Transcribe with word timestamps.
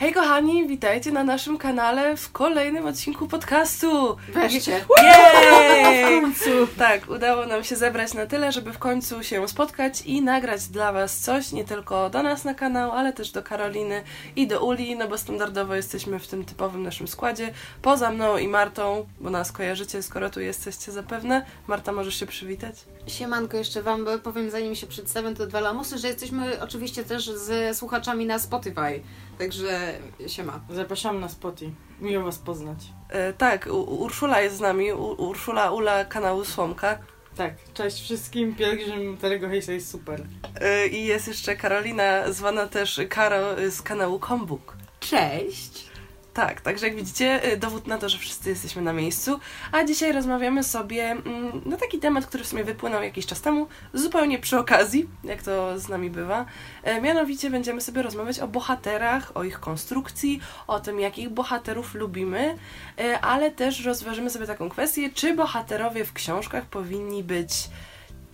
Hej 0.00 0.12
kochani, 0.12 0.66
witajcie 0.66 1.12
na 1.12 1.24
naszym 1.24 1.58
kanale 1.58 2.16
w 2.16 2.32
kolejnym 2.32 2.86
odcinku 2.86 3.28
podcastu. 3.28 4.16
Wreszcie. 4.28 4.84
Jej! 5.02 6.20
W 6.20 6.20
końcu. 6.20 6.66
Tak, 6.78 7.10
udało 7.10 7.46
nam 7.46 7.64
się 7.64 7.76
zebrać 7.76 8.14
na 8.14 8.26
tyle, 8.26 8.52
żeby 8.52 8.72
w 8.72 8.78
końcu 8.78 9.22
się 9.22 9.48
spotkać 9.48 10.00
i 10.00 10.22
nagrać 10.22 10.68
dla 10.68 10.92
Was 10.92 11.18
coś, 11.18 11.52
nie 11.52 11.64
tylko 11.64 12.10
do 12.10 12.22
nas 12.22 12.44
na 12.44 12.54
kanał, 12.54 12.92
ale 12.92 13.12
też 13.12 13.30
do 13.30 13.42
Karoliny 13.42 14.02
i 14.36 14.46
do 14.46 14.64
Uli, 14.64 14.96
no 14.96 15.08
bo 15.08 15.18
standardowo 15.18 15.74
jesteśmy 15.74 16.18
w 16.18 16.26
tym 16.26 16.44
typowym 16.44 16.82
naszym 16.82 17.08
składzie. 17.08 17.52
Poza 17.82 18.10
mną 18.10 18.36
i 18.36 18.48
Martą, 18.48 19.06
bo 19.20 19.30
nas 19.30 19.52
kojarzycie, 19.52 20.02
skoro 20.02 20.30
tu 20.30 20.40
jesteście 20.40 20.92
zapewne. 20.92 21.46
Marta, 21.66 21.92
możesz 21.92 22.14
się 22.14 22.26
przywitać? 22.26 22.74
Siemanko, 23.06 23.56
jeszcze 23.56 23.82
Wam 23.82 24.06
powiem, 24.22 24.50
zanim 24.50 24.74
się 24.74 24.86
przedstawię, 24.86 25.34
to 25.34 25.46
dwa 25.46 25.60
lamusy, 25.60 25.98
że 25.98 26.08
jesteśmy 26.08 26.62
oczywiście 26.62 27.04
też 27.04 27.30
ze 27.30 27.74
słuchaczami 27.74 28.26
na 28.26 28.38
Spotify. 28.38 29.02
Także 29.40 29.92
siema. 30.26 30.60
Zapraszam 30.70 31.20
na 31.20 31.28
Spotify. 31.28 31.72
Miło 32.00 32.24
Was 32.24 32.38
poznać. 32.38 32.78
E, 33.08 33.32
tak, 33.32 33.66
U- 33.72 33.94
Urszula 34.02 34.40
jest 34.40 34.56
z 34.56 34.60
nami, 34.60 34.92
U- 34.92 35.22
Urszula 35.28 35.70
Ula 35.70 36.04
kanału 36.04 36.44
Słomka. 36.44 36.98
Tak, 37.36 37.54
cześć 37.74 38.02
wszystkim. 38.02 38.54
Pielgrzym 38.54 39.16
Terego 39.16 39.48
Hejsa 39.48 39.72
jest 39.72 39.90
super. 39.90 40.26
E, 40.60 40.86
I 40.86 41.04
jest 41.04 41.28
jeszcze 41.28 41.56
Karolina, 41.56 42.32
zwana 42.32 42.66
też 42.66 43.00
Karo 43.08 43.40
z 43.70 43.82
kanału 43.82 44.18
Kombuk. 44.18 44.76
Cześć. 45.00 45.89
Tak, 46.34 46.60
także 46.60 46.86
jak 46.86 46.96
widzicie, 46.96 47.52
y, 47.52 47.56
dowód 47.56 47.86
na 47.86 47.98
to, 47.98 48.08
że 48.08 48.18
wszyscy 48.18 48.48
jesteśmy 48.50 48.82
na 48.82 48.92
miejscu. 48.92 49.40
A 49.72 49.84
dzisiaj 49.84 50.12
rozmawiamy 50.12 50.64
sobie 50.64 51.10
mm, 51.10 51.62
na 51.66 51.76
taki 51.76 51.98
temat, 51.98 52.26
który 52.26 52.44
w 52.44 52.46
sumie 52.46 52.64
wypłynął 52.64 53.02
jakiś 53.02 53.26
czas 53.26 53.40
temu, 53.40 53.66
zupełnie 53.94 54.38
przy 54.38 54.58
okazji, 54.58 55.08
jak 55.24 55.42
to 55.42 55.78
z 55.78 55.88
nami 55.88 56.10
bywa. 56.10 56.46
E, 56.82 57.00
mianowicie 57.00 57.50
będziemy 57.50 57.80
sobie 57.80 58.02
rozmawiać 58.02 58.38
o 58.38 58.48
bohaterach, 58.48 59.36
o 59.36 59.44
ich 59.44 59.60
konstrukcji, 59.60 60.40
o 60.66 60.80
tym, 60.80 61.00
jakich 61.00 61.28
bohaterów 61.28 61.94
lubimy, 61.94 62.56
e, 62.98 63.20
ale 63.20 63.50
też 63.50 63.84
rozważymy 63.84 64.30
sobie 64.30 64.46
taką 64.46 64.68
kwestię, 64.68 65.10
czy 65.14 65.34
bohaterowie 65.34 66.04
w 66.04 66.12
książkach 66.12 66.64
powinni 66.64 67.24
być 67.24 67.68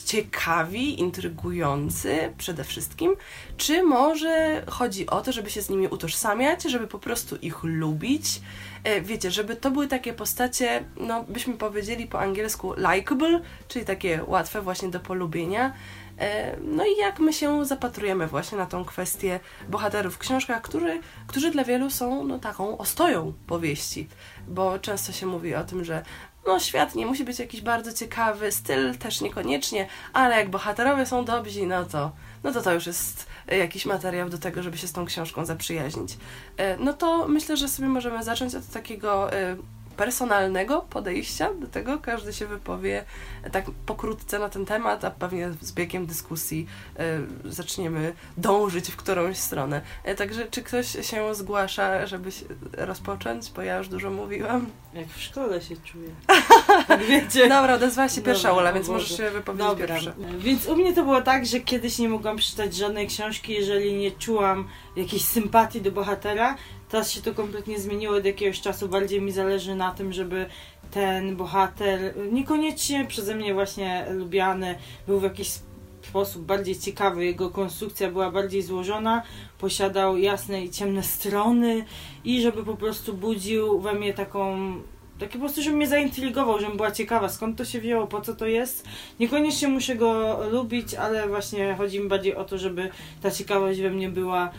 ciekawi, 0.07 1.01
intrygujący 1.01 2.33
przede 2.39 2.65
wszystkim, 2.65 3.17
czy 3.57 3.83
może 3.83 4.63
chodzi 4.71 5.07
o 5.07 5.21
to, 5.21 5.33
żeby 5.33 5.51
się 5.51 5.63
z 5.63 5.71
nimi 5.71 5.89
utożsamiać, 5.89 6.63
żeby 6.63 6.87
po 6.87 6.99
prostu 6.99 7.37
ich 7.37 7.65
lubić. 7.65 8.41
E, 8.85 9.01
Wiecie, 9.01 9.31
żeby 9.31 9.57
to 9.57 9.71
były 9.71 9.89
takie 9.89 10.13
postacie, 10.13 10.85
no 10.97 11.25
byśmy 11.29 11.55
powiedzieli 11.55 12.07
po 12.07 12.21
angielsku 12.21 12.75
likable, 12.75 13.41
czyli 13.69 13.85
takie 13.85 14.21
łatwe 14.27 14.63
właśnie 14.63 14.89
do 14.89 15.01
polubienia. 15.01 15.73
E, 16.19 16.57
No 16.61 16.85
i 16.87 16.97
jak 16.97 17.19
my 17.19 17.33
się 17.33 17.65
zapatrujemy 17.65 18.27
właśnie 18.27 18.59
na 18.59 18.67
tą 18.67 18.85
kwestię 18.85 19.41
bohaterów 19.69 20.15
w 20.15 20.19
książkach, 20.19 20.63
którzy, 20.63 21.01
którzy 21.27 21.51
dla 21.51 21.65
wielu 21.65 21.91
są 21.91 22.25
no, 22.25 22.39
taką 22.39 22.79
ostoją 22.79 23.33
powieści, 23.47 24.09
bo 24.49 24.79
często 24.79 25.13
się 25.13 25.27
mówi 25.27 25.55
o 25.55 25.65
tym, 25.65 25.85
że 25.85 26.03
no 26.47 26.59
świat 26.61 26.95
nie 26.95 27.07
musi 27.07 27.25
być 27.25 27.39
jakiś 27.39 27.61
bardzo 27.61 27.93
ciekawy, 27.93 28.53
styl 28.53 28.97
też 28.99 29.21
niekoniecznie, 29.21 29.89
ale 30.13 30.37
jak 30.37 30.51
bohaterowie 30.51 31.07
są 31.07 31.25
dobrzy, 31.25 31.67
no 31.67 31.85
to, 31.85 32.13
no 32.45 32.53
to 32.53 32.63
to 32.63 32.73
już 32.75 32.87
jest 32.87 33.27
jakiś 33.49 33.87
materiał 33.87 34.29
do 34.29 34.39
tego, 34.39 34.63
żeby 34.63 34.79
się 34.79 34.87
z 34.87 34.93
tą 34.93 35.05
książką 35.07 35.45
zaprzyjaźnić. 35.45 36.17
E, 36.57 36.77
No 36.77 36.93
to 36.93 37.29
myślę, 37.29 37.57
że 37.57 37.69
sobie 37.69 37.89
możemy 37.89 38.25
zacząć 38.25 38.55
od 38.55 38.67
takiego 38.67 39.33
e, 39.33 39.57
personalnego 39.97 40.81
podejścia 40.91 41.55
do 41.55 41.67
tego. 41.67 41.99
Każdy 41.99 42.33
się 42.33 42.47
wypowie 42.47 43.05
tak 43.53 43.65
pokrótce 43.87 44.39
na 44.39 44.49
ten 44.49 44.67
temat, 44.67 45.05
a 45.05 45.11
pewnie 45.11 45.51
z 45.61 45.73
biegiem 45.73 46.07
dyskusji 46.07 46.67
e, 46.99 47.21
zaczniemy 47.45 48.13
dążyć 48.37 48.91
w 48.91 48.97
którąś 48.97 49.37
stronę. 49.39 49.81
E, 50.05 50.15
Także 50.15 50.47
czy 50.51 50.63
ktoś 50.63 50.87
się 51.07 51.35
zgłasza, 51.35 52.07
żeby 52.07 52.33
się 52.33 52.45
rozpocząć? 52.73 53.51
Bo 53.51 53.63
ja 53.63 53.79
już 53.79 53.89
dużo 53.89 54.11
mówiłam. 54.11 54.67
Jak 54.95 55.09
w 55.09 55.23
szkole 55.23 55.61
się 55.63 55.77
czuję. 55.85 56.09
Tak 56.89 57.01
wiecie. 57.11 57.49
Dobra, 57.49 57.75
odezwała 57.75 58.09
się 58.09 58.23
pierwsza 58.23 58.49
Dobra, 58.49 58.73
więc 58.73 58.87
Boże. 58.87 58.99
możesz 58.99 59.17
się 59.17 59.31
wypowiedzieć 59.31 59.69
Dobra, 59.69 59.87
pierwsza. 59.87 60.13
więc 60.39 60.67
u 60.67 60.77
mnie 60.77 60.93
to 60.95 61.03
było 61.03 61.23
tak, 61.23 61.47
że 61.47 61.61
kiedyś 61.61 61.99
nie 61.99 62.09
mogłam 62.09 62.37
przeczytać 62.37 62.75
żadnej 62.75 63.07
książki, 63.09 63.53
jeżeli 63.53 63.95
nie 63.95 64.11
czułam 64.11 64.69
jakiejś 64.97 65.25
sympatii 65.25 65.81
do 65.81 65.93
bohatera. 65.93 66.57
Teraz 66.89 67.11
się 67.11 67.23
to 67.23 67.35
kompletnie 67.35 67.81
zmieniło 67.81 68.17
od 68.17 68.25
jakiegoś 68.25 68.61
czasu. 68.61 68.89
Bardziej 68.89 69.21
mi 69.21 69.33
zależy 69.33 69.75
na 69.75 69.91
tym, 69.91 70.13
żeby 70.13 70.47
ten 70.91 71.37
bohater, 71.37 72.15
niekoniecznie 72.33 73.05
przeze 73.05 73.35
mnie 73.35 73.55
właśnie 73.55 74.07
lubiany, 74.11 74.79
był 75.07 75.21
w 75.21 75.23
jakiś 75.23 75.49
sposób 76.03 76.43
bardziej 76.43 76.79
ciekawy. 76.79 77.25
Jego 77.25 77.51
konstrukcja 77.51 78.11
była 78.11 78.31
bardziej 78.31 78.63
złożona, 78.63 79.23
posiadał 79.59 80.19
jasne 80.19 80.65
i 80.65 80.71
ciemne 80.71 81.03
strony 81.03 81.85
i 82.25 82.43
żeby 82.43 82.65
po 82.65 82.77
prostu 82.77 83.15
budził 83.15 83.81
we 83.81 83.95
mnie 83.95 84.15
taką 84.15 84.57
taki 85.19 85.33
po 85.33 85.39
prostu, 85.39 85.63
żeby 85.63 85.77
mnie 85.77 85.89
zaintrygował, 85.89 86.61
żebym 86.61 86.77
była 86.77 86.91
ciekawa, 86.91 87.29
skąd 87.29 87.59
to 87.59 87.65
się 87.65 87.81
wzięło, 87.81 88.07
po 88.07 88.21
co 88.21 88.35
to 88.35 88.47
jest. 88.47 88.89
Niekoniecznie 89.21 89.69
muszę 89.69 89.97
go 89.97 90.39
lubić, 90.51 90.95
ale 90.95 91.29
właśnie 91.29 91.75
chodzi 91.79 92.01
mi 92.01 92.09
bardziej 92.09 92.35
o 92.35 92.45
to, 92.45 92.59
żeby 92.59 92.91
ta 93.23 93.31
ciekawość 93.31 93.81
we 93.81 93.91
mnie 93.91 94.09
była 94.09 94.51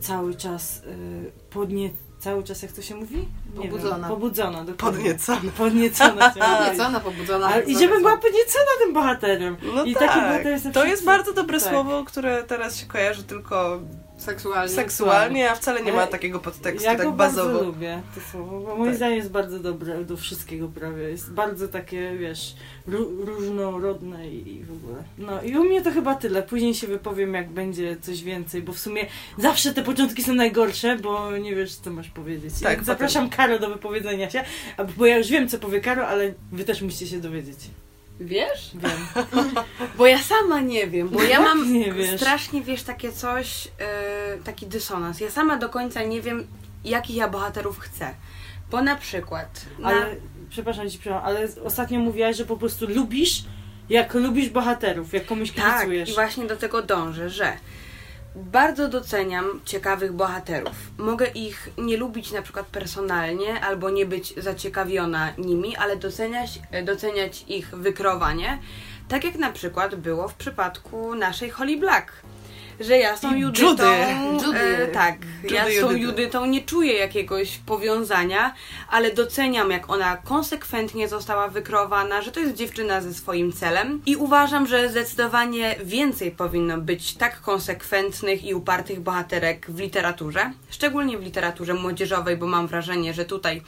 cały 0.00 0.34
czas 0.34 0.82
y, 0.86 1.30
podnie... 1.50 1.90
Cały 2.18 2.42
czas, 2.44 2.62
jak 2.62 2.72
to 2.72 2.82
się 2.82 2.94
mówi? 2.94 3.28
Nie 3.54 3.62
Pobudzona. 3.68 3.98
Wiem, 3.98 4.08
pobudzona, 4.08 4.64
dokładnie. 4.64 4.98
Podniecona. 4.98 5.50
Podniecona. 5.56 6.30
powiedzieć. 6.30 6.42
Podniecona, 6.58 7.00
pobudzona. 7.00 7.46
Ale, 7.46 7.62
I 7.62 7.78
żebym 7.78 7.98
była 7.98 8.16
podniecona 8.16 8.70
tym 8.84 8.92
bohaterem. 8.92 9.56
No 9.74 9.84
I 9.84 9.94
tak, 9.94 10.08
taki 10.08 10.20
bohater 10.20 10.46
jest 10.46 10.64
na 10.64 10.72
to 10.72 10.84
jest 10.84 11.04
bardzo 11.04 11.32
dobre 11.32 11.60
tak. 11.60 11.70
słowo, 11.70 12.04
które 12.04 12.42
teraz 12.42 12.76
się 12.76 12.86
kojarzy 12.86 13.22
tylko 13.22 13.80
Seksualnie. 14.20 14.68
seksualnie, 14.74 15.50
a 15.50 15.54
wcale 15.54 15.82
nie 15.82 15.92
ma 15.92 16.06
takiego 16.06 16.38
podtekstu 16.38 16.84
Ja 16.84 16.96
tak 16.96 17.06
go 17.06 17.12
bazowo. 17.12 17.48
bardzo 17.48 17.64
lubię, 17.66 18.02
to 18.14 18.20
słowo, 18.32 18.60
bo 18.60 18.76
moim 18.76 18.86
Tak. 18.90 18.96
zdaniem 18.96 19.16
jest 19.16 19.30
bardzo 19.30 19.58
dobre 19.58 20.04
do 20.04 20.16
wszystkiego 20.16 20.68
prawie. 20.68 21.02
Jest 21.02 21.32
bardzo 21.32 21.68
takie, 21.68 22.16
wiesz, 22.18 22.54
ró- 22.88 23.24
różnorodne 23.24 24.28
i, 24.30 24.64
w 24.64 24.72
ogóle. 24.72 25.02
No 25.18 25.42
i 25.42 25.56
u 25.58 25.64
mnie 25.64 25.82
to 25.82 25.90
chyba 25.90 26.14
tyle. 26.14 26.42
Później 26.42 26.74
się 26.74 26.86
wypowiem, 26.86 27.34
jak 27.34 27.50
będzie 27.50 27.96
coś 28.00 28.22
więcej, 28.22 28.62
bo 28.62 28.72
w 28.72 28.78
sumie 28.78 29.06
zawsze 29.38 29.74
te 29.74 29.82
początki 29.82 30.22
są 30.22 30.34
najgorsze, 30.34 30.96
bo 30.96 31.36
nie 31.36 31.54
wiesz, 31.54 31.74
co 31.74 31.90
masz 31.90 32.08
powiedzieć. 32.08 32.54
Tak, 32.62 32.84
zapraszam 32.84 33.30
Karo 33.30 33.58
do 33.58 33.68
wypowiedzenia 33.70 34.30
się, 34.30 34.44
bo 34.96 35.06
ja 35.06 35.18
już 35.18 35.28
wiem, 35.28 35.48
co 35.48 35.58
powie 35.58 35.80
Karo, 35.80 36.06
ale 36.08 36.34
wy 36.52 36.64
też 36.64 36.82
musicie 36.82 37.06
się 37.06 37.20
dowiedzieć. 37.20 37.58
Wiesz? 38.20 38.70
Wiem. 38.74 39.24
Bo 39.98 40.06
ja 40.06 40.18
sama 40.18 40.60
nie 40.60 40.86
wiem, 40.86 41.08
bo 41.08 41.22
ja 41.22 41.40
mam 41.40 41.72
nie 41.72 41.92
wiesz? 41.92 42.20
strasznie, 42.20 42.62
wiesz, 42.62 42.82
takie 42.82 43.12
coś, 43.12 43.64
yy, 43.64 43.72
taki 44.44 44.66
dysonans. 44.66 45.20
Ja 45.20 45.30
sama 45.30 45.56
do 45.56 45.68
końca 45.68 46.02
nie 46.02 46.20
wiem, 46.22 46.46
jakich 46.84 47.16
ja 47.16 47.28
bohaterów 47.28 47.78
chcę. 47.78 48.14
Bo 48.70 48.82
na 48.82 48.96
przykład... 48.96 49.64
Na... 49.78 49.88
Ale, 49.88 50.16
przepraszam 50.50 50.90
ci, 50.90 50.98
przepraszam, 50.98 51.26
ale 51.26 51.48
ostatnio 51.64 52.00
mówiłaś, 52.00 52.36
że 52.36 52.44
po 52.44 52.56
prostu 52.56 52.86
lubisz, 52.88 53.44
jak 53.88 54.14
lubisz 54.14 54.48
bohaterów, 54.48 55.12
jak 55.12 55.26
komuś 55.26 55.52
Tak, 55.52 55.74
kibicujesz. 55.74 56.10
i 56.10 56.14
właśnie 56.14 56.46
do 56.46 56.56
tego 56.56 56.82
dążę, 56.82 57.30
że 57.30 57.52
bardzo 58.36 58.88
doceniam 58.88 59.60
ciekawych 59.64 60.12
bohaterów. 60.12 60.76
Mogę 60.98 61.26
ich 61.26 61.68
nie 61.78 61.96
lubić 61.96 62.32
na 62.32 62.42
przykład 62.42 62.66
personalnie, 62.66 63.60
albo 63.60 63.90
nie 63.90 64.06
być 64.06 64.34
zaciekawiona 64.36 65.32
nimi, 65.38 65.76
ale 65.76 65.96
doceniać, 65.96 66.60
doceniać 66.84 67.44
ich 67.48 67.70
wykreowanie. 67.70 68.58
Tak 69.08 69.24
jak 69.24 69.34
na 69.34 69.52
przykład 69.52 69.94
było 69.94 70.28
w 70.28 70.34
przypadku 70.34 71.14
naszej 71.14 71.50
Holly 71.50 71.76
Black. 71.76 72.12
Że 72.80 72.98
ja 72.98 73.16
z 73.16 73.20
tą 73.20 73.36
Judytą. 73.36 73.68
Judy. 73.68 73.86
Judy. 74.46 74.58
E, 74.58 74.86
tak, 74.86 75.16
ja 75.50 75.68
Judy 75.68 75.78
z 75.78 75.80
tą. 75.80 75.96
Judytą 75.96 76.46
nie 76.46 76.62
czuję 76.62 76.92
jakiegoś 76.92 77.58
powiązania, 77.58 78.54
ale 78.90 79.14
doceniam, 79.14 79.70
jak 79.70 79.90
ona 79.90 80.16
konsekwentnie 80.16 81.08
została 81.08 81.48
wykreowana, 81.48 82.22
że 82.22 82.32
to 82.32 82.40
jest 82.40 82.54
dziewczyna 82.54 83.00
ze 83.00 83.14
swoim 83.14 83.52
celem. 83.52 84.02
I 84.06 84.16
uważam, 84.16 84.66
że 84.66 84.88
zdecydowanie 84.88 85.76
więcej 85.84 86.30
powinno 86.30 86.78
być 86.78 87.14
tak 87.14 87.40
konsekwentnych 87.40 88.44
i 88.44 88.54
upartych 88.54 89.00
bohaterek 89.00 89.70
w 89.70 89.78
literaturze, 89.78 90.52
szczególnie 90.70 91.18
w 91.18 91.22
literaturze 91.22 91.74
młodzieżowej, 91.74 92.36
bo 92.36 92.46
mam 92.46 92.66
wrażenie, 92.66 93.14
że 93.14 93.24
tutaj 93.24 93.62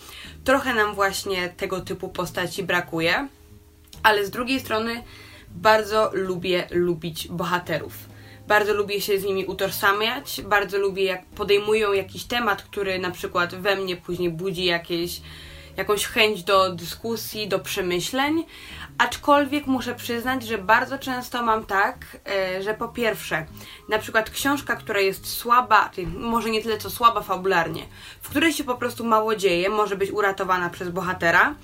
trochę 0.45 0.75
nam 0.75 0.95
właśnie 0.95 1.49
tego 1.49 1.81
typu 1.81 2.09
postaci 2.09 2.63
brakuje. 2.63 3.29
Ale 4.03 4.27
z 4.27 4.31
drugiej 4.31 4.61
strony 4.61 5.03
bardzo 5.51 6.11
lubię 6.13 6.67
lubić 6.71 7.29
bohaterów. 7.29 8.12
Bardzo 8.49 8.75
lubię 8.75 9.01
się 9.01 9.19
z 9.21 9.25
nimi 9.25 9.45
utożsamiać, 9.45 10.41
bardzo 10.45 10.79
lubię 10.79 11.05
jak 11.05 11.27
podejmują 11.27 11.93
jakiś 11.93 12.25
temat, 12.25 12.63
który 12.63 12.99
na 12.99 13.11
przykład 13.11 13.55
we 13.55 13.77
mnie 13.77 13.97
później 13.97 14.31
budzi 14.31 14.65
jakieś, 14.65 15.21
jakąś 15.77 16.05
chęć 16.05 16.43
do 16.43 16.75
dyskusji, 16.75 17.49
do 17.49 17.59
przemyśleń. 17.59 18.45
Aczkolwiek 18.99 19.67
muszę 19.67 19.95
przyznać, 19.95 20.43
że 20.43 20.59
bardzo 20.59 20.99
często 20.99 21.43
mam 21.43 21.67
tak, 21.67 21.97
e, 22.29 22.63
że 22.63 22.75
po 22.75 22.89
pierwsze, 22.89 23.47
na 23.89 23.99
przykład 23.99 24.31
książka, 24.31 24.77
która 24.77 25.01
jest 25.01 25.27
słaba, 25.27 25.91
może 26.17 26.51
nie 26.51 26.63
tyle 26.63 26.79
co 26.79 26.91
słaba 26.91 27.23
fabularnie, 27.23 27.83
w 28.23 28.29
której 28.29 28.53
się 28.53 28.65
po 28.65 28.75
prostu 28.75 29.05
mało 29.05 29.37
dzieje, 29.37 29.71
może 29.71 29.97
być 29.97 30.11
uratowana 30.11 30.71
przez 30.71 30.89
bohatera, 30.89 31.55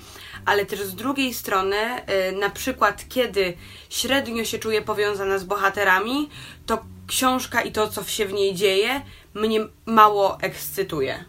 ale 0.44 0.66
też 0.66 0.82
z 0.82 0.94
drugiej 0.94 1.34
strony, 1.34 1.76
e, 1.76 2.32
na 2.32 2.50
przykład 2.50 3.04
kiedy 3.08 3.56
średnio 3.90 4.44
się 4.44 4.58
czuję 4.58 4.82
powiązana 4.82 5.38
z 5.38 5.44
bohaterami, 5.44 6.28
to 6.66 6.84
książka 7.06 7.62
i 7.62 7.72
to, 7.72 7.88
co 7.88 8.04
się 8.04 8.26
w 8.26 8.32
niej 8.32 8.54
dzieje, 8.54 9.02
mnie 9.34 9.60
mało 9.86 10.38
ekscytuje 10.40 11.24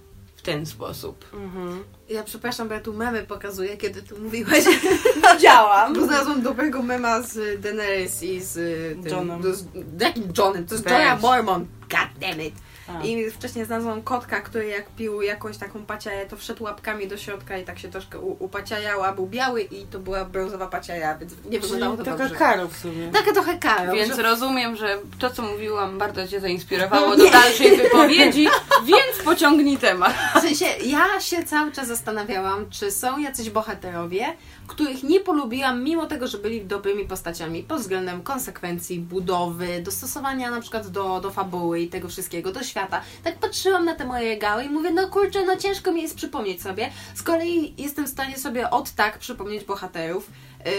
ten 0.54 0.66
sposób. 0.66 1.26
Mhm. 1.34 1.84
Ja 2.10 2.24
przepraszam, 2.24 2.68
bo 2.68 2.74
ja 2.74 2.80
tu 2.80 2.94
memy 2.94 3.24
pokazuję, 3.24 3.78
kiedy 3.78 4.02
tu 4.02 4.20
mówiłaś. 4.20 4.64
Widziałam. 5.34 5.94
Bo 5.94 6.06
znalazłam 6.06 6.42
dobrego 6.42 6.82
mema 6.82 7.22
z 7.22 7.62
Daenerys 7.62 8.24
i 8.24 8.42
z 8.42 8.58
y, 8.58 8.98
tym, 9.04 9.12
Johnem. 9.12 9.54
Z, 9.54 9.66
jakim 10.00 10.24
Johnem? 10.38 10.66
To 10.66 10.76
jest 10.76 10.84
Weź. 10.84 10.94
Jorah 10.94 11.22
Mormont. 11.22 11.68
God 11.90 12.20
damn 12.22 12.42
it. 12.42 12.54
A. 12.90 13.04
I 13.06 13.32
wcześniej 13.32 13.66
znalazłam 13.66 14.02
kotka, 14.02 14.42
który 14.42 14.66
jak 14.68 14.90
pił 14.90 15.22
jakąś 15.22 15.58
taką 15.58 15.86
paciaję, 15.86 16.26
to 16.26 16.38
wszedł 16.38 16.64
łapkami 16.64 17.08
do 17.08 17.18
środka 17.18 17.58
i 17.58 17.64
tak 17.66 17.80
się 17.80 17.88
troszkę 17.88 18.20
upaciajała. 18.20 19.12
Był 19.14 19.28
biały 19.28 19.62
i 19.62 19.86
to 19.86 20.00
była 20.00 20.26
brązowa 20.26 20.68
paciaja, 20.68 21.18
więc 21.18 21.34
nie 21.50 21.60
wyglądało 21.60 21.98
to 21.98 22.04
taka 22.04 22.18
dobrze. 22.18 22.36
karo 22.36 22.68
w 22.68 22.78
sumie. 22.78 23.12
Taka 23.14 23.34
trochę 23.34 23.58
karo. 23.58 23.94
Więc 23.94 24.16
że- 24.16 24.22
rozumiem, 24.24 24.76
że 24.76 24.98
to, 25.20 25.30
co 25.30 25.42
mówiłam, 25.42 25.98
bardzo 25.98 26.28
Cię 26.28 26.40
zainspirowało 26.40 27.16
do 27.16 27.30
dalszej 27.32 27.78
wypowiedzi, 27.82 28.48
więc 28.84 29.26
pociągnij 29.26 29.78
temat. 29.78 30.14
W 30.36 30.40
sensie, 30.42 30.66
ja 30.84 31.20
się 31.20 31.44
cały 31.44 31.72
czas 31.72 31.88
zastanawiałam, 31.88 32.70
czy 32.70 32.92
są 32.92 33.18
jacyś 33.20 33.50
bohaterowie, 33.50 34.26
których 34.70 35.04
nie 35.04 35.20
polubiłam, 35.20 35.84
mimo 35.84 36.06
tego, 36.06 36.28
że 36.28 36.38
byli 36.38 36.66
dobrymi 36.66 37.06
postaciami 37.06 37.64
pod 37.64 37.82
względem 37.82 38.22
konsekwencji, 38.22 39.00
budowy, 39.00 39.82
dostosowania 39.82 40.52
na 40.52 40.62
przykład 40.62 40.88
do, 40.88 41.22
do 41.22 41.32
fabuły 41.32 41.80
i 41.80 41.88
tego 41.88 42.10
wszystkiego, 42.10 42.52
do 42.52 42.64
świata. 42.64 43.02
Tak 43.24 43.40
patrzyłam 43.40 43.86
na 43.86 43.96
te 43.96 44.06
moje 44.06 44.30
regały 44.30 44.64
i 44.64 44.70
mówię, 44.70 44.92
no 44.92 45.08
kurczę, 45.08 45.46
no 45.46 45.58
ciężko 45.58 45.92
mi 45.92 46.02
jest 46.02 46.16
przypomnieć 46.16 46.62
sobie. 46.62 46.90
Z 47.16 47.24
kolei 47.24 47.74
jestem 47.78 48.06
w 48.06 48.10
stanie 48.10 48.38
sobie 48.38 48.70
od 48.70 48.92
tak 48.92 49.20
przypomnieć 49.20 49.64
bohaterów, 49.64 50.30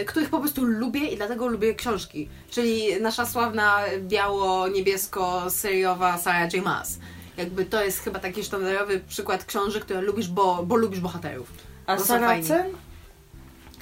y, 0.00 0.04
których 0.04 0.30
po 0.30 0.40
prostu 0.40 0.64
lubię 0.64 1.06
i 1.06 1.16
dlatego 1.16 1.46
lubię 1.46 1.74
książki. 1.74 2.28
Czyli 2.50 3.00
nasza 3.00 3.26
sławna 3.26 3.80
biało-niebiesko-seriowa 3.98 6.18
Sarah 6.18 6.54
J. 6.54 6.64
Maas. 6.64 6.98
Jakby 7.36 7.64
to 7.64 7.84
jest 7.84 7.98
chyba 7.98 8.18
taki 8.18 8.44
sztandarowy 8.44 9.00
przykład 9.08 9.44
książek, 9.44 9.84
które 9.84 10.00
lubisz, 10.00 10.28
bo, 10.28 10.62
bo 10.66 10.76
lubisz 10.76 11.00
bohaterów. 11.00 11.52
A. 11.86 11.98
Saracen? 11.98 12.64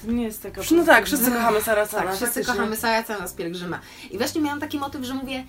To 0.05 0.11
nie 0.11 0.23
jest 0.23 0.43
taka... 0.43 0.61
No 0.71 0.85
tak, 0.85 1.05
wszyscy 1.05 1.31
kochamy 1.31 1.61
Saracena. 1.61 2.03
Tak, 2.03 2.15
wszyscy 2.15 2.25
faktycznie. 2.25 2.53
kochamy 2.53 2.75
Saracena 2.75 3.27
z 3.27 3.33
Pielgrzyma. 3.33 3.79
I 4.11 4.17
właśnie 4.17 4.41
miałam 4.41 4.59
taki 4.59 4.79
motyw, 4.79 5.03
że 5.05 5.13
mówię, 5.13 5.43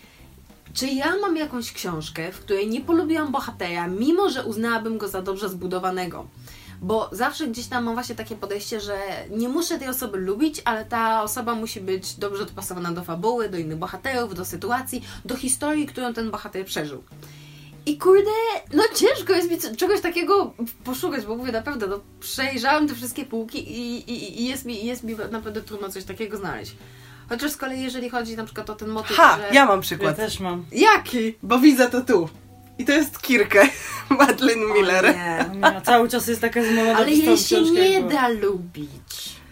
czy 0.75 0.87
ja 0.87 1.17
mam 1.17 1.37
jakąś 1.37 1.73
książkę, 1.73 2.33
w 2.33 2.39
której 2.39 2.69
nie 2.69 2.81
polubiłam 2.81 3.33
bohatera, 3.33 3.87
mimo 3.87 4.31
że 4.31 4.45
uznałabym 4.45 4.99
go 4.99 5.09
za 5.09 5.23
dobrze 5.23 5.49
zbudowanego? 5.49 6.27
Bo 6.83 7.09
zawsze 7.13 7.47
gdzieś 7.49 7.67
tam 7.67 7.85
mam 7.85 7.95
właśnie 7.95 8.15
takie 8.15 8.37
podejście, 8.37 8.81
że 8.81 8.99
nie 9.31 9.49
muszę 9.49 9.79
tej 9.79 9.89
osoby 9.89 10.19
lubić, 10.19 10.63
ale 10.65 10.85
ta 10.85 11.23
osoba 11.23 11.55
musi 11.55 11.81
być 11.81 12.15
dobrze 12.15 12.47
dopasowana 12.47 12.93
do 12.93 13.05
fabuły, 13.05 13.49
do 13.49 13.59
innych 13.59 13.79
bohaterów, 13.79 14.35
do 14.35 14.45
sytuacji, 14.45 15.05
do 15.25 15.37
historii, 15.37 15.87
którą 15.87 16.15
ten 16.15 16.31
bohater 16.31 16.65
przeżył. 16.65 17.03
I 17.87 17.99
kurde, 17.99 18.31
no 18.73 18.83
ciężko 18.95 19.33
jest 19.33 19.51
mi 19.51 19.77
czegoś 19.77 20.01
takiego 20.01 20.55
poszukać, 20.85 21.27
bo 21.27 21.37
mówię 21.37 21.53
naprawdę, 21.53 21.87
no 21.87 22.01
przejrzałam 22.21 22.89
te 22.89 22.95
wszystkie 22.95 23.25
półki 23.25 23.59
i, 23.59 24.11
i, 24.11 24.43
i 24.43 24.49
jest, 24.49 24.65
mi, 24.65 24.87
jest 24.87 25.03
mi 25.05 25.17
naprawdę 25.31 25.63
trudno 25.63 25.89
coś 25.89 26.05
takiego 26.05 26.37
znaleźć. 26.37 26.73
Chociaż 27.29 27.51
z 27.51 27.57
kolei 27.57 27.83
jeżeli 27.83 28.11
chodzi 28.11 28.37
na 28.37 28.45
przykład 28.45 28.71
o 28.71 28.75
ten 28.75 28.89
motyw, 28.89 29.17
Ha, 29.17 29.39
że... 29.49 29.55
ja 29.55 29.67
mam 29.67 29.77
Ja 29.77 29.83
przykład. 29.83 30.17
też 30.17 30.41
mam. 30.41 30.65
Jaki? 30.73 31.35
Bo 31.43 31.59
widzę 31.59 31.91
to 31.91 32.01
tu. 32.01 32.29
I 32.79 32.85
to 32.85 32.93
jest 32.93 33.23
Kirkę. 33.23 33.69
Madeline 34.19 34.65
Miller. 34.75 35.07
O 35.07 35.13
nie. 35.13 35.61
Ja, 35.63 35.81
cały 35.81 36.09
czas 36.09 36.27
jest 36.27 36.41
taka 36.41 36.63
zmiana 36.65 36.97
Ale 36.97 37.11
jej 37.11 37.39
się 37.39 37.61
nie 37.63 38.03
da 38.03 38.29
lubić. 38.29 38.91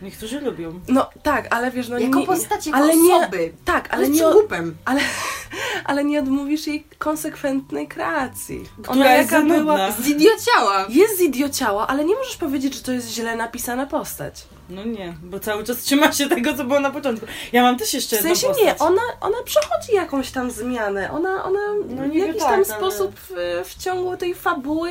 Niektórzy 0.03 0.41
lubią. 0.41 0.81
No 0.89 1.11
tak, 1.23 1.55
ale 1.55 1.71
wiesz, 1.71 1.89
no 1.89 1.99
Jako 1.99 2.19
nie... 2.21 2.27
postać, 2.27 2.67
jako 2.67 2.79
ale 2.79 2.97
nie, 2.97 3.17
osoby. 3.17 3.53
Tak, 3.65 3.89
Ale 3.91 3.97
ale 4.05 4.09
nie, 4.09 4.21
przygłupem. 4.23 4.77
ale, 4.85 5.01
ale 5.85 6.05
nie 6.05 6.19
odmówisz 6.19 6.67
jej 6.67 6.85
konsekwentnej 6.99 7.89
kreacji. 7.89 8.65
Która 8.83 9.17
jest 9.17 9.33
jaka 9.33 9.49
zanudna. 9.49 9.93
Zidiociała. 9.93 10.87
Jest 10.89 11.19
zidiociała, 11.19 11.87
ale 11.87 12.05
nie 12.05 12.15
możesz 12.17 12.37
powiedzieć, 12.37 12.75
że 12.75 12.83
to 12.83 12.93
jest 12.93 13.09
źle 13.09 13.37
napisana 13.37 13.87
postać. 13.87 14.45
No 14.71 14.85
nie, 14.85 15.15
bo 15.23 15.41
cały 15.41 15.65
czas 15.65 15.77
trzyma 15.79 16.13
się 16.13 16.29
tego, 16.29 16.55
co 16.55 16.65
było 16.65 16.81
na 16.81 16.91
początku. 16.91 17.27
Ja 17.53 17.63
mam 17.63 17.79
też 17.79 17.95
jeszcze 17.95 18.17
W 18.17 18.19
jedną 18.19 18.29
sensie 18.35 18.47
postać. 18.47 18.65
nie, 18.67 18.79
ona, 18.79 19.03
ona 19.21 19.37
przechodzi 19.45 19.93
jakąś 19.95 20.31
tam 20.31 20.51
zmianę. 20.51 21.11
Ona, 21.13 21.45
ona 21.45 21.61
No 21.89 22.03
w 22.09 22.15
jakiś 22.15 22.37
tak, 22.43 22.45
tam 22.51 22.55
ale- 22.55 22.65
sposób 22.65 23.13
w, 23.21 23.33
w 23.69 23.83
ciągu 23.83 24.17
tej 24.17 24.35
fabuły 24.35 24.91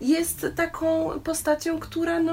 jest 0.00 0.46
taką 0.56 1.10
postacią, 1.24 1.78
która 1.80 2.20
no 2.20 2.32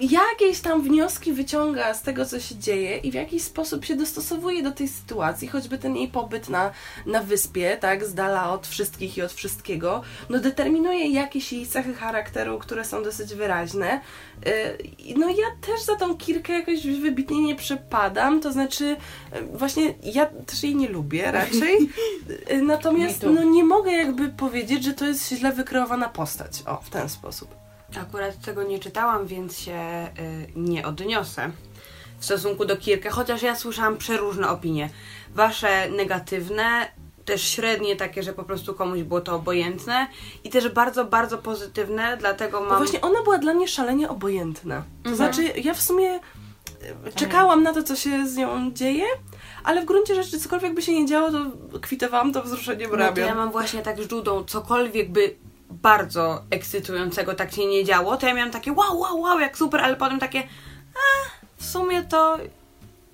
jakieś 0.00 0.60
tam 0.60 0.82
wnioski 0.82 1.32
wyciąga 1.32 1.94
z 1.94 2.02
tego, 2.02 2.26
co 2.26 2.40
się 2.40 2.56
dzieje 2.56 2.96
i 2.96 3.10
w 3.10 3.14
jakiś 3.14 3.42
sposób 3.42 3.84
się 3.84 3.96
dostosowuje 3.96 4.62
do 4.62 4.72
tej 4.72 4.88
sytuacji, 4.88 5.48
choćby 5.48 5.78
ten 5.78 5.96
jej 5.96 6.08
pobyt 6.08 6.48
na, 6.48 6.70
na 7.06 7.22
wyspie, 7.22 7.76
tak, 7.80 8.04
z 8.04 8.14
dala 8.14 8.52
od 8.52 8.66
wszystkich 8.66 9.16
i 9.16 9.22
od 9.22 9.32
wszystkiego, 9.32 10.02
no 10.30 10.38
determinuje 10.38 11.10
jakieś 11.10 11.52
jej 11.52 11.66
cechy 11.66 11.94
charakteru, 11.94 12.58
które 12.58 12.84
są 12.84 13.02
dosyć 13.02 13.34
wyraźne. 13.34 14.00
Yy, 14.46 15.14
No 15.16 15.28
ja 15.28 15.46
też 15.66 15.82
za 15.82 15.96
tą 15.96 16.16
Kirkę 16.16 16.52
jakoś 16.52 16.86
wybitnie 16.86 17.42
nie 17.42 17.56
przepadam, 17.56 18.40
to 18.40 18.52
znaczy 18.52 18.96
yy, 19.32 19.58
właśnie 19.58 19.94
ja 20.02 20.26
też 20.26 20.62
jej 20.62 20.76
nie 20.76 20.88
lubię 20.88 21.32
raczej, 21.32 21.90
Yy, 22.50 22.62
natomiast 22.72 23.22
no 23.22 23.42
nie 23.42 23.64
mogę 23.64 23.92
jakby 23.92 24.28
powiedzieć, 24.28 24.84
że 24.84 24.92
to 24.92 25.06
jest 25.06 25.28
źle 25.28 25.52
wykreowana 25.52 26.08
postać, 26.08 26.62
o, 26.66 26.76
w 26.76 26.90
ten 26.90 27.08
sposób. 27.08 27.59
Akurat 28.02 28.40
tego 28.44 28.62
nie 28.62 28.78
czytałam, 28.78 29.26
więc 29.26 29.58
się 29.58 30.08
y, 30.18 30.46
nie 30.56 30.86
odniosę 30.86 31.50
w 32.18 32.24
stosunku 32.24 32.64
do 32.64 32.76
Kirkę, 32.76 33.10
chociaż 33.10 33.42
ja 33.42 33.54
słyszałam 33.56 33.96
przeróżne 33.96 34.48
opinie. 34.48 34.90
Wasze 35.34 35.90
negatywne, 35.90 36.88
też 37.24 37.42
średnie 37.42 37.96
takie, 37.96 38.22
że 38.22 38.32
po 38.32 38.44
prostu 38.44 38.74
komuś 38.74 39.02
było 39.02 39.20
to 39.20 39.34
obojętne 39.36 40.06
i 40.44 40.50
też 40.50 40.68
bardzo, 40.68 41.04
bardzo 41.04 41.38
pozytywne, 41.38 42.16
dlatego 42.16 42.60
No 42.60 42.66
mam... 42.66 42.76
właśnie 42.78 43.00
ona 43.00 43.22
była 43.22 43.38
dla 43.38 43.54
mnie 43.54 43.68
szalenie 43.68 44.08
obojętna. 44.08 44.82
To 45.02 45.10
Mhm. 45.10 45.16
znaczy 45.16 45.60
ja 45.60 45.74
w 45.74 45.82
sumie 45.82 46.10
e, 46.10 47.12
czekałam 47.14 47.62
na 47.62 47.72
to, 47.74 47.82
co 47.82 47.96
się 47.96 48.28
z 48.28 48.36
nią 48.36 48.72
dzieje, 48.72 49.04
ale 49.64 49.82
w 49.82 49.84
gruncie 49.84 50.14
rzeczy 50.14 50.40
cokolwiek 50.40 50.74
by 50.74 50.82
się 50.82 50.92
nie 50.92 51.06
działo, 51.06 51.30
to 51.30 51.38
kwitowałam 51.80 52.32
to 52.32 52.42
wzruszeniem 52.42 52.90
No 52.90 52.96
to 52.96 53.02
ramion. 53.04 53.26
ja 53.28 53.34
mam 53.34 53.50
właśnie 53.52 53.82
tak 53.82 54.02
z 54.02 54.10
Judą, 54.12 54.44
cokolwiek 54.44 55.12
by 55.12 55.34
bardzo 55.70 56.42
ekscytującego 56.50 57.34
tak 57.34 57.52
się 57.52 57.66
nie 57.66 57.84
działo, 57.84 58.16
to 58.16 58.26
ja 58.26 58.34
miałam 58.34 58.52
takie 58.52 58.72
wow, 58.72 59.00
wow, 59.00 59.20
wow, 59.20 59.40
jak 59.40 59.58
super, 59.58 59.80
ale 59.80 59.96
potem 59.96 60.18
takie 60.18 60.42
a, 60.94 61.30
w 61.56 61.64
sumie 61.64 62.02
to 62.02 62.38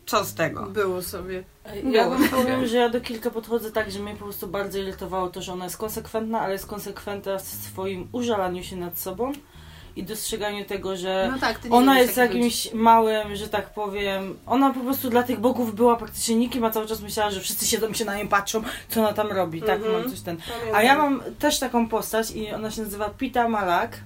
co 0.06 0.25
z 0.25 0.35
tego? 0.35 0.62
Było 0.62 1.03
sobie. 1.03 1.44
Ja 1.91 2.08
wam 2.08 2.29
powiem, 2.29 2.67
że 2.67 2.76
ja 2.76 2.88
do 2.88 3.00
kilka 3.00 3.31
podchodzę 3.31 3.73
tak, 3.73 3.91
że 3.91 3.99
mnie 3.99 4.17
po 4.17 4.25
prostu 4.25 4.46
bardzo 4.46 4.79
irytowało 4.79 5.29
to, 5.29 5.43
że 5.43 5.53
ona 5.53 5.65
jest 5.65 5.77
konsekwentna, 5.77 6.41
ale 6.41 6.53
jest 6.53 6.67
konsekwentna 6.67 7.39
w 7.39 7.43
swoim 7.43 8.08
użalaniu 8.13 8.63
się 8.63 8.77
nad 8.77 8.98
sobą 8.98 9.32
i 9.96 10.03
dostrzeganiu 10.03 10.65
tego, 10.65 10.96
że 10.96 11.29
No 11.32 11.38
tak, 11.38 11.60
ona 11.70 12.00
jest 12.00 12.15
takich 12.15 12.34
ludzi. 12.36 12.44
jakimś 12.46 12.72
małym, 12.72 13.36
że 13.36 13.48
tak 13.48 13.70
powiem, 13.70 14.38
ona 14.46 14.74
po 14.74 14.81
prostu 14.81 15.10
dla 15.10 15.22
tych 15.22 15.41
bogów 15.41 15.74
była 15.74 15.96
praktycznie 15.96 16.36
nikim, 16.36 16.65
a 16.65 16.70
cały 16.70 16.86
czas 16.86 17.00
myślała, 17.00 17.31
że 17.31 17.41
wszyscy 17.41 17.67
siedzą 17.67 17.93
się 17.93 18.05
na 18.05 18.17
nią 18.19 18.29
patrzą, 18.29 18.62
co 18.88 19.00
ona 19.00 19.12
tam 19.12 19.29
robi, 19.32 19.62
tak, 19.62 19.76
Mhm. 19.76 19.93
mam 20.03 20.10
coś 20.10 20.20
ten. 20.20 20.36
A 20.74 20.82
ja 20.82 20.96
mam 20.98 21.22
też 21.38 21.58
taką 21.58 21.88
postać 21.88 22.31
i 22.31 22.53
ona 22.53 22.70
się 22.70 22.82
nazywa 22.82 23.08
Pita 23.10 23.48
Malak, 23.48 23.98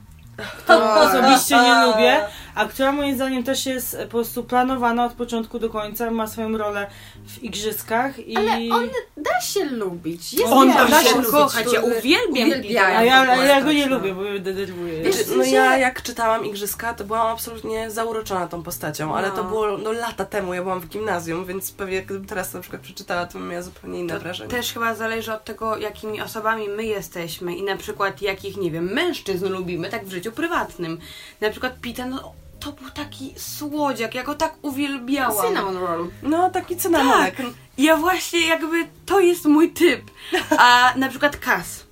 którą 0.59 0.91
osobiście 0.91 1.57
nie 1.57 1.87
lubię, 1.87 2.21
a 2.55 2.65
która 2.65 2.93
moim 2.93 3.15
zdaniem 3.15 3.45
też 3.45 3.67
jest 3.67 3.97
po 4.03 4.07
prostu 4.09 4.45
planowana 4.45 5.05
od 5.05 5.13
początku 5.13 5.59
do 5.59 5.71
końca, 5.71 6.11
ma 6.11 6.27
swoją 6.27 6.59
rolę 6.59 6.87
w 7.27 7.43
igrzyskach 7.43 8.19
i... 8.19 8.37
Ale 8.37 8.75
on 8.75 8.89
da 9.17 9.41
się 9.41 9.65
lubić. 9.65 10.33
Jest 10.33 10.53
On 10.53 10.69
wiele 10.73 10.89
da 10.89 11.03
się 11.05 11.23
kochać, 11.23 11.73
ja 11.73 11.81
uwielbiam 11.81 12.49
uwielbiają 12.49 12.99
A 12.99 13.03
ja, 13.03 13.37
ja 13.45 13.61
go 13.63 13.73
nie 13.73 13.87
lubię, 13.87 14.15
bo 14.15 14.21
mnie 14.23 14.39
denerwuje. 14.41 15.03
Wiesz, 15.03 15.17
no 15.37 15.45
ja 15.45 15.79
jak 15.79 16.03
czytałam 16.03 16.47
Igrzyska, 16.47 16.95
to 16.95 17.05
byłam 17.05 17.27
absolutnie 17.27 17.91
zauroczona 17.91 18.47
tą 18.49 18.63
postacią, 18.63 19.15
ale 19.17 19.31
to 19.31 19.37
No. 19.43 19.45
było 19.49 19.79
no, 19.79 19.93
lata 19.93 20.25
temu, 20.25 20.55
ja 20.55 20.63
byłam 20.63 20.81
w 20.81 20.89
gimnazjum, 20.89 21.45
więc 21.45 21.73
pewnie 21.73 22.03
gdybym 22.03 22.25
teraz 22.27 22.55
na 22.55 22.61
przykład 22.61 22.83
przeczytała, 22.83 23.27
to 23.27 23.39
bym 23.39 23.49
miała 23.49 23.63
zupełnie 23.63 24.01
inne 24.01 24.15
To 24.15 24.21
wrażenie. 24.21 24.51
też 24.51 24.73
chyba 24.73 24.95
zależy 24.95 25.33
od 25.33 25.45
tego, 25.45 25.77
jakimi 25.77 26.21
osobami 26.23 26.69
my 26.69 26.85
jesteśmy 26.85 27.55
i 27.57 27.63
na 27.63 27.77
przykład 27.77 28.23
jakich, 28.23 28.57
nie 28.57 28.71
wiem, 28.71 28.93
mężczyzn 28.93 29.49
lubimy, 29.49 29.89
tak 29.91 30.05
w 30.07 30.11
życiu 30.11 30.30
prywatnym. 30.31 30.99
Na 31.41 31.51
przykład 31.51 31.81
Pita, 31.81 32.07
no 32.07 32.33
to 32.61 32.73
był 32.73 32.91
taki 32.91 33.35
słodziak, 33.37 34.15
ja 34.15 34.23
go 34.23 34.35
tak 34.35 34.55
uwielbiałam. 34.63 35.47
Cinnamon 35.47 35.77
roll. 35.77 36.11
No 36.23 36.51
taki 36.51 36.77
cynamonek. 36.77 37.37
Tak. 37.37 37.47
Ja 37.79 37.97
właśnie 37.97 38.47
jakby 38.47 38.89
to 39.07 39.21
jest 39.21 39.45
mój 39.45 39.71
typ. 39.73 40.11
A 40.59 40.93
na 40.97 41.09
przykład 41.09 41.37
Kas, 41.37 41.85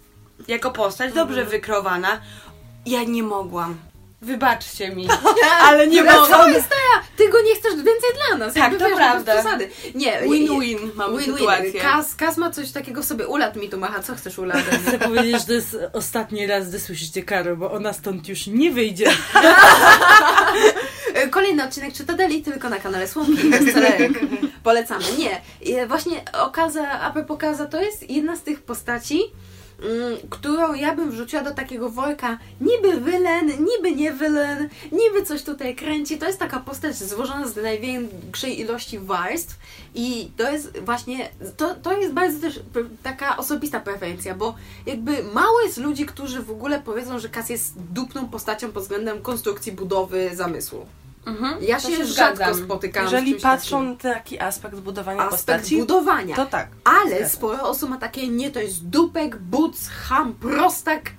jako 0.48 0.70
postać 0.70 1.12
dobrze 1.12 1.44
wykrowana, 1.44 2.20
ja 2.86 3.04
nie 3.04 3.22
mogłam. 3.22 3.76
Wybaczcie 4.22 4.90
mi. 4.90 5.08
Ale 5.66 5.86
nie 5.86 6.04
mogę. 6.04 6.26
to 6.30 6.48
jest 6.48 6.68
ta, 6.68 6.76
ty 7.16 7.28
go 7.28 7.42
nie 7.42 7.54
chcesz 7.54 7.74
więcej 7.74 8.10
dla 8.28 8.38
nas. 8.38 8.54
Tak, 8.54 8.78
to 8.78 8.88
wiesz, 8.88 8.96
prawda. 8.96 9.58
Nie, 9.94 10.20
Win-win 10.22 10.90
mamy 10.94 11.18
Win-win. 11.18 11.32
sytuację. 11.32 11.80
Kas, 11.80 12.14
Kas 12.14 12.36
ma 12.36 12.50
coś 12.50 12.70
takiego 12.72 13.02
w 13.02 13.04
sobie. 13.04 13.26
Ulat 13.26 13.56
mi 13.56 13.68
tu 13.68 13.78
macha, 13.78 14.02
co 14.02 14.14
chcesz 14.14 14.38
uladem? 14.38 14.64
Chcę 14.86 14.98
powiedzieć, 14.98 15.40
że 15.40 15.46
to 15.46 15.52
jest 15.52 15.76
ostatni 15.92 16.46
raz, 16.46 16.68
gdy 16.68 16.80
słyszycie 16.80 17.22
Karo, 17.22 17.56
bo 17.56 17.72
ona 17.72 17.92
stąd 17.92 18.28
już 18.28 18.46
nie 18.46 18.70
wyjdzie. 18.70 19.10
Kolejny 21.30 21.64
odcinek 21.64 21.94
Czytadeli 21.94 22.42
tylko 22.42 22.68
na 22.68 22.78
kanale 22.78 23.08
Słomki. 23.08 23.50
Polecamy. 24.62 25.04
Nie, 25.18 25.86
właśnie 25.86 26.24
Okaza, 26.32 26.90
a 26.90 27.10
propos 27.10 27.34
Okaza, 27.34 27.66
to 27.66 27.82
jest 27.82 28.10
jedna 28.10 28.36
z 28.36 28.42
tych 28.42 28.62
postaci, 28.62 29.20
którą 30.30 30.74
ja 30.74 30.96
bym 30.96 31.10
wrzuciła 31.10 31.42
do 31.42 31.54
takiego 31.54 31.90
worka 31.90 32.38
niby 32.60 33.00
wylen, 33.00 33.46
niby 33.46 33.96
nie 33.96 34.12
wylen, 34.12 34.68
niby 34.92 35.22
coś 35.26 35.42
tutaj 35.42 35.76
kręci. 35.76 36.18
To 36.18 36.26
jest 36.26 36.38
taka 36.38 36.60
postać 36.60 36.96
złożona 36.96 37.48
z 37.48 37.56
największej 37.56 38.60
ilości 38.60 38.98
warstw 38.98 39.58
i 39.94 40.30
to 40.36 40.52
jest 40.52 40.78
właśnie, 40.78 41.28
to, 41.56 41.74
to 41.74 41.98
jest 41.98 42.12
bardzo 42.12 42.40
też 42.40 42.60
taka 43.02 43.36
osobista 43.36 43.80
preferencja, 43.80 44.34
bo 44.34 44.54
jakby 44.86 45.22
mało 45.22 45.60
jest 45.60 45.78
ludzi, 45.78 46.06
którzy 46.06 46.42
w 46.42 46.50
ogóle 46.50 46.80
powiedzą, 46.80 47.18
że 47.18 47.28
Kas 47.28 47.50
jest 47.50 47.74
dupną 47.92 48.28
postacią 48.28 48.72
pod 48.72 48.82
względem 48.82 49.22
konstrukcji, 49.22 49.72
budowy, 49.72 50.30
zamysłu. 50.34 50.86
Mhm, 51.28 51.56
Ja 51.64 51.80
się, 51.80 51.88
zgadzam. 52.06 52.36
rzadko 52.36 52.54
spotykam 52.54 53.08
z 53.08 53.12
Jeżeli 53.12 53.30
czymś 53.30 53.42
patrzą 53.42 53.96
takim. 53.96 54.10
na 54.10 54.14
taki 54.14 54.40
aspekt 54.40 54.74
budowania 54.76 55.20
Aspekt 55.20 55.32
postaci, 55.32 55.78
budowania. 55.78 56.36
to 56.36 56.46
tak. 56.46 56.68
Ale 56.84 57.10
Zgadzam. 57.10 57.28
sporo 57.28 57.62
osób 57.62 57.90
ma 57.90 57.98
takie, 57.98 58.28
nie, 58.28 58.50
to 58.50 58.60
jest 58.60 58.86
dupek, 58.88 59.36
buc, 59.36 59.88
ham, 59.88 60.34
prostak 60.34 61.10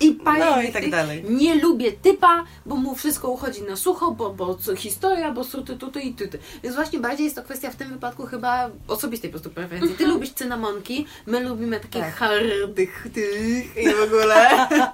i 0.00 0.12
parę 0.12 0.46
No 0.50 0.62
i 0.62 0.72
tak 0.72 0.90
dalej. 0.90 1.24
Nie 1.28 1.54
lubię 1.54 1.92
typa, 1.92 2.44
bo 2.66 2.76
mu 2.76 2.94
wszystko 2.94 3.28
uchodzi 3.28 3.62
na 3.62 3.76
sucho, 3.76 4.10
bo, 4.10 4.30
bo 4.30 4.54
co, 4.54 4.76
historia, 4.76 5.32
bo 5.32 5.44
suty, 5.44 5.76
tuty 5.76 6.00
i 6.00 6.14
tyty. 6.14 6.38
Więc 6.62 6.76
właśnie 6.76 6.98
bardziej 6.98 7.24
jest 7.24 7.36
to 7.36 7.42
kwestia 7.42 7.70
w 7.70 7.76
tym 7.76 7.88
wypadku 7.88 8.26
chyba 8.26 8.70
osobistej 8.88 9.30
po 9.30 9.32
prostu 9.32 9.50
preferencji. 9.50 9.96
Ty 9.96 10.06
lubisz 10.06 10.30
cynamonki, 10.30 11.06
my 11.26 11.40
lubimy 11.40 11.80
takich 11.80 12.00
Tak. 12.02 12.14
hardych 12.14 13.06
tych 13.14 13.76
i 13.76 13.88
w 13.94 14.02
ogóle. 14.02 14.48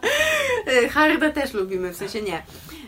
E, 0.66 0.88
Hardę 0.88 1.32
też 1.32 1.52
lubimy, 1.52 1.92
w 1.92 1.96
sensie 1.96 2.22
nie. 2.22 2.42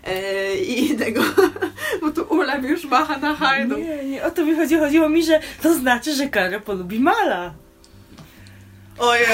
E, 0.06 0.56
I 0.56 0.96
tego, 0.96 1.22
bo 2.00 2.10
tu 2.10 2.22
Ula 2.22 2.56
już 2.56 2.84
macha 2.84 3.18
na 3.18 3.34
hardą. 3.34 3.76
Nie, 3.76 4.04
nie, 4.04 4.24
o 4.24 4.30
to 4.30 4.44
mi 4.44 4.56
chodzi. 4.56 4.78
Chodziło 4.78 5.08
mi, 5.08 5.24
że 5.24 5.40
to 5.62 5.74
znaczy, 5.74 6.14
że 6.14 6.28
Karo 6.28 6.60
polubi 6.60 7.00
Mala. 7.00 7.54
Ojej! 8.98 9.26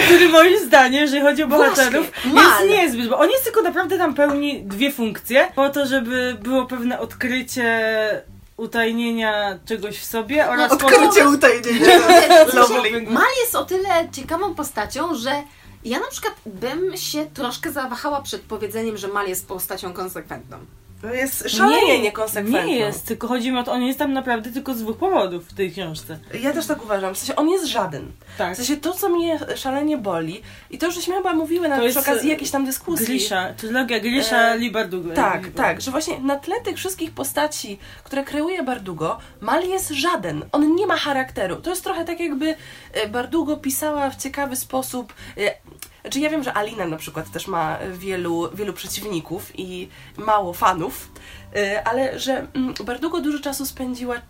Który 0.06 0.28
moim 0.28 0.58
zdaniem, 0.66 1.00
jeżeli 1.00 1.22
chodzi 1.22 1.42
o 1.42 1.46
bohaterów, 1.46 2.12
Właśnie, 2.24 2.66
jest 2.66 2.82
niezbyt, 2.82 3.08
bo 3.08 3.18
on 3.18 3.30
jest 3.30 3.44
tylko 3.44 3.62
naprawdę 3.62 3.98
tam 3.98 4.14
pełni 4.14 4.62
dwie 4.62 4.92
funkcje, 4.92 5.48
po 5.54 5.68
to, 5.68 5.86
żeby 5.86 6.36
było 6.42 6.66
pewne 6.66 6.98
odkrycie 6.98 7.90
utajnienia 8.56 9.58
czegoś 9.66 9.98
w 9.98 10.04
sobie 10.04 10.48
oraz 10.48 10.70
po 10.70 10.76
to, 10.76 10.86
Odkrycie 10.86 11.28
utajnienia. 11.28 11.98
W 12.48 12.50
sensie, 12.50 12.74
Lovely. 12.74 13.02
Mal 13.02 13.28
jest 13.40 13.54
o 13.54 13.64
tyle 13.64 14.08
ciekawą 14.12 14.54
postacią, 14.54 15.14
że 15.14 15.30
ja 15.84 16.00
na 16.00 16.08
przykład 16.08 16.34
bym 16.46 16.96
się 16.96 17.26
troszkę 17.26 17.72
zawahała 17.72 18.22
przed 18.22 18.42
powiedzeniem, 18.42 18.96
że 18.96 19.08
Mal 19.08 19.28
jest 19.28 19.48
postacią 19.48 19.92
konsekwentną. 19.92 20.58
To 21.02 21.14
jest 21.14 21.50
szalenie 21.50 21.98
niekonsekwentne. 21.98 22.66
Nie 22.66 22.76
jest, 22.76 23.06
tylko 23.06 23.28
chodzi 23.28 23.52
mi 23.52 23.58
o 23.58 23.62
to, 23.62 23.72
on 23.72 23.82
jest 23.82 23.98
tam 23.98 24.12
naprawdę 24.12 24.52
tylko 24.52 24.74
z 24.74 24.82
dwóch 24.82 24.96
powodów 24.96 25.48
w 25.48 25.54
tej 25.54 25.72
książce. 25.72 26.18
Ja 26.40 26.52
też 26.52 26.66
tak 26.66 26.84
uważam. 26.84 27.14
W 27.14 27.18
sensie 27.18 27.36
on 27.36 27.48
jest 27.48 27.66
żaden. 27.66 28.12
Tak. 28.38 28.54
W 28.54 28.56
sensie 28.56 28.76
to, 28.76 28.92
co 28.92 29.08
mnie 29.08 29.38
szalenie 29.56 29.98
boli 29.98 30.42
i 30.70 30.78
to 30.78 30.90
żeśmy 30.90 31.14
chyba 31.14 31.34
mówiły 31.34 31.68
na 31.68 31.88
przy 31.88 31.98
okazji 31.98 32.28
e, 32.28 32.32
jakiejś 32.32 32.50
tam 32.50 32.64
dyskusji. 32.64 33.06
Grisha, 33.06 33.54
trylogia 33.56 34.00
Grisha, 34.00 34.36
E, 34.36 34.58
Lee 34.58 34.70
Bardugo. 34.70 35.14
Tak, 35.14 35.44
Lee 35.44 35.52
tak, 35.52 35.80
że 35.80 35.90
właśnie 35.90 36.18
na 36.18 36.36
tle 36.36 36.60
tych 36.60 36.76
wszystkich 36.76 37.10
postaci, 37.10 37.78
które 38.04 38.24
kreuje 38.24 38.62
Bardugo, 38.62 39.18
Mal 39.40 39.68
jest 39.68 39.88
żaden. 39.88 40.44
On 40.52 40.74
nie 40.74 40.86
ma 40.86 40.96
charakteru. 40.96 41.56
To 41.56 41.70
jest 41.70 41.84
trochę 41.84 42.04
tak, 42.04 42.20
jakby 42.20 42.54
e, 42.92 43.08
Bardugo 43.08 43.56
pisała 43.56 44.10
w 44.10 44.16
ciekawy 44.16 44.56
sposób. 44.56 45.12
Znaczy, 46.02 46.20
ja 46.20 46.30
wiem, 46.30 46.42
że 46.42 46.54
Alina 46.54 46.86
na 46.86 46.96
przykład 46.96 47.30
też 47.30 47.46
ma 47.46 47.78
wielu, 47.92 48.50
wielu 48.54 48.72
przeciwników 48.72 49.52
i 49.54 49.88
mało 50.16 50.52
fanów, 50.52 51.08
e, 51.56 51.84
ale 51.88 52.18
że 52.18 52.46
mm, 52.54 52.74
Bardugo 52.84 53.20
dużo 53.20 53.38
czasu 53.38 53.66
spędziła 53.66 54.16
e, 54.16 54.20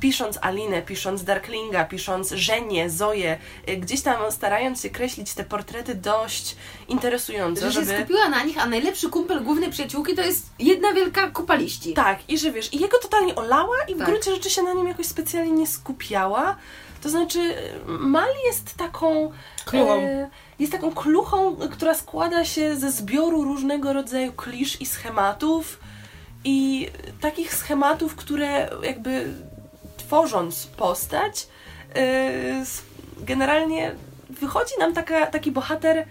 pisząc 0.00 0.38
Alinę, 0.42 0.82
pisząc 0.82 1.24
Darklinga, 1.24 1.84
pisząc 1.84 2.30
Żenię, 2.32 2.90
Zoję, 2.90 3.38
e, 3.66 3.76
gdzieś 3.76 4.02
tam 4.02 4.32
starając 4.32 4.82
się 4.82 4.90
kreślić 4.90 5.34
te 5.34 5.44
portrety 5.44 5.94
dość 5.94 6.56
interesująco, 6.88 7.60
Że 7.70 7.72
się 7.80 7.84
żeby... 7.86 7.98
skupiła 7.98 8.28
na 8.28 8.42
nich, 8.44 8.58
a 8.58 8.66
najlepszy 8.66 9.08
kumpel 9.10 9.44
głównej 9.44 9.70
przyjaciółki 9.70 10.14
to 10.14 10.22
jest 10.22 10.46
jedna 10.58 10.92
wielka 10.92 11.30
kupa 11.30 11.54
liści. 11.54 11.92
Tak, 11.94 12.18
i 12.28 12.38
że 12.38 12.52
wiesz, 12.52 12.74
i 12.74 12.78
jego 12.80 12.98
totalnie 12.98 13.34
olała 13.34 13.76
i 13.88 13.94
w 13.94 13.98
Tak. 13.98 14.06
gruncie 14.06 14.34
rzeczy 14.34 14.50
się 14.50 14.62
na 14.62 14.72
nim 14.72 14.88
jakoś 14.88 15.06
specjalnie 15.06 15.52
nie 15.52 15.66
skupiała. 15.66 16.56
To 17.02 17.08
znaczy, 17.10 17.54
Mal 17.86 18.28
jest 18.46 18.74
taką. 18.74 19.32
Kluchą. 19.64 19.94
e, 20.00 20.30
jest 20.58 20.72
taką 20.72 20.92
kluchą, 20.92 21.56
która 21.56 21.94
składa 21.94 22.44
się 22.44 22.76
ze 22.76 22.92
zbioru 22.92 23.44
różnego 23.44 23.92
rodzaju 23.92 24.32
klisz 24.32 24.80
i 24.80 24.86
schematów. 24.86 25.78
I 26.44 26.88
takich 27.20 27.54
schematów, 27.54 28.16
które 28.16 28.70
jakby 28.82 29.34
tworząc 29.96 30.66
postać, 30.66 31.46
s- 31.94 32.82
generalnie 33.18 33.94
wychodzi 34.30 34.72
nam 34.78 34.94
taka, 34.94 35.26
taki 35.26 35.50
bohater, 35.52 36.06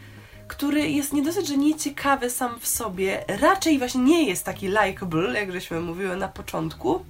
który 0.48 0.90
jest 0.90 1.14
nie 1.14 1.22
dosyć, 1.24 1.48
że 1.48 1.58
nieciekawy 1.58 2.30
sam 2.30 2.60
w 2.60 2.68
sobie, 2.68 3.24
raczej 3.42 3.78
właśnie 3.80 4.02
nie 4.02 4.24
jest 4.24 4.46
taki 4.46 4.68
likable, 4.68 5.40
jak 5.40 5.52
żeśmy 5.52 5.80
mówiły 5.82 6.16
na 6.16 6.28
początku. 6.28 7.06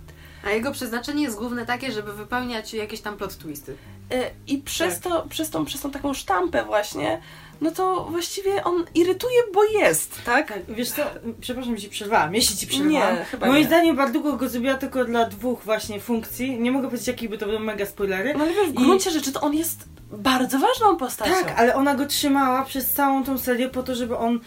A 0.46 0.50
jego 0.50 0.72
przeznaczenie 0.72 1.24
jest 1.24 1.38
główne 1.38 1.66
takie, 1.66 1.92
żeby 1.92 2.14
wypełniać 2.14 2.74
jakieś 2.74 3.02
tam 3.02 3.18
plot 3.18 3.38
twisty. 3.38 3.76
E, 4.14 4.32
I 4.48 4.58
przez, 4.58 5.00
Tak. 5.00 5.04
to, 5.14 5.26
przez, 5.30 5.50
tą, 5.50 5.66
przez 5.66 5.82
tą 5.82 5.92
taką 5.92 6.14
sztampę 6.14 6.64
właśnie, 6.66 7.22
no 7.62 7.72
to 7.72 8.08
właściwie 8.12 8.64
on 8.64 8.86
irytuje, 8.96 9.40
bo 9.54 9.64
jest, 9.64 10.22
tak? 10.26 10.48
Tak, 10.48 10.60
wiesz 10.68 10.92
co, 10.92 11.02
przepraszam, 11.42 11.76
że 11.76 11.82
ci 11.82 11.90
przerwałam, 11.90 12.36
jeśli 12.36 12.58
ci 12.58 12.68
przerwałam. 12.68 13.16
Nie, 13.16 13.26
chyba 13.26 13.48
Moim 13.48 13.62
nie. 13.62 13.68
zdaniem 13.68 13.96
Bardugo 13.96 14.34
go 14.34 14.50
zrobiła 14.50 14.74
tylko 14.74 15.06
dla 15.06 15.26
dwóch 15.26 15.64
właśnie 15.64 16.00
funkcji. 16.00 16.60
Nie 16.60 16.72
mogę 16.72 16.88
powiedzieć, 16.88 17.08
jakie 17.08 17.30
by 17.30 17.38
to 17.38 17.46
były 17.46 17.60
mega 17.60 17.86
spoilery. 17.86 18.34
No 18.38 18.44
ale 18.44 18.54
wiesz, 18.54 18.68
w 18.70 18.74
I- 18.74 18.74
gruncie 18.86 19.12
rzeczy 19.12 19.32
to 19.32 19.42
on 19.42 19.54
jest 19.54 19.80
bardzo 20.12 20.60
ważną 20.60 20.96
postacią. 20.98 21.32
Tak, 21.32 21.60
ale 21.60 21.76
ona 21.76 21.96
go 21.96 22.06
trzymała 22.06 22.66
przez 22.66 22.94
całą 22.94 23.24
tą 23.24 23.38
serię 23.38 23.70
po 23.70 23.84
to, 23.84 23.96
żeby 23.96 24.18
on 24.18 24.40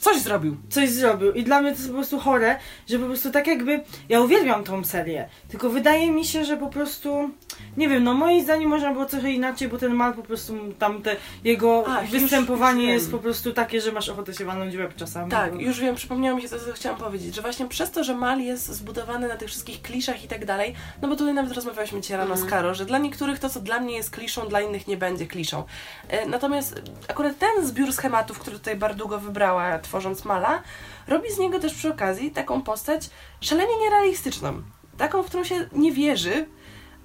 Coś 0.00 0.18
zrobił. 0.20 0.56
coś 0.70 0.90
zrobił. 0.90 1.32
I 1.32 1.44
dla 1.44 1.60
mnie 1.60 1.70
to 1.70 1.76
jest 1.76 1.88
po 1.88 1.94
prostu 1.94 2.18
chore, 2.18 2.58
że 2.88 2.98
po 2.98 3.06
prostu 3.06 3.30
tak 3.30 3.46
jakby. 3.46 3.80
Ja 4.08 4.20
uwielbiam 4.20 4.64
tą 4.64 4.84
serię, 4.84 5.28
tylko 5.48 5.70
wydaje 5.70 6.10
mi 6.10 6.24
się, 6.24 6.44
że 6.44 6.56
po 6.56 6.66
prostu. 6.68 7.30
Nie 7.76 7.88
wiem, 7.88 8.04
no 8.04 8.14
moim 8.14 8.42
zdaniem 8.44 8.68
można 8.70 8.92
było 8.92 9.04
trochę 9.06 9.30
inaczej, 9.32 9.68
bo 9.68 9.78
ten 9.78 9.94
mal 9.94 10.14
po 10.14 10.22
prostu 10.22 10.54
tam 10.78 11.02
te 11.02 11.16
jego 11.44 11.84
już- 12.02 12.10
występowanie 12.10 12.78
już 12.80 12.86
wiem. 12.86 12.94
jest 12.94 13.10
po 13.10 13.18
prostu 13.18 13.52
takie, 13.52 13.80
że 13.80 13.92
masz 13.92 14.08
ochotę 14.08 14.34
się 14.34 14.44
walnąć 14.44 14.76
łeb 14.76 14.94
czasami. 14.96 15.30
Tak, 15.30 15.54
bo... 15.54 15.60
już 15.60 15.80
wiem, 15.80 15.94
przypomniało 15.94 16.36
mi 16.36 16.42
się 16.42 16.48
to, 16.48 16.58
co 16.58 16.72
chciałam 16.72 16.98
powiedzieć, 16.98 17.34
że 17.34 17.42
właśnie 17.42 17.66
przez 17.68 17.90
to, 17.90 18.04
że 18.04 18.14
Mal 18.14 18.40
jest 18.40 18.66
zbudowany 18.66 19.28
na 19.28 19.36
tych 19.36 19.48
wszystkich 19.48 19.82
kliszach 19.82 20.24
i 20.24 20.28
tak 20.28 20.44
dalej, 20.44 20.74
no 21.02 21.08
bo 21.08 21.16
tutaj 21.16 21.34
nawet 21.34 21.52
rozmawialiśmy 21.52 22.00
dzisiaj 22.00 22.16
rano 22.16 22.30
Mhm. 22.32 22.48
z 22.48 22.50
Karo, 22.50 22.74
że 22.74 22.84
dla 22.84 22.98
niektórych 22.98 23.38
to, 23.38 23.48
co 23.50 23.60
dla 23.60 23.80
mnie 23.80 23.96
jest 23.96 24.10
kliszą, 24.10 24.48
dla 24.48 24.60
innych 24.60 24.86
nie 24.88 24.96
będzie 24.96 25.26
kliszą. 25.26 25.64
E, 26.08 26.26
Natomiast 26.26 26.82
akurat 27.08 27.38
ten 27.38 27.66
zbiór 27.66 27.92
schematów, 27.92 28.38
który 28.38 28.58
tutaj 28.58 28.76
Bardugo 28.76 29.18
wybrała, 29.18 29.78
tworząc 29.78 30.24
Mala, 30.24 30.62
robi 31.08 31.30
z 31.30 31.38
niego 31.38 31.58
też 31.60 31.74
przy 31.74 31.88
okazji 31.88 32.30
taką 32.30 32.62
postać 32.62 33.10
szalenie 33.40 33.76
nierealistyczną. 33.80 34.62
Taką, 34.98 35.22
w 35.22 35.26
którą 35.26 35.44
się 35.44 35.68
nie 35.72 35.92
wierzy, 35.92 36.46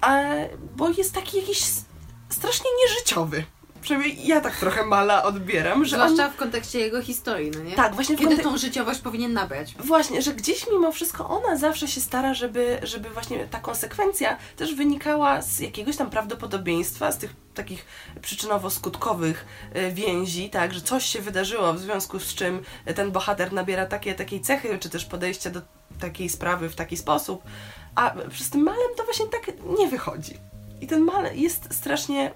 a, 0.02 0.22
bo 0.76 0.90
jest 0.90 1.14
taki 1.14 1.38
jakiś 1.38 1.64
strasznie 2.30 2.70
nieżyciowy. 2.84 3.44
Przynajmniej 3.82 4.28
ja 4.28 4.42
tak 4.42 4.58
trochę 4.58 4.86
Mala 4.86 5.24
odbieram, 5.24 5.86
że 5.86 6.04
on... 6.04 6.10
Zwłaszcza 6.10 6.34
w 6.34 6.36
kontekście 6.36 6.80
jego 6.80 7.02
historii, 7.02 7.52
no 7.52 7.64
nie? 7.64 7.76
Tak, 7.76 7.96
właśnie 7.96 8.16
w 8.16 8.20
Kiedy 8.20 8.36
kontek- 8.36 8.44
tą 8.44 8.58
życiowość 8.58 9.00
powinien 9.00 9.34
nabrać. 9.34 9.76
Właśnie, 9.80 10.22
że 10.22 10.34
gdzieś 10.34 10.68
mimo 10.72 10.92
wszystko 10.92 11.30
ona 11.30 11.58
zawsze 11.58 11.88
się 11.88 12.02
stara, 12.02 12.34
żeby, 12.34 12.80
żeby 12.84 13.10
właśnie 13.10 13.48
ta 13.48 13.60
konsekwencja 13.60 14.38
też 14.56 14.76
wynikała 14.76 15.42
z 15.42 15.60
jakiegoś 15.60 15.98
tam 15.98 16.10
prawdopodobieństwa, 16.10 17.12
z 17.12 17.18
tych 17.18 17.36
takich 17.54 17.86
przyczynowo-skutkowych 18.22 19.36
e, 19.74 19.92
więzi, 19.92 20.50
tak, 20.50 20.74
że 20.74 20.82
coś 20.82 21.06
się 21.06 21.22
wydarzyło, 21.22 21.74
w 21.74 21.80
związku 21.80 22.20
z 22.20 22.36
czym 22.36 22.64
ten 22.96 23.12
bohater 23.12 23.54
nabiera 23.54 23.86
takie, 23.86 24.16
takiej 24.16 24.42
cechy, 24.42 24.80
czy 24.80 24.90
też 24.90 25.06
podejście 25.06 25.50
do 25.50 25.62
takiej 26.00 26.30
sprawy 26.30 26.70
w 26.70 26.76
taki 26.76 26.98
sposób, 26.98 27.44
a 27.96 28.14
przez 28.30 28.50
tym 28.50 28.62
malem 28.62 28.90
to 28.98 29.04
właśnie 29.04 29.26
tak 29.26 29.52
nie 29.80 29.88
wychodzi. 29.88 30.34
I 30.82 30.88
ten 30.88 31.02
mal 31.02 31.36
jest 31.36 31.74
strasznie 31.74 32.32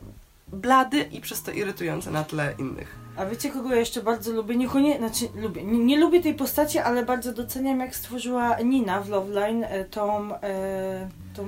blady 0.53 1.01
i 1.01 1.21
przez 1.21 1.41
to 1.43 1.51
irytujący 1.51 2.11
na 2.11 2.23
tle 2.23 2.53
innych. 2.59 3.03
A 3.17 3.25
wiecie, 3.25 3.49
kogo 3.49 3.69
ja 3.69 3.75
jeszcze 3.75 4.03
bardzo 4.03 4.31
lubię? 4.31 4.55
Znaczy 4.97 5.25
lubię. 5.35 5.63
Nie, 5.63 5.79
nie 5.79 5.97
lubię 5.97 6.21
tej 6.21 6.33
postaci, 6.33 6.79
ale 6.79 7.05
bardzo 7.05 7.33
doceniam, 7.33 7.79
jak 7.79 7.95
stworzyła 7.95 8.57
Nina 8.59 9.01
w 9.01 9.09
Loveline 9.09 9.63
e, 9.63 9.85
tą, 9.85 10.35
e, 10.35 11.09
tą 11.35 11.45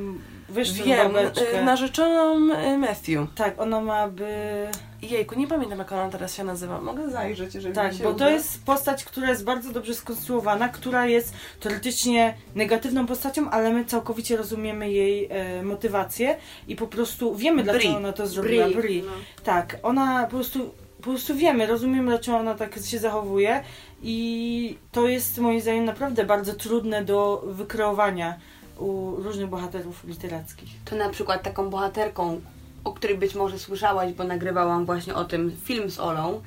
wiesz, 0.49 0.73
Wiem, 0.73 1.13
babeczkę. 1.13 1.59
e, 1.59 1.63
narzeczoną 1.63 2.53
e, 2.55 2.77
Matthew. 2.77 3.27
Tak, 3.35 3.61
ona 3.61 3.81
ma 3.81 4.07
by... 4.07 4.67
Jejku, 5.11 5.35
nie 5.39 5.47
pamiętam 5.47 5.79
jak 5.79 5.91
ona 5.91 6.09
teraz 6.09 6.35
się 6.35 6.43
nazywa. 6.43 6.81
Mogę 6.81 7.09
zajrzeć, 7.09 7.55
jeżeli 7.55 7.75
Tak, 7.75 7.93
się 7.93 8.03
bo 8.03 8.09
uda. 8.09 8.25
to 8.25 8.31
jest 8.31 8.63
postać, 8.65 9.03
która 9.05 9.29
jest 9.29 9.43
bardzo 9.43 9.71
dobrze 9.71 9.93
skonstruowana, 9.93 10.69
która 10.69 11.05
jest 11.07 11.33
teoretycznie 11.59 12.33
negatywną 12.55 13.05
postacią, 13.07 13.49
ale 13.49 13.73
my 13.73 13.85
całkowicie 13.85 14.37
rozumiemy 14.37 14.91
jej 14.91 15.27
e, 15.31 15.63
motywację 15.63 16.37
i 16.67 16.75
po 16.75 16.87
prostu 16.87 17.35
wiemy, 17.35 17.63
Bri. 17.63 17.71
dlaczego 17.71 17.97
ona 17.97 18.13
to 18.13 18.27
zrobiła. 18.27 18.65
Bri, 18.65 18.75
Bri. 18.75 19.03
no. 19.05 19.11
Tak, 19.43 19.77
ona 19.83 20.23
po 20.23 20.29
prostu, 20.29 20.59
po 20.97 21.03
prostu 21.03 21.35
wiemy, 21.35 21.65
rozumiemy, 21.67 22.11
dlaczego 22.11 22.37
ona 22.37 22.55
tak 22.55 22.75
się 22.85 22.99
zachowuje 22.99 23.63
i 24.03 24.77
to 24.91 25.07
jest 25.07 25.37
moim 25.37 25.61
zdaniem 25.61 25.85
naprawdę 25.85 26.25
bardzo 26.25 26.53
trudne 26.53 27.05
do 27.05 27.43
wykreowania 27.47 28.37
u 28.79 29.15
różnych 29.15 29.47
bohaterów 29.47 30.03
literackich. 30.03 30.69
To 30.85 30.95
na 30.95 31.09
przykład 31.09 31.43
taką 31.43 31.69
bohaterką, 31.69 32.41
o 32.85 32.93
której 32.93 33.17
być 33.17 33.35
może 33.35 33.59
słyszałaś, 33.59 34.13
bo 34.13 34.23
nagrywałam 34.23 34.85
właśnie 34.85 35.15
o 35.15 35.25
tym 35.25 35.57
film 35.63 35.89
z 35.91 35.99
Olą, 35.99 36.41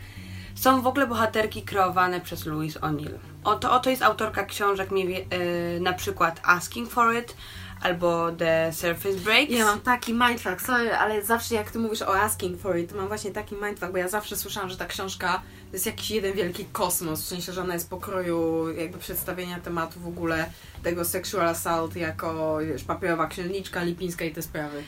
są 0.54 0.82
w 0.82 0.86
ogóle 0.86 1.06
bohaterki 1.06 1.62
kreowane 1.62 2.20
przez 2.20 2.46
Louise 2.46 2.80
O'Neill. 2.80 3.10
Oto, 3.44 3.72
oto 3.72 3.90
jest 3.90 4.02
autorka 4.02 4.44
książek, 4.44 4.90
mniej 4.90 5.08
wie- 5.08 5.24
y, 5.76 5.80
na 5.80 5.92
przykład 5.92 6.40
Asking 6.44 6.90
for 6.90 7.14
It 7.16 7.34
albo 7.82 8.32
The 8.32 8.72
Surface 8.72 9.14
Breaks. 9.16 9.52
Ja 9.52 9.64
mam 9.64 9.80
taki 9.80 10.12
mindfuck, 10.14 10.60
sorry, 10.60 10.94
ale 10.94 11.24
zawsze 11.24 11.54
jak 11.54 11.70
ty 11.70 11.78
mówisz 11.78 12.02
o 12.02 12.16
Asking 12.20 12.60
for 12.60 12.78
It, 12.78 12.90
to 12.90 12.96
mam 12.96 13.08
właśnie 13.08 13.30
taki 13.30 13.54
mindfuck, 13.54 13.92
bo 13.92 13.98
ja 13.98 14.08
zawsze 14.08 14.36
słyszałam, 14.36 14.70
że 14.70 14.76
ta 14.76 14.86
książka 14.86 15.32
to 15.70 15.72
jest 15.72 15.86
jakiś 15.86 16.10
jeden 16.10 16.32
wielki 16.32 16.64
kosmos, 16.64 17.22
w 17.22 17.26
sensie, 17.26 17.52
że 17.52 17.62
ona 17.62 17.74
jest 17.74 17.90
pokroju 17.90 18.70
jakby 18.72 18.98
przedstawienia 18.98 19.60
tematu 19.60 20.00
w 20.00 20.06
ogóle 20.06 20.50
tego 20.82 21.04
sexual 21.04 21.48
assault 21.48 21.96
jako 21.96 22.58
wiesz, 22.58 22.84
papierowa 22.84 23.26
księżniczka, 23.26 23.82
lipińska 23.82 24.24
i 24.24 24.30
te 24.30 24.42
sprawy. 24.42 24.82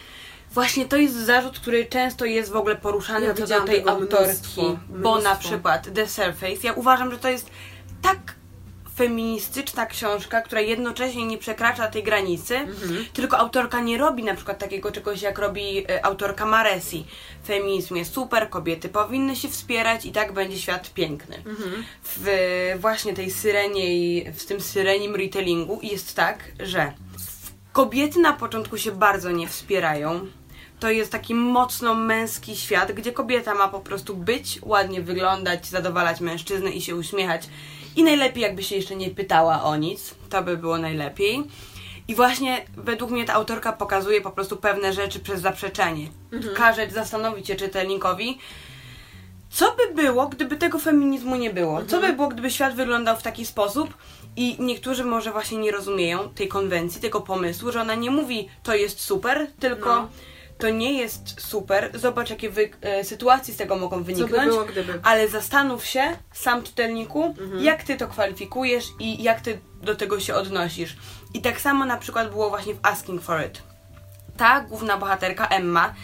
Właśnie 0.50 0.84
to 0.84 0.96
jest 0.96 1.14
zarzut, 1.14 1.58
który 1.60 1.84
często 1.86 2.24
jest 2.24 2.50
w 2.52 2.56
ogóle 2.56 2.76
poruszany 2.76 3.26
Ja 3.26 3.34
co 3.34 3.46
do 3.46 3.60
tej 3.60 3.88
autorki. 3.88 4.24
mnóstwo, 4.26 4.76
Bo 4.88 5.20
na 5.20 5.34
przykład 5.36 5.94
The 5.94 6.08
Surface, 6.08 6.56
ja 6.62 6.72
uważam, 6.72 7.10
że 7.10 7.18
to 7.18 7.28
jest 7.28 7.50
tak 8.02 8.18
feministyczna 8.96 9.86
książka, 9.86 10.42
która 10.42 10.60
jednocześnie 10.60 11.26
nie 11.26 11.38
przekracza 11.38 11.86
tej 11.88 12.02
granicy, 12.02 12.56
Mhm. 12.56 13.04
tylko 13.12 13.38
autorka 13.38 13.80
nie 13.80 13.98
robi 13.98 14.24
na 14.24 14.34
przykład 14.34 14.58
takiego 14.58 14.92
czegoś, 14.92 15.22
jak 15.22 15.38
robi 15.38 15.84
e, 15.90 16.04
autorka 16.04 16.46
Maresi. 16.46 17.06
Feminizm 17.46 17.96
jest 17.96 18.14
super, 18.14 18.50
kobiety 18.50 18.88
powinny 18.88 19.36
się 19.36 19.48
wspierać 19.48 20.06
i 20.06 20.12
tak 20.12 20.32
będzie 20.32 20.58
świat 20.58 20.90
piękny. 20.94 21.36
Mhm. 21.36 21.84
W 22.04 22.26
właśnie 22.80 23.14
tej 23.14 23.30
syreniej, 23.30 24.32
w 24.32 24.44
tym 24.46 24.60
syrenim 24.60 25.16
retellingu 25.16 25.80
jest 25.82 26.16
tak, 26.16 26.38
że 26.60 26.92
kobiety 27.72 28.18
na 28.20 28.32
początku 28.32 28.78
się 28.78 28.92
bardzo 28.92 29.30
nie 29.30 29.48
wspierają. 29.48 30.26
To 30.80 30.90
jest 30.90 31.12
taki 31.12 31.34
mocno 31.34 31.94
męski 31.94 32.56
świat, 32.56 32.92
gdzie 32.92 33.12
kobieta 33.12 33.54
ma 33.54 33.68
po 33.68 33.80
prostu 33.80 34.16
być, 34.16 34.58
ładnie 34.62 35.02
wyglądać, 35.02 35.66
zadowalać 35.66 36.20
mężczyznę 36.20 36.70
i 36.70 36.80
się 36.80 36.96
uśmiechać. 36.96 37.48
I 37.96 38.02
najlepiej, 38.02 38.42
jakby 38.42 38.62
się 38.62 38.76
jeszcze 38.76 38.96
nie 38.96 39.10
pytała 39.10 39.62
o 39.62 39.76
nic, 39.76 40.14
to 40.30 40.42
by 40.42 40.56
było 40.56 40.78
najlepiej. 40.78 41.42
I 42.08 42.14
właśnie 42.14 42.64
według 42.76 43.10
mnie 43.10 43.24
ta 43.24 43.32
autorka 43.32 43.72
pokazuje 43.72 44.20
po 44.20 44.30
prostu 44.30 44.56
pewne 44.56 44.92
rzeczy 44.92 45.20
przez 45.20 45.40
zaprzeczenie. 45.40 46.08
Każe 46.56 46.90
zastanowić 46.90 47.46
się 47.46 47.54
czytelnikowi, 47.56 48.38
co 49.50 49.76
by 49.76 50.02
było, 50.02 50.26
gdyby 50.28 50.56
tego 50.56 50.78
feminizmu 50.78 51.36
nie 51.36 51.50
było? 51.50 51.84
Co 51.84 52.00
by 52.00 52.12
było, 52.12 52.28
gdyby 52.28 52.50
świat 52.50 52.74
wyglądał 52.74 53.16
w 53.16 53.22
taki 53.22 53.46
sposób? 53.46 53.94
I 54.36 54.56
niektórzy 54.58 55.04
może 55.04 55.32
właśnie 55.32 55.58
nie 55.58 55.72
rozumieją 55.72 56.28
tej 56.28 56.48
konwencji, 56.48 57.00
tego 57.00 57.20
pomysłu, 57.20 57.72
że 57.72 57.80
ona 57.80 57.94
nie 57.94 58.10
mówi 58.10 58.48
to 58.62 58.74
jest 58.74 59.00
super, 59.00 59.46
tylko 59.60 59.88
No. 59.96 60.08
To 60.60 60.70
nie 60.70 60.92
jest 60.92 61.40
super. 61.40 61.90
Zobacz, 61.94 62.30
jakie 62.30 62.50
wy- 62.50 62.70
e, 62.80 63.04
sytuacje 63.04 63.54
z 63.54 63.56
tego 63.56 63.76
mogą 63.76 63.96
Co 63.96 64.04
by 64.04 64.14
wyniknąć. 64.14 64.48
było, 64.48 64.64
gdyby? 64.64 65.00
Ale 65.02 65.28
zastanów 65.28 65.84
się, 65.86 66.16
sam 66.32 66.62
czytelniku, 66.62 67.24
Mhm. 67.40 67.64
jak 67.64 67.82
ty 67.82 67.96
to 67.96 68.08
kwalifikujesz 68.08 68.84
i 68.98 69.22
jak 69.22 69.40
ty 69.40 69.58
do 69.82 69.94
tego 69.96 70.20
się 70.20 70.34
odnosisz. 70.34 70.96
I 71.34 71.40
tak 71.42 71.60
samo 71.60 71.84
na 71.84 71.96
przykład 71.96 72.30
było 72.30 72.48
właśnie 72.50 72.74
w 72.74 72.78
Asking 72.82 73.22
for 73.22 73.46
It. 73.46 73.62
Ta 74.36 74.60
główna 74.60 74.96
bohaterka, 74.96 75.46
Emma, 75.48 75.94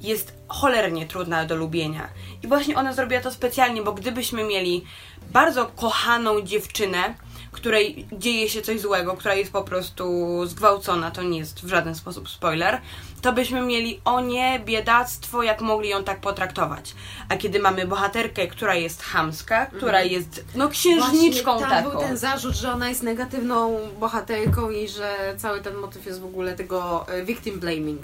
jest 0.00 0.32
cholernie 0.48 1.06
trudna 1.06 1.44
do 1.44 1.56
lubienia. 1.56 2.08
I 2.42 2.46
właśnie 2.48 2.76
ona 2.76 2.92
zrobiła 2.92 3.20
to 3.20 3.30
specjalnie, 3.30 3.82
bo 3.82 3.92
gdybyśmy 3.92 4.44
mieli 4.44 4.84
bardzo 5.32 5.66
kochaną 5.66 6.40
dziewczynę, 6.42 7.14
której 7.52 8.06
dzieje 8.12 8.48
się 8.48 8.62
coś 8.62 8.80
złego, 8.80 9.16
która 9.16 9.34
jest 9.34 9.52
po 9.52 9.62
prostu 9.62 10.06
zgwałcona, 10.46 11.10
to 11.10 11.22
nie 11.22 11.38
jest 11.38 11.60
w 11.64 11.68
żaden 11.68 11.94
sposób 11.94 12.28
spoiler, 12.28 12.80
to 13.20 13.32
byśmy 13.32 13.62
mieli 13.62 14.00
o 14.04 14.20
nie, 14.20 14.60
biedactwo, 14.64 15.42
jak 15.42 15.60
mogli 15.60 15.88
ją 15.88 16.04
tak 16.04 16.20
potraktować. 16.20 16.94
A 17.28 17.36
kiedy 17.36 17.58
mamy 17.58 17.86
bohaterkę, 17.86 18.46
która 18.46 18.74
jest 18.74 19.02
chamska, 19.02 19.66
która 19.66 20.02
jest 20.02 20.44
no 20.54 20.68
księżniczką 20.68 21.52
Właśnie 21.52 21.66
tam 21.66 21.84
taką. 21.84 21.90
był 21.90 22.00
ten 22.00 22.16
zarzut, 22.16 22.54
że 22.54 22.72
ona 22.72 22.88
jest 22.88 23.02
negatywną 23.02 23.78
bohaterką 24.00 24.70
i 24.70 24.88
że 24.88 25.34
cały 25.36 25.60
ten 25.60 25.74
motyw 25.74 26.06
jest 26.06 26.20
w 26.20 26.24
ogóle 26.24 26.54
tego 26.54 27.06
e, 27.08 27.24
victim 27.24 27.60
blaming. 27.60 28.02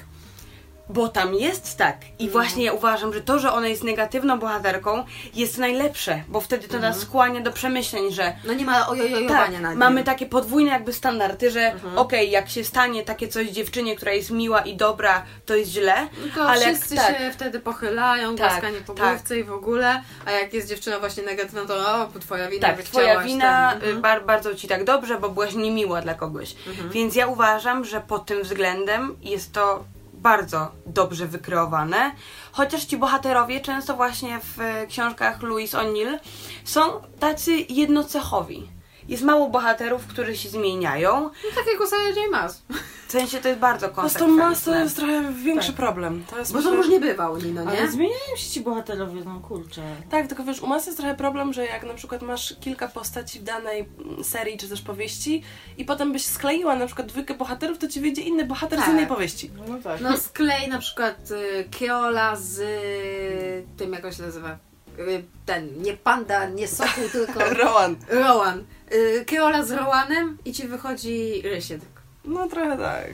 Bo 0.88 1.09
tam 1.09 1.35
jest 1.35 1.77
tak. 1.77 1.97
I 2.18 2.31
właśnie 2.31 2.64
ja 2.64 2.73
uważam, 2.73 3.12
że 3.14 3.20
to, 3.20 3.38
że 3.38 3.53
ona 3.53 3.68
jest 3.68 3.85
negatywną 3.85 4.38
bohaterką, 4.38 5.05
jest 5.35 5.59
najlepsze, 5.59 6.23
bo 6.29 6.40
wtedy 6.40 6.68
to 6.68 6.79
nas 6.79 6.99
skłania 7.01 7.40
do 7.40 7.53
przemyśleń, 7.53 8.12
że 8.12 8.33
No 8.44 8.55
nie 8.55 8.64
ma 8.64 8.81
tak, 8.81 8.88
ojojojowania 8.90 9.61
na 9.61 9.70
nim. 9.70 9.79
mamy 9.79 10.05
takie 10.05 10.27
podwójne 10.27 10.70
jakby 10.70 10.92
standardy, 10.92 11.51
że 11.51 11.73
okej, 11.97 12.31
jak 12.31 12.49
się 12.51 12.64
stanie 12.64 13.03
takie 13.03 13.29
coś 13.29 13.49
dziewczynie, 13.49 13.97
która 13.97 14.12
jest 14.12 14.31
miła 14.31 14.61
i 14.61 14.77
dobra, 14.77 15.23
to 15.47 15.55
jest 15.57 15.70
źle, 15.70 15.94
No 16.27 16.35
to 16.35 16.49
ale 16.51 16.61
jak- 16.62 16.75
wszyscy 16.75 16.97
tak. 16.97 17.18
się 17.18 17.31
wtedy 17.33 17.61
pochylają, 17.61 18.37
Tak, 18.37 18.51
głaskanie 18.51 18.79
po 18.87 18.94
tak. 18.94 19.31
i 19.31 19.44
w 19.44 19.53
ogóle, 19.53 20.03
a 20.27 20.31
jak 20.31 20.55
jest 20.55 20.68
dziewczyna 20.68 20.99
właśnie 20.99 21.23
negatywna, 21.23 21.64
to 21.64 21.75
o, 21.75 22.09
twoja 22.20 22.49
wina, 22.51 22.68
Tak, 22.68 22.83
twoja 22.83 23.20
wina, 23.20 23.73
y, 23.73 23.77
Mhm. 23.77 24.01
bar, 24.03 24.25
bardzo 24.27 24.55
ci 24.55 24.68
tak 24.68 24.85
dobrze, 24.85 25.18
bo 25.18 25.29
byłaś 25.29 25.55
niemiła 25.55 26.01
dla 26.03 26.14
kogoś. 26.14 26.55
Więc 26.90 27.14
ja 27.16 27.27
uważam, 27.27 27.85
że 27.85 28.01
pod 28.01 28.27
tym 28.27 28.42
względem 28.42 29.16
jest 29.23 29.53
to 29.53 29.85
bardzo 30.24 30.72
dobrze 30.87 31.26
wykreowane. 31.26 32.12
Chociaż 32.52 32.84
ci 32.84 32.96
bohaterowie 32.96 33.60
często 33.60 33.96
właśnie 33.96 34.40
w 34.40 34.60
e, 34.60 34.87
książkach 34.87 35.42
Louise 35.42 35.78
O'Neill 35.78 36.18
są 36.64 36.80
tacy 37.20 37.52
jednocechowi. 37.68 38.73
Jest 39.09 39.23
mało 39.23 39.49
bohaterów, 39.51 40.07
którzy 40.07 40.37
się 40.37 40.49
zmieniają. 40.49 41.21
No 41.23 41.31
tak 41.55 41.67
jak 41.73 41.81
u 41.81 41.87
Sarah 41.87 42.17
J. 42.17 42.31
Maas. 42.31 42.62
W 43.09 43.12
sensie 43.12 43.38
to 43.40 43.49
jest 43.49 43.61
bardzo 43.61 43.88
Po 43.88 43.95
prostu 44.01 44.19
konsekwentne. 44.19 44.45
mas 44.51 44.64
to 44.64 44.75
jest 44.79 44.97
trochę 44.97 45.33
większy 45.33 45.69
Tak. 45.69 45.77
problem. 45.77 46.25
To 46.31 46.38
jest 46.38 46.53
Bo 46.53 46.59
to 46.59 46.64
myślę- 46.64 46.77
różnie 46.77 47.01
bywa 47.01 47.31
u 47.31 47.37
Nino, 47.37 47.62
Ale 47.62 47.83
nie? 47.83 47.88
zmieniają 47.90 48.37
się 48.37 48.51
ci 48.51 48.61
bohaterowie, 48.61 49.23
no 49.25 49.40
kurczę. 49.40 49.83
Tak, 50.11 50.27
tylko 50.27 50.45
wiesz, 50.45 50.62
u 50.62 50.69
nas 50.69 50.87
jest 50.87 50.99
trochę 50.99 51.14
problem, 51.14 51.53
że 51.53 51.64
jak 51.67 51.85
na 51.85 51.95
przykład 51.95 52.23
masz 52.23 52.55
kilka 52.61 52.88
postaci 52.88 53.40
w 53.40 53.43
danej 53.43 53.88
mm, 54.05 54.25
serii 54.25 54.59
czy 54.59 54.69
też 54.69 54.81
powieści 54.83 55.43
i 55.79 55.85
potem 55.85 56.12
byś 56.12 56.25
skleiła 56.27 56.77
na 56.77 56.87
przykład 56.87 57.09
dwójkę 57.09 57.35
bohaterów, 57.35 57.79
to 57.79 57.88
ci 57.88 58.01
wyjdzie 58.01 58.23
inny 58.23 58.45
bohater 58.45 58.79
Tak. 58.79 58.88
z 58.88 58.93
innej 58.93 59.07
powieści. 59.07 59.51
No 59.69 59.79
tak. 59.85 60.01
No 60.01 60.17
sklej 60.17 60.69
na 60.69 60.79
przykład 60.79 61.31
y, 61.31 61.69
Keola 61.79 62.37
z 62.37 62.59
y, 62.61 63.64
tym, 63.77 63.93
jak 63.93 64.05
on 64.05 64.12
się 64.12 64.23
nazywa? 64.23 64.59
Y, 64.99 65.25
ten, 65.47 65.83
nie 65.83 65.97
panda, 65.97 66.49
nie 66.49 66.69
sokół, 66.69 67.05
tylko 67.12 67.40
Rowan. 67.55 67.97
Rowan. 68.09 68.64
Y, 68.94 69.24
Keola 69.26 69.62
z 69.64 69.70
Rowanem 69.70 70.38
i 70.44 70.52
ci 70.52 70.68
wychodzi 70.68 71.42
Rysiek. 71.44 71.80
No 72.24 72.48
trochę 72.48 72.78
tak. 72.78 73.11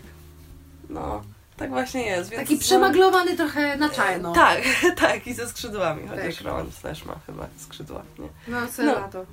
No, 0.88 1.22
tak 1.56 1.70
właśnie 1.70 2.06
jest. 2.06 2.30
Więc 2.30 2.42
Taki 2.42 2.56
przemaglowany 2.58 3.36
trochę 3.36 3.76
na 3.76 3.90
czarno. 3.90 4.32
Tak, 4.32 4.62
tak, 5.00 5.26
i 5.26 5.34
ze 5.34 5.48
skrzydłami, 5.48 6.08
chociaż 6.08 6.24
Też. 6.24 6.40
Rowan 6.40 6.66
też 6.82 7.04
ma 7.04 7.16
chyba 7.26 7.46
skrzydła, 7.58 8.02
nie? 8.18 8.28
No 8.48 8.58
co 8.76 8.82
No. 8.82 8.94
na 9.00 9.08
to. 9.08 9.26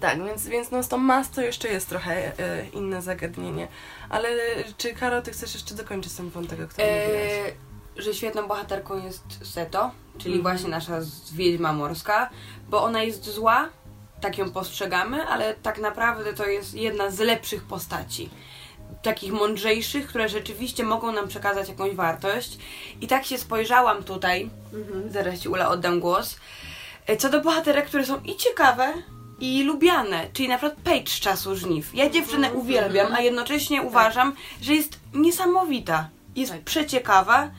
Tak, 0.00 0.24
więc, 0.24 0.46
więc 0.46 0.70
no 0.70 0.82
z 0.82 0.88
tą 0.88 0.98
mas 0.98 1.30
to 1.30 1.40
jeszcze 1.42 1.68
jest 1.68 1.88
trochę 1.88 2.38
e, 2.38 2.66
inne 2.72 3.02
zagadnienie. 3.02 3.68
Ale 4.08 4.28
czy 4.78 4.94
Karo, 4.94 5.22
ty 5.22 5.30
chcesz 5.30 5.54
jeszcze 5.54 5.74
dokończyć 5.74 6.12
ten 6.12 6.30
wątek, 6.30 6.60
o 6.60 6.68
którym 6.68 6.90
mówiłaś? 6.90 7.22
Eee, 7.32 7.52
że 7.96 8.14
świetną 8.14 8.46
bohaterką 8.48 9.04
jest 9.04 9.22
Seto, 9.52 9.90
czyli 10.18 10.34
Mhm. 10.34 10.42
właśnie 10.42 10.70
nasza 10.70 11.02
z- 11.02 11.32
wiedźma 11.32 11.72
morska, 11.72 12.30
bo 12.68 12.82
ona 12.84 13.02
jest 13.02 13.24
zła, 13.24 13.68
tak 14.22 14.38
ją 14.38 14.50
postrzegamy, 14.50 15.26
ale 15.26 15.54
tak 15.54 15.78
naprawdę 15.78 16.32
to 16.34 16.46
jest 16.46 16.74
jedna 16.74 17.10
z 17.10 17.18
lepszych 17.18 17.62
postaci. 17.64 18.30
Takich 19.02 19.32
mądrzejszych, 19.32 20.06
które 20.06 20.28
rzeczywiście 20.28 20.84
mogą 20.84 21.12
nam 21.12 21.28
przekazać 21.28 21.68
jakąś 21.68 21.94
wartość. 21.94 22.58
I 23.00 23.06
tak 23.06 23.24
się 23.24 23.38
spojrzałam 23.38 24.02
tutaj, 24.04 24.50
Mhm. 24.74 25.12
zaraz 25.12 25.40
Ci 25.40 25.48
Ula 25.48 25.68
oddam 25.68 26.00
głos, 26.00 26.36
e, 27.06 27.16
co 27.16 27.28
do 27.30 27.40
bohaterek, 27.40 27.86
które 27.86 28.06
są 28.06 28.20
i 28.24 28.36
ciekawe, 28.36 28.92
i 29.40 29.62
lubiane, 29.64 30.26
czyli 30.32 30.48
na 30.48 30.58
przykład 30.58 30.78
Paige 30.84 31.10
z 31.10 31.20
czasu 31.20 31.56
żniw. 31.56 31.94
Ja 31.94 32.10
dziewczynę 32.10 32.46
Mhm, 32.46 32.56
uwielbiam, 32.66 33.12
a 33.14 33.20
jednocześnie 33.20 33.82
uważam, 33.82 34.32
że 34.62 34.74
jest 34.74 34.98
niesamowita. 35.14 36.08
Jest 36.36 36.52
Tak. 36.52 36.60
przeciekawa 36.60 37.50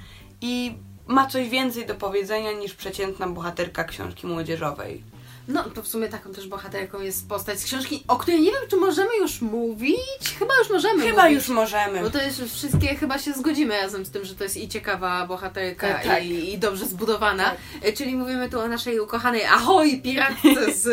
i 0.41 0.75
ma 1.07 1.27
coś 1.27 1.49
więcej 1.49 1.85
do 1.85 1.95
powiedzenia 1.95 2.51
niż 2.51 2.73
przeciętna 2.73 3.27
bohaterka 3.27 3.83
książki 3.83 4.27
młodzieżowej. 4.27 5.03
No, 5.47 5.63
to 5.63 5.81
w 5.83 5.87
sumie 5.87 6.09
taką 6.09 6.31
też 6.33 6.47
bohaterką 6.47 7.01
jest 7.01 7.27
postać 7.29 7.59
z 7.59 7.65
książki, 7.65 8.03
o 8.07 8.15
której 8.17 8.41
nie 8.41 8.51
wiem, 8.51 8.61
czy 8.69 8.75
możemy 8.77 9.17
już 9.17 9.41
mówić. 9.41 9.99
Chyba 10.39 10.53
już 10.59 10.69
możemy 10.69 11.03
Chyba 11.03 11.23
mówić. 11.23 11.35
już 11.37 11.47
możemy. 11.47 12.01
Bo 12.01 12.09
to 12.09 12.21
jest 12.21 12.41
wszystkie, 12.53 12.95
chyba 12.95 13.19
się 13.19 13.33
zgodzimy 13.33 13.77
razem 13.81 14.05
z 14.05 14.11
tym, 14.11 14.25
że 14.25 14.35
to 14.35 14.43
jest 14.43 14.57
i 14.57 14.69
ciekawa 14.69 15.27
bohaterka, 15.27 15.87
Tak, 15.87 16.03
tak. 16.03 16.23
I, 16.25 16.53
i 16.53 16.57
dobrze 16.57 16.85
zbudowana. 16.85 17.51
E, 17.81 17.93
Czyli 17.93 18.15
mówimy 18.15 18.49
tu 18.49 18.59
o 18.59 18.67
naszej 18.67 18.99
ukochanej 18.99 19.45
Ahoj, 19.45 20.01
piratce 20.01 20.73
z 20.83 20.87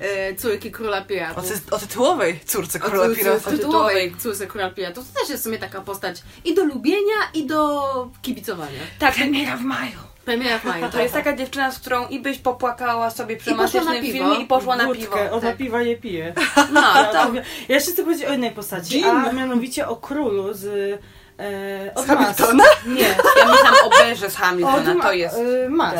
e, 0.00 0.34
córki 0.34 0.70
króla 0.70 0.98
O, 0.98 1.04
piratów. 1.04 1.44
ty, 1.48 1.74
o 1.74 1.78
tytułowej 1.78 2.40
córce 2.46 2.78
O 2.78 2.82
króla 2.82 3.06
cór- 3.06 3.16
piratów. 3.16 3.46
o 3.46 3.50
tytułowej 3.50 4.14
córce 4.22 4.46
króla 4.46 4.70
piratów. 4.70 5.04
To 5.12 5.20
też 5.20 5.30
jest 5.30 5.42
w 5.42 5.44
sumie 5.44 5.58
taka 5.58 5.80
postać 5.80 6.22
i 6.44 6.54
do 6.54 6.64
lubienia, 6.64 7.16
i 7.34 7.46
do 7.46 7.82
kibicowania. 8.22 8.80
Tak, 8.98 9.14
premiera 9.14 9.56
w 9.56 9.62
maju. 9.62 9.98
To 10.92 11.00
jest 11.02 11.14
taka 11.14 11.36
dziewczyna, 11.36 11.70
z 11.72 11.78
którą 11.78 12.06
i 12.08 12.20
byś 12.20 12.38
popłakała 12.38 13.10
sobie 13.10 13.36
przy 13.36 13.50
romantycznym 13.50 13.94
piwo. 14.02 14.12
filmie 14.12 14.36
i 14.36 14.46
poszła 14.46 14.76
na 14.76 14.82
piwo. 14.88 14.94
Wódkę, 15.10 15.32
ona 15.32 15.40
tak. 15.48 15.56
piwa 15.56 15.82
nie 15.82 15.96
pije. 15.96 16.34
No, 16.72 16.80
Ja, 16.80 17.04
to 17.04 17.34
ja 17.34 17.42
jeszcze 17.68 17.90
chcę 17.92 18.02
powiedzieć 18.02 18.26
o 18.26 18.32
innej 18.32 18.50
postaci, 18.50 18.98
Jim. 19.00 19.06
a 19.28 19.32
mianowicie 19.32 19.88
o 19.88 19.96
królu 19.96 20.54
z... 20.54 20.64
E, 21.38 21.94
od 21.94 22.04
Z 22.04 22.08
Hamiltona? 22.08 22.64
Mas. 22.64 22.86
Nie, 22.96 23.02
ja 23.02 23.46
myślałam 23.46 23.74
o 23.84 23.90
Berze 23.90 24.30
z 24.30 24.36
Hamiltona, 24.36 24.94
ma- 24.94 25.02
to 25.04 25.12
jest 25.12 25.36
y, 25.38 25.68
Mas. 25.68 25.94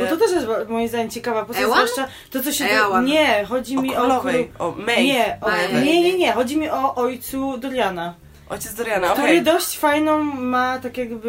Bo 0.00 0.06
to 0.06 0.16
też 0.16 0.30
jest 0.32 0.46
moim 0.68 0.88
zdaniem 0.88 1.10
ciekawa 1.10 1.44
postać, 1.44 1.64
Ewan? 1.64 1.86
zwłaszcza 1.86 2.12
to 2.30 2.42
co 2.42 2.52
się... 2.52 2.64
Ewan. 2.64 3.04
Nie, 3.04 3.44
chodzi 3.48 3.76
mi 3.76 3.90
o... 3.96 4.00
królowej, 4.00 4.50
o 4.58 4.70
May. 4.70 5.04
Nie, 5.04 5.38
o, 5.40 5.48
May. 5.50 5.84
nie, 5.84 6.00
nie, 6.02 6.18
nie, 6.18 6.32
chodzi 6.32 6.56
mi 6.56 6.70
o 6.70 6.94
ojcu 6.94 7.58
Doriana, 7.58 8.14
Ojciec 8.52 8.74
Doriana, 8.74 9.08
który 9.08 9.22
okej. 9.28 9.42
dość 9.42 9.78
fajną 9.78 10.24
ma, 10.24 10.78
tak 10.78 10.98
jakby, 10.98 11.28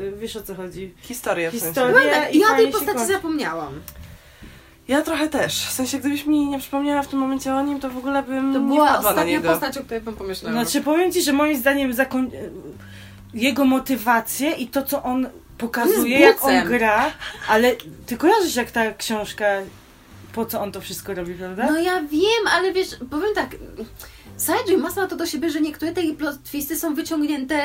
y, 0.00 0.12
wiesz 0.18 0.36
o 0.36 0.42
co 0.42 0.54
chodzi, 0.54 0.94
Historię 1.00 1.48
w 1.50 1.52
sensie. 1.52 1.66
historię 1.66 2.10
tak, 2.10 2.34
i 2.34 2.38
ja 2.38 2.46
o 2.52 2.56
tej 2.56 2.68
postaci 2.70 2.98
kończy. 2.98 3.12
zapomniałam. 3.12 3.80
Ja 4.88 5.02
trochę 5.02 5.28
też. 5.28 5.66
W 5.66 5.72
sensie, 5.72 5.98
gdybyś 5.98 6.26
mi 6.26 6.46
nie 6.46 6.58
przypomniała 6.58 7.02
w 7.02 7.08
tym 7.08 7.18
momencie 7.18 7.54
o 7.54 7.62
nim, 7.62 7.80
to 7.80 7.90
w 7.90 7.96
ogóle 7.96 8.22
bym 8.22 8.52
To 8.54 8.58
nie 8.60 8.66
była 8.66 8.86
wpadła 8.86 9.02
na 9.02 9.08
ostatnia 9.08 9.32
niego. 9.32 9.50
postać, 9.50 9.78
o 9.78 9.82
której 9.84 10.00
bym 10.00 10.16
pomyślała. 10.16 10.52
Znaczy 10.52 10.80
powiem 10.80 11.12
ci, 11.12 11.22
że 11.22 11.32
moim 11.32 11.56
zdaniem 11.56 11.92
zakoń... 11.92 12.30
jego 13.34 13.64
motywacje 13.64 14.50
i 14.52 14.66
to 14.68 14.82
co 14.82 15.02
on 15.02 15.28
pokazuje, 15.58 16.18
jak 16.18 16.44
on 16.44 16.64
gra, 16.64 17.12
ale 17.48 17.72
ty 18.06 18.16
kojarzysz 18.16 18.56
jak 18.56 18.70
ta 18.70 18.92
książka, 18.92 19.46
po 20.32 20.46
co 20.46 20.60
on 20.60 20.72
to 20.72 20.80
wszystko 20.80 21.14
robi, 21.14 21.34
prawda? 21.34 21.66
No 21.72 21.78
ja 21.78 22.02
wiem, 22.02 22.46
ale 22.52 22.72
wiesz, 22.72 22.88
powiem 23.10 23.34
tak. 23.34 23.56
Sideway 24.38 24.76
Mas 24.76 24.96
ma 24.96 25.06
to 25.06 25.16
do 25.16 25.26
siebie, 25.26 25.50
że 25.50 25.60
niektóre 25.60 25.92
te 25.92 26.02
plot 26.18 26.42
twisty 26.42 26.76
są 26.76 26.94
wyciągnięte. 26.94 27.56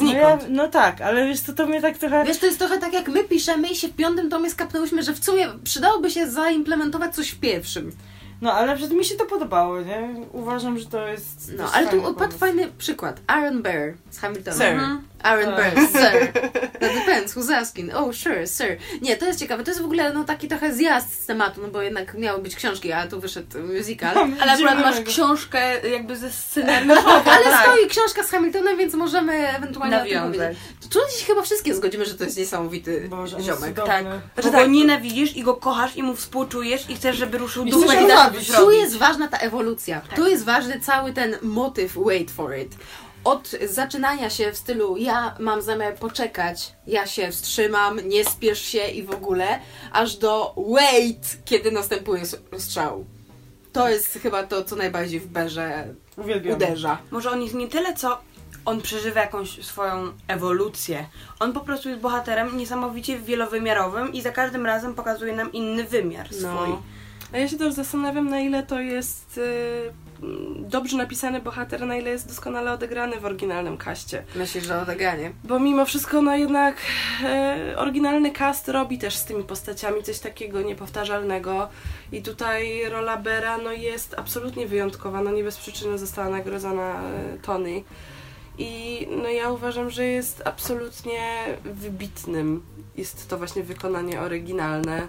no, 0.00 0.12
ja, 0.12 0.36
Znikąd. 0.36 0.56
no 0.56 0.68
tak, 0.68 1.00
ale 1.00 1.26
wiesz 1.26 1.40
co, 1.40 1.52
to 1.52 1.66
mnie 1.66 1.80
tak 1.80 1.98
trochę... 1.98 2.24
Wiesz, 2.24 2.38
to 2.38 2.46
jest 2.46 2.58
trochę 2.58 2.78
tak 2.78 2.92
jak 2.92 3.08
my 3.08 3.24
piszemy 3.24 3.68
i 3.68 3.76
się 3.76 3.88
w 3.88 3.96
piątym 3.96 4.30
tomie 4.30 4.50
skapnęłyśmy, 4.50 5.02
że 5.02 5.12
w 5.12 5.24
sumie 5.24 5.46
przydałoby 5.64 6.10
się 6.10 6.30
zaimplementować 6.30 7.14
coś 7.14 7.30
w 7.30 7.40
pierwszym. 7.40 7.92
No 8.40 8.52
ale 8.52 8.76
przed 8.76 8.92
mi 8.92 9.04
się 9.04 9.14
to 9.14 9.24
podobało, 9.24 9.80
nie? 9.80 10.26
Uważam, 10.32 10.78
że 10.78 10.86
to 10.86 11.08
jest... 11.08 11.52
No, 11.58 11.72
ale 11.72 11.86
tu 11.86 12.14
padł 12.14 12.38
fajny 12.38 12.68
przykład. 12.78 13.20
Aaron 13.26 13.62
Burr 13.62 13.96
z 14.10 14.18
Hamiltona. 14.18 14.56
Sir. 14.56 14.66
Mhm. 14.66 15.02
Aaron 15.22 15.54
Tak. 15.54 15.74
Burr, 15.74 15.86
sir. 15.86 16.32
That 16.80 16.94
depends, 16.94 17.34
who's 17.34 17.50
asking. 17.50 17.90
Oh, 17.94 18.12
sure, 18.12 18.46
sir. 18.46 18.76
Nie, 19.02 19.16
to 19.16 19.26
jest 19.26 19.40
ciekawe. 19.40 19.64
To 19.64 19.70
jest 19.70 19.82
w 19.82 19.84
ogóle 19.84 20.12
no, 20.12 20.24
taki 20.24 20.48
trochę 20.48 20.74
zjazd 20.74 21.22
z 21.22 21.26
tematu, 21.26 21.60
no 21.62 21.68
bo 21.68 21.82
jednak 21.82 22.14
miały 22.14 22.42
być 22.42 22.56
książki, 22.56 22.92
a 22.92 23.06
tu 23.06 23.20
wyszedł 23.20 23.58
musical. 23.78 24.16
Ale 24.40 24.52
akurat 24.52 24.78
masz 24.78 25.00
książkę 25.00 25.88
jakby 25.88 26.16
ze 26.16 26.30
scenariuszem. 26.30 27.04
Ale 27.34 27.44
tak. 27.44 27.62
stoi 27.62 27.88
książka 27.88 28.22
z 28.24 28.30
Hamiltonem, 28.30 28.78
więc 28.78 28.94
możemy 28.94 29.48
ewentualnie 29.56 29.96
Nawiązać. 29.96 30.56
Tu 30.90 30.98
się 31.18 31.26
chyba 31.26 31.42
wszystkie 31.42 31.74
zgodzimy, 31.74 32.04
że 32.04 32.14
to 32.14 32.24
jest 32.24 32.38
niesamowity 32.38 33.06
Boże, 33.08 33.40
ziomek. 33.40 33.76
Tak. 33.76 34.04
Znaczy 34.34 34.48
Bo 34.48 34.50
go 34.50 34.58
tak. 34.58 34.70
nienawidzisz 34.70 35.36
i 35.36 35.42
go 35.42 35.54
kochasz 35.54 35.96
i 35.96 36.02
mu 36.02 36.16
współczujesz 36.16 36.90
i 36.90 36.96
chcesz, 36.96 37.16
żeby 37.16 37.38
ruszył 37.38 37.64
zabić. 37.70 38.46
coś 38.46 38.56
Tu 38.56 38.70
jest 38.70 38.96
ważna 38.96 39.28
ta 39.28 39.38
ewolucja. 39.38 40.00
Tu 40.16 40.26
jest 40.26 40.44
ważny 40.44 40.80
cały 40.80 41.12
ten 41.12 41.36
motyw 41.42 41.98
wait 42.06 42.30
for 42.30 42.56
it. 42.58 42.76
Od 43.24 43.50
zaczynania 43.68 44.30
się 44.30 44.52
w 44.52 44.56
stylu 44.56 44.96
ja 44.96 45.34
mam 45.38 45.62
zamiar 45.62 45.94
poczekać, 45.94 46.72
ja 46.86 47.06
się 47.06 47.30
wstrzymam, 47.32 48.00
nie 48.08 48.24
spiesz 48.24 48.60
się 48.62 48.86
i 48.88 49.02
w 49.02 49.10
ogóle, 49.10 49.58
aż 49.92 50.16
do 50.16 50.54
wait, 50.74 51.38
kiedy 51.44 51.70
następuje 51.72 52.22
strzał. 52.58 53.04
To 53.72 53.88
jest 53.88 54.18
chyba 54.22 54.42
to, 54.42 54.64
co 54.64 54.76
najbardziej 54.76 55.20
w 55.20 55.26
berze 55.26 55.94
Uwielbiam. 56.16 56.56
uderza. 56.56 56.98
Może 57.10 57.30
on 57.30 57.42
jest 57.42 57.54
nie 57.54 57.68
tyle, 57.68 57.94
co 57.94 58.18
on 58.64 58.80
przeżywa 58.82 59.20
jakąś 59.20 59.64
swoją 59.66 60.12
ewolucję. 60.28 61.06
On 61.40 61.52
po 61.52 61.60
prostu 61.60 61.88
jest 61.88 62.00
bohaterem 62.00 62.56
niesamowicie 62.56 63.18
wielowymiarowym 63.18 64.12
i 64.12 64.22
za 64.22 64.30
każdym 64.32 64.66
razem 64.66 64.94
pokazuje 64.94 65.32
nam 65.36 65.52
inny 65.52 65.84
wymiar 65.84 66.28
No. 66.32 66.38
swój. 66.38 66.76
A 67.32 67.38
ja 67.38 67.48
się 67.48 67.58
też 67.58 67.74
zastanawiam, 67.74 68.28
na 68.30 68.40
ile 68.40 68.62
to 68.62 68.80
jest 68.80 69.38
y, 69.38 69.92
dobrze 70.58 70.96
napisany 70.96 71.40
bohater, 71.40 71.86
na 71.86 71.96
ile 71.96 72.10
jest 72.10 72.28
doskonale 72.28 72.72
odegrany 72.72 73.20
w 73.20 73.24
oryginalnym 73.24 73.76
kaście. 73.76 74.24
Myślisz, 74.36 74.64
że 74.64 74.82
odeganie. 74.82 75.32
Bo 75.44 75.60
mimo 75.60 75.84
wszystko, 75.84 76.22
no 76.22 76.36
jednak 76.36 76.76
e, 77.24 77.74
oryginalny 77.76 78.32
cast 78.32 78.68
robi 78.68 78.98
też 78.98 79.16
z 79.16 79.24
tymi 79.24 79.44
postaciami 79.44 80.02
coś 80.02 80.18
takiego 80.18 80.62
niepowtarzalnego. 80.62 81.68
I 82.12 82.22
tutaj 82.22 82.88
rola 82.90 83.16
Bera 83.16 83.58
no, 83.58 83.72
jest 83.72 84.14
absolutnie 84.18 84.66
wyjątkowa. 84.66 85.22
No 85.22 85.30
nie 85.30 85.44
bez 85.44 85.56
przyczyny 85.56 85.98
została 85.98 86.28
nagrodzona 86.28 87.02
e, 87.02 87.38
Tony. 87.42 87.82
I 88.58 89.06
no 89.22 89.28
ja 89.28 89.50
uważam, 89.50 89.90
że 89.90 90.04
jest 90.04 90.42
absolutnie 90.44 91.44
wybitnym. 91.64 92.62
Jest 92.96 93.28
to 93.28 93.38
właśnie 93.38 93.62
wykonanie 93.62 94.20
oryginalne. 94.20 95.08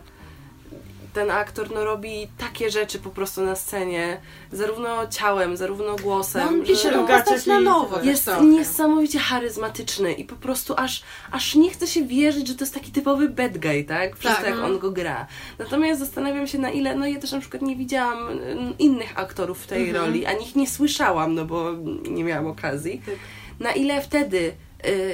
Ten 1.14 1.32
aktor 1.32 1.72
no, 1.72 1.86
robi 1.86 2.28
takie 2.38 2.72
rzeczy 2.72 3.00
po 3.00 3.10
prostu 3.10 3.42
na 3.42 3.56
scenie, 3.56 4.22
zarówno 4.52 5.08
ciałem, 5.08 5.58
zarówno 5.58 5.96
głosem. 5.96 6.42
No, 6.46 6.50
on 6.50 6.64
pisze 6.66 6.92
postać 6.92 7.46
na 7.46 7.60
nowo. 7.60 7.96
tak 7.96 8.06
jest 8.06 8.26
trochę. 8.26 8.46
niesamowicie 8.46 9.20
charyzmatyczny 9.20 10.14
i 10.14 10.24
po 10.26 10.36
prostu 10.36 10.74
aż, 10.78 11.04
aż 11.32 11.56
nie 11.56 11.70
chce 11.70 11.88
się 11.88 12.04
wierzyć, 12.06 12.48
że 12.48 12.56
to 12.56 12.64
jest 12.64 12.74
taki 12.74 12.92
typowy 12.92 13.30
bad 13.30 13.58
guy, 13.58 13.84
tak? 13.84 14.16
Przez 14.16 14.32
Tak, 14.32 14.42
to, 14.42 14.50
jak 14.50 14.58
no. 14.60 14.66
on 14.66 14.80
go 14.80 14.92
gra. 14.92 15.28
Natomiast 15.60 16.00
zastanawiam 16.00 16.48
się 16.48 16.58
na 16.58 16.70
ile, 16.72 16.96
no 16.96 17.08
ja 17.08 17.20
też 17.20 17.32
na 17.32 17.40
przykład 17.40 17.62
nie 17.62 17.76
widziałam 17.76 18.28
mm, 18.30 18.78
innych 18.80 19.20
aktorów 19.20 19.64
w 19.64 19.68
tej 19.68 19.88
Mhm. 19.90 20.06
roli, 20.06 20.26
ani 20.26 20.44
ich 20.46 20.56
nie 20.56 20.68
słyszałam, 20.68 21.36
no 21.36 21.46
bo 21.46 21.72
nie 22.10 22.24
miałam 22.24 22.48
okazji. 22.48 23.02
Tak. 23.06 23.16
Na 23.60 23.72
ile 23.72 24.02
wtedy 24.02 24.54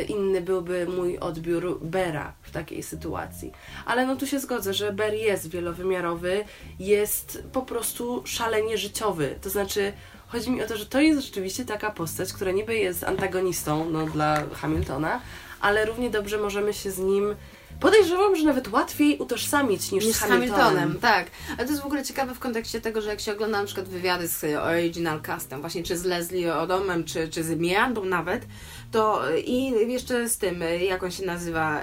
inny 0.08 0.41
byłby 0.41 0.86
mój 0.86 1.17
odbiór 1.17 1.80
Bera 1.82 2.34
w 2.41 2.51
takiej 2.51 2.84
sytuacji. 2.84 3.51
Ale 3.86 4.06
no 4.06 4.15
tu 4.15 4.28
się 4.28 4.39
zgodzę, 4.39 4.73
że 4.73 4.93
Ber 4.93 5.13
jest 5.13 5.49
wielowymiarowy, 5.49 6.45
jest 6.80 7.43
po 7.51 7.62
prostu 7.62 8.21
szalenie 8.25 8.78
życiowy. 8.78 9.36
To 9.41 9.49
znaczy, 9.49 9.93
chodzi 10.28 10.51
mi 10.51 10.63
o 10.63 10.67
to, 10.67 10.78
że 10.78 10.86
to 10.86 11.01
jest 11.01 11.21
rzeczywiście 11.25 11.65
taka 11.65 11.91
postać, 11.91 12.34
która 12.34 12.51
niby 12.51 12.75
jest 12.75 13.04
antagonistą 13.04 13.89
no, 13.89 14.06
dla 14.06 14.43
Hamiltona, 14.54 15.21
ale 15.62 15.86
równie 15.86 16.10
dobrze 16.10 16.38
możemy 16.38 16.73
się 16.73 16.91
z 16.91 16.99
nim 16.99 17.36
podejrzewam, 17.80 18.36
że 18.36 18.46
nawet 18.46 18.68
łatwiej 18.68 19.18
utożsamić 19.18 19.92
niż, 19.92 20.06
Niż 20.06 20.16
z 20.16 20.20
Hamiltonem. 20.20 20.64
Hamiltonem, 20.64 21.00
tak. 21.00 21.28
Ale 21.58 21.66
to 21.66 21.72
jest 21.72 21.82
w 21.84 21.86
ogóle 21.86 22.04
ciekawe 22.04 22.36
w 22.36 22.40
kontekście 22.40 22.82
tego, 22.82 23.02
że 23.02 23.10
jak 23.10 23.20
się 23.20 23.32
ogląda 23.34 23.60
na 23.60 23.66
przykład 23.66 23.90
wywiady 23.90 24.28
z 24.28 24.44
Original 24.44 25.22
Castem, 25.22 25.62
właśnie 25.62 25.84
czy 25.84 25.98
z 25.98 26.06
Leslie 26.06 26.56
Odomem, 26.56 27.04
czy, 27.04 27.28
czy 27.30 27.44
z 27.44 27.60
Mirandą 27.60 28.06
nawet, 28.06 28.46
to 28.92 29.22
i 29.46 29.72
jeszcze 29.92 30.30
z 30.30 30.38
tym, 30.38 30.64
jak 30.88 31.04
on 31.04 31.12
się 31.12 31.26
nazywa, 31.26 31.82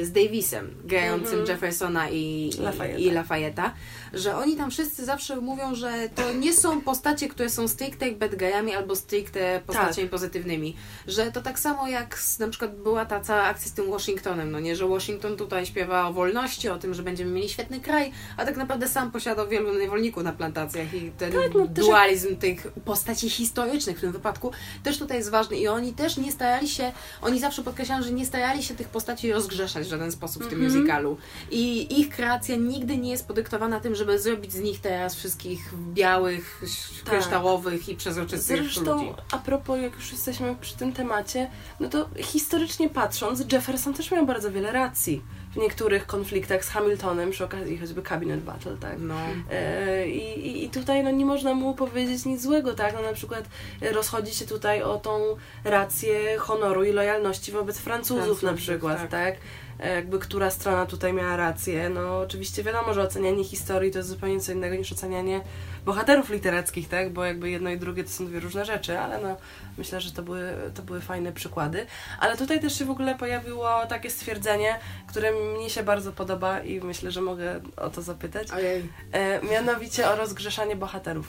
y, 0.00 0.06
z 0.06 0.12
Davisem, 0.12 0.74
grającym 0.84 1.38
Mhm. 1.38 1.48
Jeffersona 1.48 2.10
i, 2.10 2.50
i 2.98 3.10
Lafayette'a, 3.12 3.70
że 4.14 4.36
oni 4.36 4.56
tam 4.56 4.70
wszyscy 4.70 5.04
zawsze 5.04 5.36
mówią, 5.36 5.74
że 5.74 6.08
to 6.14 6.32
nie 6.32 6.52
są 6.54 6.80
postacie, 6.80 7.28
które 7.28 7.50
są 7.50 7.68
stricte 7.68 8.12
bad 8.12 8.34
guyami 8.34 8.74
albo 8.74 8.96
stricte 8.96 9.60
postaciami 9.66 10.08
pozytywnymi. 10.08 10.76
Że 11.06 11.32
to 11.32 11.42
tak 11.42 11.58
samo 11.58 11.88
jak 11.88 12.18
z, 12.18 12.38
na 12.38 12.48
przykład 12.48 12.76
była 12.76 13.06
ta 13.06 13.20
cała 13.20 13.42
akcja 13.42 13.68
z 13.70 13.72
tym 13.72 13.90
Washingtonem, 13.90 14.50
no 14.50 14.60
nie, 14.60 14.76
że 14.76 14.88
Washington 14.88 15.36
tutaj 15.36 15.66
śpiewa 15.66 16.08
o 16.08 16.12
wolności, 16.12 16.68
o 16.68 16.78
tym, 16.78 16.94
że 16.94 17.02
będziemy 17.02 17.30
mieli 17.30 17.48
świetny 17.48 17.80
kraj, 17.80 18.12
a 18.36 18.44
tak 18.44 18.56
naprawdę 18.56 18.88
sam 18.88 19.10
posiadał 19.10 19.48
wielu 19.48 19.78
niewolników 19.78 20.22
na 20.22 20.32
plantacjach 20.32 20.94
i 20.94 21.10
ten 21.18 21.32
Tak, 21.32 21.54
no 21.54 21.66
też 21.66 21.74
dualizm 21.86 22.36
tych 22.36 22.66
postaci 22.84 23.30
historycznych 23.30 23.98
w 23.98 24.00
tym 24.00 24.12
wypadku 24.12 24.50
też 24.82 24.98
tutaj 24.98 25.16
jest 25.18 25.30
ważny 25.30 25.56
i 25.56 25.68
oni 25.68 25.92
też 25.92 26.16
nie 26.16 26.32
starali 26.32 26.68
się, 26.68 26.92
oni 27.22 27.40
zawsze 27.40 27.62
podkreślają, 27.62 28.02
że 28.02 28.12
nie 28.12 28.26
starali 28.26 28.62
się 28.62 28.74
tych 28.74 28.88
postaci 28.88 29.32
rozgrzeszać 29.32 29.86
w 29.86 29.90
żaden 29.90 30.12
sposób 30.12 30.44
w 30.44 30.48
tym 30.48 30.58
Mhm. 30.62 30.78
musicalu 30.80 31.16
i 31.50 32.00
ich 32.00 32.10
kreacja 32.10 32.56
nigdy 32.56 32.96
nie 32.96 33.10
jest 33.10 33.26
podyktowana 33.28 33.80
tym, 33.80 33.94
żeby 34.02 34.18
zrobić 34.18 34.52
z 34.52 34.60
nich 34.60 34.80
teraz 34.80 35.14
wszystkich 35.14 35.70
białych, 35.92 36.62
Tak. 37.04 37.14
kryształowych 37.14 37.88
i 37.88 37.96
przezroczystych 37.96 38.56
Zresztą, 38.62 38.94
ludzi. 38.94 39.14
a 39.32 39.38
propos, 39.38 39.78
jak 39.82 39.94
już 39.94 40.12
jesteśmy 40.12 40.56
przy 40.60 40.76
tym 40.76 40.92
temacie, 40.92 41.50
no 41.80 41.88
to 41.88 42.08
historycznie 42.18 42.88
patrząc, 42.90 43.52
Jefferson 43.52 43.94
też 43.94 44.10
miał 44.10 44.26
bardzo 44.26 44.52
wiele 44.52 44.72
racji 44.72 45.22
w 45.52 45.56
niektórych 45.56 46.06
konfliktach 46.06 46.64
z 46.64 46.68
Hamiltonem, 46.68 47.30
przy 47.30 47.44
okazji 47.44 47.78
choćby 47.78 48.02
Cabinet 48.02 48.40
Battle, 48.42 48.76
tak? 48.76 48.96
No. 48.98 49.14
E, 49.50 50.08
I, 50.08 50.64
i- 50.64 50.70
tutaj 50.70 51.04
no, 51.04 51.10
nie 51.10 51.24
można 51.26 51.54
mu 51.54 51.74
powiedzieć 51.74 52.24
nic 52.24 52.42
złego, 52.42 52.74
tak? 52.74 52.94
No, 52.94 53.02
na 53.02 53.12
przykład 53.12 53.44
e, 53.82 53.92
rozchodzi 53.92 54.34
się 54.34 54.46
tutaj 54.46 54.82
o 54.82 54.98
tą 54.98 55.36
rację 55.64 56.38
honoru 56.38 56.84
i 56.84 56.92
lojalności 56.92 57.52
wobec 57.52 57.78
Francuzów, 57.78 58.16
Francuzów, 58.24 58.42
na 58.42 58.54
przykład, 58.54 58.98
tak. 58.98 59.10
tak? 59.10 59.34
E, 59.80 59.94
Jakby 59.94 60.18
która 60.18 60.50
strona 60.50 60.86
tutaj 60.86 61.12
miała 61.12 61.36
rację. 61.36 61.88
No 61.88 62.18
oczywiście 62.18 62.62
wiadomo, 62.62 62.94
że 62.94 63.02
ocenianie 63.02 63.44
historii 63.44 63.90
to 63.90 63.98
jest 63.98 64.10
zupełnie 64.10 64.40
co 64.40 64.52
innego 64.52 64.76
niż 64.76 64.92
ocenianie 64.92 65.40
bohaterów 65.84 66.30
literackich, 66.30 66.88
tak? 66.88 67.12
Bo 67.12 67.24
jakby 67.24 67.50
jedno 67.50 67.70
i 67.70 67.78
drugie 67.78 68.04
to 68.04 68.10
są 68.10 68.26
dwie 68.26 68.40
różne 68.40 68.64
rzeczy, 68.64 68.98
ale 68.98 69.18
no 69.18 69.36
myślę, 69.78 70.00
że 70.00 70.12
to 70.12 70.22
były, 70.22 70.52
to 70.74 70.82
były 70.82 71.00
fajne 71.00 71.32
przykłady. 71.32 71.86
Ale 72.20 72.36
tutaj 72.36 72.60
też 72.60 72.78
się 72.78 72.84
w 72.84 72.90
ogóle 72.90 73.14
pojawiło 73.14 73.86
takie 73.86 74.10
stwierdzenie, 74.10 74.78
które 75.08 75.32
mnie 75.32 75.70
się 75.70 75.82
bardzo 75.82 76.12
podoba 76.12 76.60
i 76.60 76.80
myślę, 76.80 77.10
że 77.10 77.20
mogę 77.20 77.60
o 77.76 77.90
to 77.90 78.02
zapytać. 78.02 78.50
Ojej. 78.50 78.88
E, 79.12 79.42
mianowicie 79.42 80.08
o 80.08 80.16
rozgrzeszanie 80.16 80.76
bohaterów. 80.76 81.28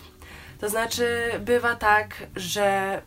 To 0.60 0.70
znaczy, 0.70 1.32
bywa 1.40 1.76
tak, 1.76 2.16
że 2.36 3.02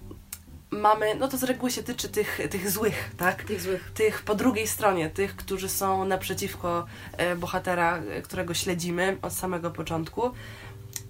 mamy, 0.71 1.15
no 1.15 1.29
to 1.29 1.39
z 1.39 1.43
reguły 1.43 1.71
się 1.71 1.83
tyczy 1.83 2.09
tych, 2.09 2.41
tych 2.51 2.71
złych, 2.71 3.11
tak? 3.17 3.45
Tych 3.45 3.61
złych. 3.61 3.91
Tych 3.95 4.23
po 4.23 4.35
drugiej 4.35 4.67
stronie, 4.67 5.11
tych, 5.11 5.37
którzy 5.37 5.69
są 5.69 6.05
naprzeciwko 6.05 6.87
e, 7.17 7.37
bohatera, 7.37 7.99
e, 7.99 8.23
którego 8.23 8.55
śledzimy 8.55 9.17
od 9.23 9.33
samego 9.33 9.71
początku. 9.71 10.31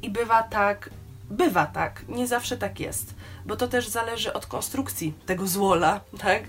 I 0.02 0.10
bywa 0.10 0.42
tak, 0.42 0.90
bywa 1.30 1.66
tak, 1.66 2.04
nie 2.08 2.26
zawsze 2.26 2.56
tak 2.56 2.80
jest, 2.80 3.14
bo 3.46 3.56
to 3.56 3.68
też 3.68 3.88
zależy 3.88 4.32
od 4.32 4.46
konstrukcji 4.46 5.14
tego 5.26 5.46
złola, 5.46 6.00
tak? 6.24 6.42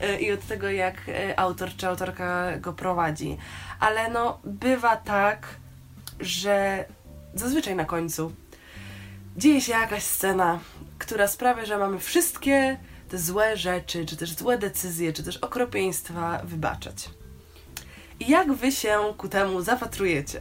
E, 0.00 0.20
I 0.20 0.32
od 0.32 0.46
tego, 0.46 0.70
jak 0.70 0.94
autor 1.36 1.70
czy 1.76 1.88
autorka 1.88 2.58
go 2.58 2.72
prowadzi. 2.72 3.36
Ale 3.80 4.10
no, 4.10 4.38
bywa 4.44 4.96
tak, 4.96 5.46
że 6.20 6.84
zazwyczaj 7.34 7.76
na 7.76 7.84
końcu 7.84 8.32
dzieje 9.36 9.60
się 9.60 9.72
jakaś 9.72 10.02
scena, 10.02 10.58
która 11.02 11.28
sprawia, 11.28 11.64
że 11.64 11.78
mamy 11.78 11.98
wszystkie 11.98 12.78
te 13.08 13.18
złe 13.18 13.56
rzeczy, 13.56 14.06
czy 14.06 14.16
też 14.16 14.32
złe 14.32 14.58
decyzje, 14.58 15.12
czy 15.12 15.22
też 15.22 15.36
okropieństwa 15.36 16.40
wybaczać. 16.44 17.10
I 18.20 18.30
jak 18.30 18.52
wy 18.52 18.72
się 18.72 18.98
ku 19.18 19.28
temu 19.28 19.60
zapatrujecie? 19.62 20.40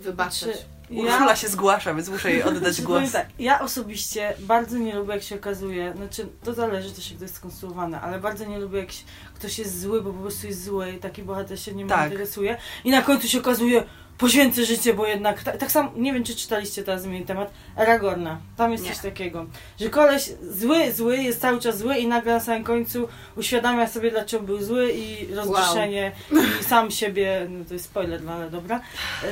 Wybaczyć. 0.00 0.42
Znaczy, 0.42 0.58
Urszula 0.90 1.36
się 1.36 1.48
zgłasza, 1.48 1.94
więc 1.94 2.08
muszę 2.08 2.30
jej 2.30 2.42
oddać 2.42 2.74
Znaczy, 2.74 2.82
głos. 2.82 3.12
tak, 3.12 3.26
ja 3.38 3.60
osobiście 3.60 4.34
bardzo 4.38 4.78
nie 4.78 4.94
lubię, 4.94 5.14
jak 5.14 5.22
się 5.22 5.34
okazuje, 5.36 5.92
znaczy 5.96 6.26
to 6.44 6.54
zależy 6.54 6.92
też, 6.92 7.10
jak 7.10 7.18
to 7.18 7.24
jest 7.24 7.34
skonstruowane, 7.36 8.00
ale 8.00 8.20
bardzo 8.20 8.44
nie 8.44 8.58
lubię, 8.58 8.78
jak 8.78 8.88
ktoś 9.34 9.58
jest 9.58 9.80
zły, 9.80 10.02
bo 10.02 10.12
po 10.12 10.20
prostu 10.20 10.46
jest 10.46 10.64
zły 10.64 10.92
i 10.92 10.98
taki 10.98 11.22
bohater 11.22 11.60
się 11.60 11.74
nie 11.74 11.86
Tak. 11.86 12.10
interesuje 12.10 12.58
i 12.84 12.90
na 12.90 13.02
końcu 13.02 13.28
się 13.28 13.38
okazuje, 13.38 13.84
poświęcę 14.18 14.64
życie, 14.64 14.94
bo 14.94 15.06
jednak, 15.06 15.42
tak, 15.42 15.56
tak 15.56 15.70
samo, 15.70 15.90
nie 15.96 16.12
wiem, 16.12 16.24
czy 16.24 16.36
czytaliście 16.36 16.82
teraz 16.82 17.02
zmieni 17.02 17.24
temat, 17.26 17.50
Aragorna, 17.76 18.38
tam 18.56 18.72
jest 18.72 18.84
Nie. 18.84 18.90
coś 18.90 19.02
takiego, 19.02 19.46
że 19.80 19.90
koleś 19.90 20.30
zły, 20.50 20.92
zły, 20.92 21.16
jest 21.16 21.40
cały 21.40 21.60
czas 21.60 21.78
zły 21.78 21.96
i 21.98 22.06
nagle 22.06 22.32
na 22.34 22.40
samym 22.40 22.64
końcu 22.64 23.08
uświadamia 23.36 23.86
sobie, 23.86 24.10
dlaczego 24.10 24.42
był 24.42 24.62
zły 24.62 24.92
i 24.92 25.34
rozgrzeszenie 25.34 26.12
i 26.60 26.64
sam 26.64 26.90
siebie, 26.90 27.46
no 27.50 27.64
to 27.64 27.74
jest 27.74 27.84
spoiler, 27.84 28.22
no 28.22 28.32
ale 28.32 28.50
dobra, 28.50 28.80
Yy, 29.22 29.28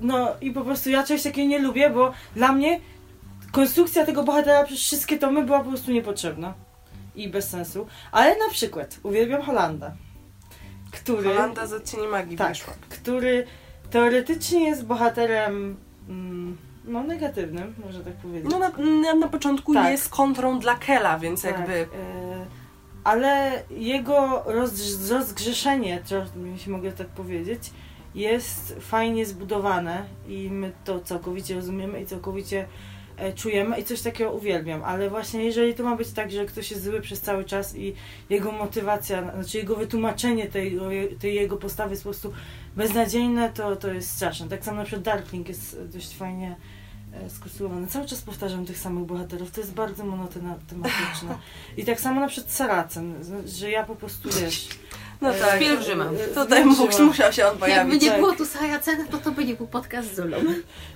no 0.00 0.28
i 0.40 0.50
po 0.50 0.62
prostu 0.62 0.90
ja 0.90 1.04
czegoś 1.04 1.22
takiego 1.22 1.48
nie 1.48 1.58
lubię, 1.58 1.90
bo 1.90 2.12
dla 2.36 2.52
mnie 2.52 2.80
konstrukcja 3.52 4.06
tego 4.06 4.22
bohatera 4.22 4.64
przez 4.64 4.78
wszystkie 4.78 5.18
tomy 5.18 5.44
była 5.44 5.60
po 5.60 5.68
prostu 5.68 5.92
niepotrzebna 5.92 6.54
i 7.14 7.28
bez 7.28 7.48
sensu. 7.48 7.86
Ale 8.12 8.38
na 8.38 8.50
przykład 8.50 8.96
uwielbiam 9.02 9.42
Holanda, 9.42 9.92
który, 10.92 11.28
Holanda 11.28 11.66
z 11.66 11.72
odcieni 11.72 12.06
magii 12.06 12.36
tak, 12.36 12.48
wyszła. 12.48 12.74
który 12.88 13.46
teoretycznie 13.90 14.66
jest 14.66 14.86
bohaterem 14.86 15.76
mm, 16.08 16.56
no 16.84 17.02
negatywnym, 17.02 17.74
można 17.84 18.04
tak 18.04 18.14
powiedzieć. 18.14 18.50
No 18.50 18.58
na, 18.58 19.14
na, 19.14 19.28
początku 19.28 19.74
Tak. 19.74 19.90
jest 19.90 20.08
kontrą 20.08 20.58
dla 20.58 20.74
Kela, 20.74 21.18
więc 21.18 21.42
Tak, 21.42 21.52
jakby... 21.52 21.72
e, 21.72 21.86
ale 23.04 23.62
jego 23.70 24.42
roz, 24.46 25.10
rozgrzeszenie, 25.10 26.02
jeśli 26.52 26.72
mogę 26.72 26.92
tak 26.92 27.06
powiedzieć, 27.06 27.72
jest 28.14 28.76
fajnie 28.80 29.26
zbudowane 29.26 30.04
i 30.28 30.50
my 30.50 30.72
to 30.84 31.00
całkowicie 31.00 31.54
rozumiemy 31.54 32.00
i 32.00 32.06
całkowicie 32.06 32.66
czujemy 33.34 33.80
i 33.80 33.84
coś 33.84 34.02
takiego 34.02 34.32
uwielbiam, 34.32 34.84
ale 34.84 35.10
właśnie 35.10 35.44
jeżeli 35.44 35.74
to 35.74 35.82
ma 35.82 35.96
być 35.96 36.10
tak, 36.10 36.30
że 36.30 36.46
ktoś 36.46 36.70
jest 36.70 36.84
zły 36.84 37.00
przez 37.00 37.20
cały 37.20 37.44
czas 37.44 37.76
i 37.76 37.94
jego 38.30 38.52
motywacja, 38.52 39.32
znaczy 39.34 39.58
jego 39.58 39.76
wytłumaczenie 39.76 40.46
tej, 40.46 40.78
tej 41.20 41.34
jego 41.34 41.56
postawy 41.56 41.90
jest 41.90 42.02
po 42.02 42.10
prostu 42.10 42.32
beznadziejne, 42.76 43.52
to, 43.52 43.76
to 43.76 43.92
jest 43.92 44.10
straszne. 44.10 44.48
Tak 44.48 44.64
samo 44.64 44.76
na 44.76 44.84
przykład 44.84 45.02
Darkling 45.02 45.48
jest 45.48 45.80
dość 45.92 46.16
fajnie 46.16 46.56
e, 47.12 47.30
skonstruowany. 47.30 47.86
Cały 47.86 48.06
czas 48.06 48.22
powtarzam 48.22 48.66
tych 48.66 48.78
samych 48.78 49.04
bohaterów, 49.04 49.50
to 49.50 49.60
jest 49.60 49.74
bardzo 49.74 50.04
monotematyczne. 50.04 51.38
I 51.76 51.84
tak 51.84 52.00
samo 52.00 52.20
na 52.20 52.28
przykład 52.28 52.52
Saracen, 52.52 53.14
że 53.46 53.70
ja 53.70 53.84
po 53.84 53.96
prostu 53.96 54.28
wiesz... 54.40 54.68
No 55.20 55.34
e, 55.34 55.40
tak. 55.40 55.58
Pielgrzyma. 55.60 56.04
e, 56.04 56.34
Tutaj 56.34 56.64
mógł, 56.64 57.02
musiał 57.04 57.32
się 57.32 57.42
on 57.42 57.48
Jakby 57.50 57.60
pojawić. 57.60 58.02
nie 58.02 58.08
tak. 58.10 58.20
było 58.20 58.32
tu 58.32 58.46
Saracena, 58.46 59.04
to 59.10 59.18
to 59.18 59.30
by 59.30 59.44
nie 59.44 59.54
był 59.54 59.66
podcast 59.66 60.12
z 60.12 60.16
Zulą. 60.16 60.36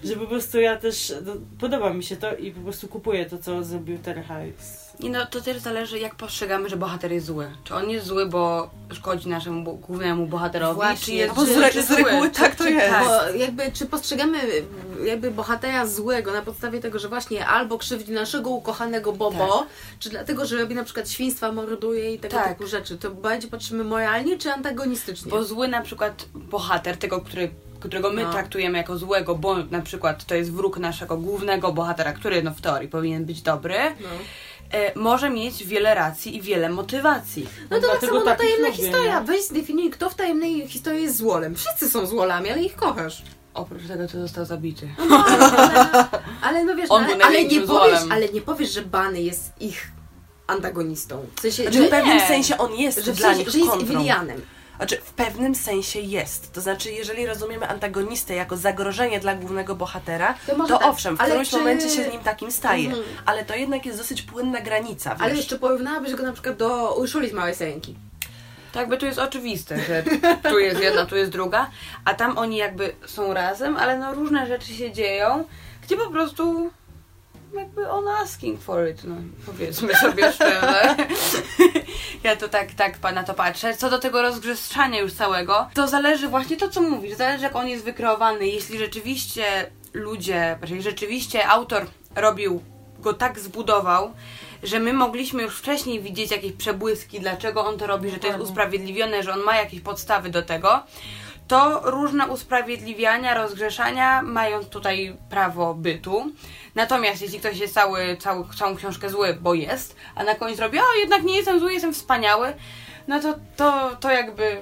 Że 0.04 0.16
po 0.16 0.26
prostu 0.26 0.60
ja 0.60 0.76
też, 0.76 1.12
no, 1.26 1.32
podoba 1.60 1.92
mi 1.92 2.04
się 2.04 2.16
to 2.16 2.36
i 2.36 2.50
po 2.50 2.60
prostu 2.60 2.88
kupuję 2.88 3.26
to, 3.26 3.38
co 3.38 3.64
zrobił 3.64 3.98
Terry 3.98 4.22
Hayes. 4.22 4.89
I 5.02 5.10
no 5.10 5.26
to 5.26 5.40
też 5.40 5.58
zależy, 5.58 5.98
jak 5.98 6.14
postrzegamy, 6.14 6.68
że 6.68 6.76
bohater 6.76 7.12
jest 7.12 7.26
zły. 7.26 7.50
Czy 7.64 7.74
on 7.74 7.90
jest 7.90 8.06
zły, 8.06 8.26
bo 8.26 8.70
szkodzi 8.92 9.28
naszemu 9.28 9.62
bo- 9.64 9.72
głównemu 9.72 10.26
bohaterowi, 10.26 10.74
Właśnie. 10.74 10.96
czy 11.06 11.12
jest 11.12 11.34
Bo 11.34 11.44
z, 11.44 11.48
zły, 11.48 11.64
re, 11.64 11.70
czy 11.72 11.82
z 11.82 11.90
reguły 11.90 12.30
tak 12.30 12.54
to 12.54 12.68
jest. 12.68 12.94
Bo 12.98 13.38
jakby, 13.38 13.72
czy 13.72 13.86
postrzegamy 13.86 14.38
jakby 15.04 15.30
bohatera 15.30 15.86
złego 15.86 16.32
na 16.32 16.42
podstawie 16.42 16.80
tego, 16.80 16.98
że 16.98 17.08
właśnie 17.08 17.46
albo 17.46 17.78
krzywdzi 17.78 18.12
naszego 18.12 18.50
ukochanego 18.50 19.12
Bobo, 19.12 19.66
czy 19.98 20.10
dlatego, 20.10 20.46
że 20.46 20.56
robi 20.56 20.74
na 20.74 20.84
przykład 20.84 21.10
świństwa, 21.10 21.52
morduje 21.52 22.14
i 22.14 22.18
tego 22.18 22.36
Tak. 22.36 22.48
typu 22.48 22.66
rzeczy. 22.66 22.98
To 22.98 23.10
bardziej 23.10 23.50
patrzymy 23.50 23.84
moralnie 23.84 24.38
czy 24.38 24.52
antagonistycznie? 24.52 25.30
Bo 25.30 25.44
zły 25.44 25.68
na 25.68 25.80
przykład 25.82 26.24
bohater, 26.34 26.96
tego, 26.96 27.20
który, 27.20 27.50
którego 27.80 28.12
my 28.12 28.22
No. 28.22 28.32
traktujemy 28.32 28.78
jako 28.78 28.98
złego, 28.98 29.34
bo 29.34 29.56
na 29.70 29.80
przykład 29.80 30.24
to 30.24 30.34
jest 30.34 30.52
wróg 30.52 30.78
naszego 30.78 31.16
głównego 31.16 31.72
bohatera, 31.72 32.12
który 32.12 32.42
no 32.42 32.50
w 32.50 32.60
teorii 32.60 32.88
powinien 32.88 33.24
być 33.24 33.42
dobry, 33.42 33.78
no. 34.00 34.08
E, 34.72 34.98
może 34.98 35.30
mieć 35.30 35.64
wiele 35.64 35.94
racji 35.94 36.36
i 36.36 36.42
wiele 36.42 36.68
motywacji. 36.68 37.46
No 37.70 37.80
to 37.80 37.86
tak 37.88 38.00
samo 38.00 38.14
no, 38.14 38.20
takich 38.20 38.46
tajemna 38.46 38.68
lubię, 38.68 38.82
historia. 38.82 39.20
nie? 39.20 39.26
Weź 39.26 39.44
zdefiniuj, 39.44 39.90
kto 39.90 40.10
w 40.10 40.14
tajemnej 40.14 40.68
historii 40.68 41.02
jest 41.02 41.16
złolem. 41.16 41.54
Wszyscy 41.54 41.90
są 41.90 42.06
złolami, 42.06 42.50
ale 42.50 42.62
ich 42.62 42.76
kochasz. 42.76 43.22
Oprócz 43.54 43.82
tego, 43.88 44.08
co 44.08 44.20
został 44.20 44.44
zabity. 44.44 44.88
No, 45.10 45.24
ale, 45.26 46.08
ale 46.42 46.64
no 46.64 46.76
wiesz, 46.76 46.86
On 46.88 47.02
no, 47.02 47.08
ale, 47.14 47.24
ale, 47.24 47.44
nie 47.44 47.48
powiesz, 47.60 47.66
złolem. 47.66 48.12
ale 48.12 48.28
nie 48.28 48.40
powiesz, 48.40 48.72
że 48.72 48.82
Bany 48.82 49.22
jest 49.22 49.52
ich 49.60 49.92
antagonistą. 50.46 51.26
W 51.36 51.40
sensie, 51.40 51.62
Znaczy, 51.62 51.78
że, 51.78 51.86
w 51.86 51.90
pewnym 51.90 52.16
nie. 52.16 52.26
sensie 52.26 52.58
on 52.58 52.74
jest 52.74 53.04
że, 53.04 53.12
dla 53.12 53.28
sensie, 53.28 53.38
nich 53.44 53.48
że 53.52 53.58
jest 53.58 53.70
kontrą. 53.70 53.98
Wilianem. 53.98 54.40
Znaczy, 54.80 54.96
w 55.04 55.12
pewnym 55.12 55.54
sensie 55.54 56.00
jest. 56.00 56.52
To 56.52 56.60
znaczy, 56.60 56.92
jeżeli 56.92 57.26
rozumiemy 57.26 57.68
antagonistę 57.68 58.34
jako 58.34 58.56
zagrożenie 58.56 59.20
dla 59.20 59.34
głównego 59.34 59.74
bohatera, 59.74 60.34
To 60.46 60.54
to 60.56 60.78
tak, 60.78 60.86
owszem, 60.88 61.16
w 61.16 61.20
ale 61.20 61.28
którymś 61.30 61.50
czy- 61.50 61.56
momencie 61.56 61.88
się 61.90 62.08
nim 62.08 62.20
takim 62.20 62.50
staje. 62.52 62.86
Mhm. 62.86 63.04
Ale 63.26 63.44
to 63.44 63.54
jednak 63.54 63.86
jest 63.86 63.98
dosyć 63.98 64.22
płynna 64.22 64.60
granica, 64.60 65.10
wiesz. 65.14 65.22
Ale 65.22 65.34
jeszcze 65.34 65.58
porównałabyś 65.58 66.14
go 66.14 66.22
na 66.22 66.32
przykład 66.32 66.56
do 66.56 66.94
Urszuli 66.94 67.30
z 67.30 67.32
Małej 67.32 67.54
Serenki. 67.54 67.94
Tak, 68.72 68.88
bo 68.88 68.96
tu 68.96 69.06
jest 69.06 69.18
oczywiste, 69.18 69.80
że 69.80 70.02
tu 70.50 70.58
jest 70.58 70.80
jedna, 70.80 71.06
tu 71.06 71.16
jest 71.16 71.30
druga, 71.30 71.70
a 72.04 72.14
tam 72.14 72.38
oni 72.38 72.56
jakby 72.56 72.92
są 73.06 73.34
razem, 73.34 73.76
ale 73.76 73.98
no 73.98 74.14
różne 74.14 74.46
rzeczy 74.46 74.72
się 74.74 74.92
dzieją, 74.92 75.44
gdzie 75.82 75.96
po 75.96 76.10
prostu 76.10 76.70
jakby 77.54 77.90
on 77.90 78.08
asking 78.08 78.60
for 78.60 78.88
it, 78.88 79.04
no 79.04 79.14
powiedzmy 79.46 79.94
sobie 79.94 80.30
szczerze. 80.32 80.96
Ja 82.24 82.36
to 82.36 82.48
tak, 82.48 82.74
tak 82.74 83.14
na 83.14 83.24
to 83.24 83.34
patrzę. 83.34 83.76
Co 83.76 83.90
do 83.90 83.98
tego 83.98 84.22
rozgrzeszania 84.22 85.00
już 85.00 85.12
całego, 85.12 85.68
to 85.74 85.88
zależy 85.88 86.28
właśnie 86.28 86.56
to, 86.56 86.68
co 86.68 86.80
mówisz, 86.80 87.16
zależy 87.16 87.44
jak 87.44 87.56
on 87.56 87.68
jest 87.68 87.84
wykreowany. 87.84 88.46
Jeśli 88.46 88.78
rzeczywiście 88.78 89.70
ludzie, 89.92 90.58
jeżeli 90.60 90.82
rzeczywiście 90.82 91.48
autor 91.48 91.86
robił, 92.16 92.62
go 92.98 93.14
tak 93.14 93.38
zbudował, 93.38 94.12
że 94.62 94.80
my 94.80 94.92
mogliśmy 94.92 95.42
już 95.42 95.58
wcześniej 95.58 96.02
widzieć 96.02 96.30
jakieś 96.30 96.52
przebłyski, 96.52 97.20
dlaczego 97.20 97.66
on 97.66 97.78
to 97.78 97.86
robi, 97.86 98.10
że 98.10 98.18
to 98.18 98.26
jest 98.26 98.40
usprawiedliwione, 98.40 99.22
że 99.22 99.32
on 99.32 99.40
ma 99.40 99.56
jakieś 99.56 99.80
podstawy 99.80 100.30
do 100.30 100.42
tego, 100.42 100.82
to 101.48 101.80
różne 101.84 102.26
usprawiedliwiania, 102.26 103.34
rozgrzeszania 103.34 104.22
mają 104.22 104.64
tutaj 104.64 105.16
prawo 105.30 105.74
bytu. 105.74 106.32
Natomiast 106.74 107.22
jeśli 107.22 107.38
ktoś 107.40 107.58
jest 107.58 107.74
cały, 107.74 108.16
cały, 108.16 108.44
całą 108.58 108.76
książkę 108.76 109.10
zły, 109.10 109.38
bo 109.40 109.54
jest, 109.54 109.96
a 110.14 110.24
na 110.24 110.34
koniec 110.34 110.58
robi, 110.58 110.78
o 110.78 111.00
jednak 111.00 111.22
nie 111.22 111.36
jestem 111.36 111.60
zły, 111.60 111.72
jestem 111.72 111.94
wspaniały, 111.94 112.54
no 113.08 113.20
to, 113.20 113.34
to, 113.56 113.96
to 113.96 114.10
jakby 114.10 114.56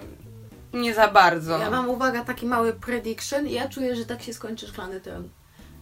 nie 0.72 0.94
za 0.94 1.08
bardzo. 1.08 1.58
Ja 1.58 1.70
mam, 1.70 1.90
uwaga, 1.90 2.24
taki 2.24 2.46
mały 2.46 2.72
prediction 2.72 3.46
ja 3.46 3.68
czuję, 3.68 3.96
że 3.96 4.06
tak 4.06 4.22
się 4.22 4.32
skończy 4.32 4.68
Szklany 4.68 5.00
Tron. 5.00 5.28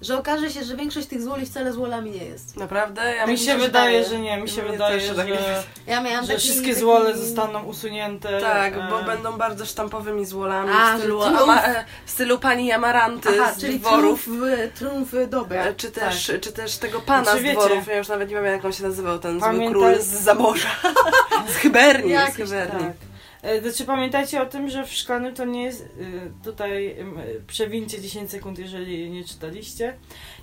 Że 0.02 0.18
okaże 0.18 0.50
się, 0.50 0.64
że 0.64 0.76
większość 0.76 1.06
tych 1.06 1.22
złoli 1.22 1.46
wcale 1.46 1.72
złolami 1.72 2.10
nie 2.10 2.24
jest. 2.24 2.56
Naprawdę? 2.56 3.14
Ja 3.16 3.26
mi 3.26 3.32
mi 3.32 3.38
się 3.38 3.44
się 3.44 3.58
wydaje, 3.58 3.98
wydaje. 3.98 4.04
że 4.04 4.18
nie, 4.18 4.36
mi 4.36 4.48
się 4.48 4.62
Mnie 4.62 4.72
wydaje, 4.72 5.00
że, 5.00 5.14
tak 5.14 5.28
że, 5.28 5.62
Ja 5.86 6.00
miałam 6.00 6.26
taki, 6.26 6.38
wszystkie 6.38 6.68
taki... 6.68 6.80
złole 6.80 7.16
zostaną 7.16 7.62
usunięte. 7.62 8.40
Tak, 8.40 8.74
e, 8.74 8.86
bo 8.90 9.02
będą 9.02 9.32
bardzo 9.38 9.66
sztampowymi 9.66 10.26
złolami 10.26 10.70
A, 10.74 10.96
w, 10.96 10.98
stylu, 10.98 11.22
że 11.22 11.28
triumf- 11.28 11.42
ama, 11.42 11.62
w 12.06 12.10
stylu 12.10 12.38
pani 12.38 12.72
Amaranty 12.72 13.28
Aha, 13.40 13.52
z 13.54 13.60
czyli 13.60 13.80
dworów. 13.80 14.28
triumf 14.74 15.12
dobra. 15.28 15.62
E, 15.64 15.74
Czy 15.74 15.90
też, 15.90 16.32
czy 16.40 16.52
też 16.52 16.76
tego 16.78 17.00
pana 17.00 17.22
Znaczy, 17.24 17.38
z 17.38 17.42
wiecie- 17.42 17.56
dworów, 17.56 17.86
ja 17.86 17.96
już 17.98 18.08
nawet 18.08 18.28
nie 18.28 18.34
wiem 18.34 18.44
jak 18.44 18.64
on 18.64 18.72
się 18.72 18.82
nazywał, 18.82 19.18
ten 19.18 19.40
zły 19.40 19.68
król 19.70 19.94
z 20.00 20.06
Zamorza. 20.06 20.68
z 21.52 21.56
Hyberni, 21.56 22.08
z 22.08 22.12
Jakiś, 22.12 22.36
Hyberni. 22.36 22.80
Tak. 22.86 23.15
E, 23.42 23.60
Znaczy 23.60 23.84
pamiętajcie 23.84 24.42
o 24.42 24.46
tym, 24.46 24.68
że 24.70 24.86
w 24.86 24.92
szklanym 24.92 25.34
to 25.34 25.44
nie 25.44 25.62
jest 25.64 25.80
y, 25.82 26.32
tutaj 26.44 26.96
przewincie 27.46 28.00
10 28.00 28.30
sekund, 28.30 28.58
jeżeli 28.58 29.10
nie 29.10 29.24
czytaliście, 29.24 29.96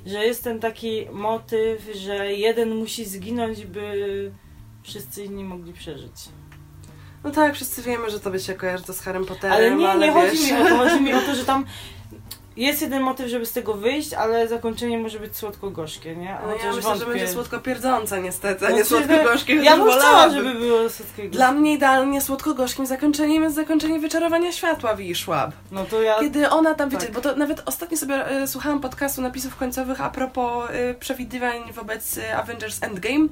że 0.05 0.25
jest 0.25 0.43
ten 0.43 0.59
taki 0.59 1.05
motyw, 1.11 1.89
że 1.95 2.33
jeden 2.33 2.75
musi 2.75 3.05
zginąć, 3.05 3.65
by 3.65 4.31
wszyscy 4.83 5.23
inni 5.23 5.43
mogli 5.43 5.73
przeżyć. 5.73 6.13
No 7.23 7.31
tak, 7.31 7.55
wszyscy 7.55 7.81
wiemy, 7.81 8.09
że 8.09 8.19
tobie 8.19 8.39
się 8.39 8.53
kojarzy 8.53 8.83
to 8.83 8.93
z 8.93 8.99
Harrym 9.01 9.25
Potterem, 9.25 9.57
Ale 9.57 9.75
nie, 9.75 10.07
nie 10.07 10.13
wiesz, 10.13 10.13
chodzi 10.13 10.45
mi 10.45 10.61
o 10.61 10.65
to, 10.65 10.77
chodzi 10.77 11.03
mi 11.03 11.13
o 11.13 11.21
to, 11.21 11.35
że 11.35 11.45
tam 11.45 11.65
jest 12.57 12.81
jeden 12.81 13.03
motyw, 13.03 13.29
żeby 13.29 13.45
z 13.45 13.53
tego 13.53 13.73
wyjść, 13.73 14.13
ale 14.13 14.47
zakończenie 14.47 14.97
może 14.97 15.19
być 15.19 15.37
słodko-gorzkie, 15.37 16.15
nie? 16.15 16.37
No 16.47 16.55
ja 16.55 16.55
myślę, 16.55 16.73
że 16.73 16.81
wątpię. 16.81 17.05
będzie 17.05 17.27
słodko-pierdzące 17.27 18.21
niestety, 18.21 18.67
a 18.67 18.69
nie 18.69 18.83
Znaczy, 18.83 19.05
słodko-gorzkie. 19.05 19.55
Ja 19.55 19.77
bym 19.77 19.91
chciała, 19.91 20.29
żeby 20.29 20.53
było 20.53 20.89
słodko 20.89 21.21
Dla 21.31 21.51
mnie 21.51 21.73
idealnie 21.73 22.21
słodko-gorzkim 22.21 22.85
zakończeniem 22.85 23.43
jest 23.43 23.55
zakończenie 23.55 23.99
wyczarowania 23.99 24.51
światła 24.51 24.95
w 24.95 25.15
Szłab. 25.15 25.51
No 25.71 25.85
to 25.85 26.01
ja... 26.01 26.19
Kiedy 26.19 26.49
ona 26.49 26.75
tam, 26.75 26.89
wiecie, 26.89 27.05
tak. 27.05 27.15
bo 27.15 27.21
to 27.21 27.35
nawet 27.35 27.63
ostatnio 27.65 27.97
sobie 27.97 28.27
e, 28.27 28.47
słuchałam 28.47 28.81
podcastu 28.81 29.21
napisów 29.21 29.55
końcowych 29.55 30.01
a 30.01 30.09
propos 30.09 30.69
e, 30.69 30.93
przewidywań 30.93 31.73
wobec 31.73 32.17
e, 32.17 32.37
Avengers 32.37 32.83
Endgame, 32.83 33.27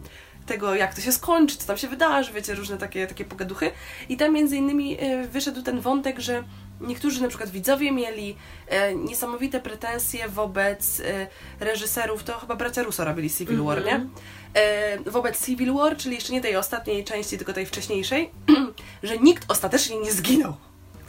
tego 0.45 0.75
jak 0.75 0.95
to 0.95 1.01
się 1.01 1.12
skończy, 1.12 1.58
co 1.58 1.67
tam 1.67 1.77
się 1.77 1.88
wydarzy, 1.88 2.34
wiecie, 2.34 2.56
różne 2.56 2.77
takie, 2.77 3.08
takie 3.08 3.25
pogaduchy. 3.25 3.71
I 4.10 4.17
tam 4.17 4.34
między 4.34 4.58
innymi 4.58 4.97
e, 4.99 5.27
wyszedł 5.27 5.62
ten 5.62 5.80
wątek, 5.80 6.19
że 6.19 6.43
niektórzy 6.82 7.21
na 7.21 7.27
przykład 7.27 7.49
widzowie 7.49 7.91
mieli 7.91 8.36
e, 8.67 8.95
niesamowite 8.95 9.60
pretensje 9.60 10.30
wobec 10.30 10.99
e, 10.99 11.27
reżyserów, 11.60 12.23
to 12.23 12.39
chyba 12.39 12.56
bracia 12.56 12.84
Russo 12.84 13.06
robili 13.06 13.30
Civil 13.30 13.63
War, 13.63 13.86
nie? 13.86 14.06
E, 14.54 15.12
wobec 15.12 15.45
Civil 15.45 15.73
War, 15.73 15.97
czyli 15.97 16.15
jeszcze 16.15 16.34
nie 16.34 16.41
tej 16.41 16.56
ostatniej 16.56 17.04
części, 17.04 17.38
tylko 17.38 17.54
tej 17.54 17.65
wcześniejszej, 17.65 18.30
że 19.04 19.17
nikt 19.17 19.51
ostatecznie 19.51 19.99
nie 19.99 20.12
zginął. 20.12 20.54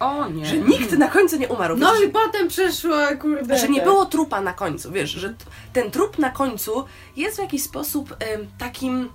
O 0.03 0.29
nie. 0.29 0.47
Że 0.47 0.57
nikt 0.59 0.93
na 0.93 1.09
końcu 1.09 1.37
nie 1.37 1.49
umarł. 1.49 1.77
No 1.77 1.93
Wiecie, 1.95 2.07
i 2.07 2.09
potem 2.11 2.49
przeszła, 2.49 3.17
kurde. 3.17 3.59
że 3.59 3.69
nie 3.69 3.83
było 3.83 4.07
trupa 4.07 4.41
na 4.41 4.53
końcu, 4.53 4.93
wiesz, 4.93 5.11
że 5.11 5.35
ten 5.73 5.91
trup 5.91 6.19
na 6.19 6.31
końcu 6.31 6.85
jest 7.17 7.37
w 7.37 7.41
jakiś 7.41 7.62
sposób 7.62 8.17
em, 8.19 8.47
takim, 8.59 9.09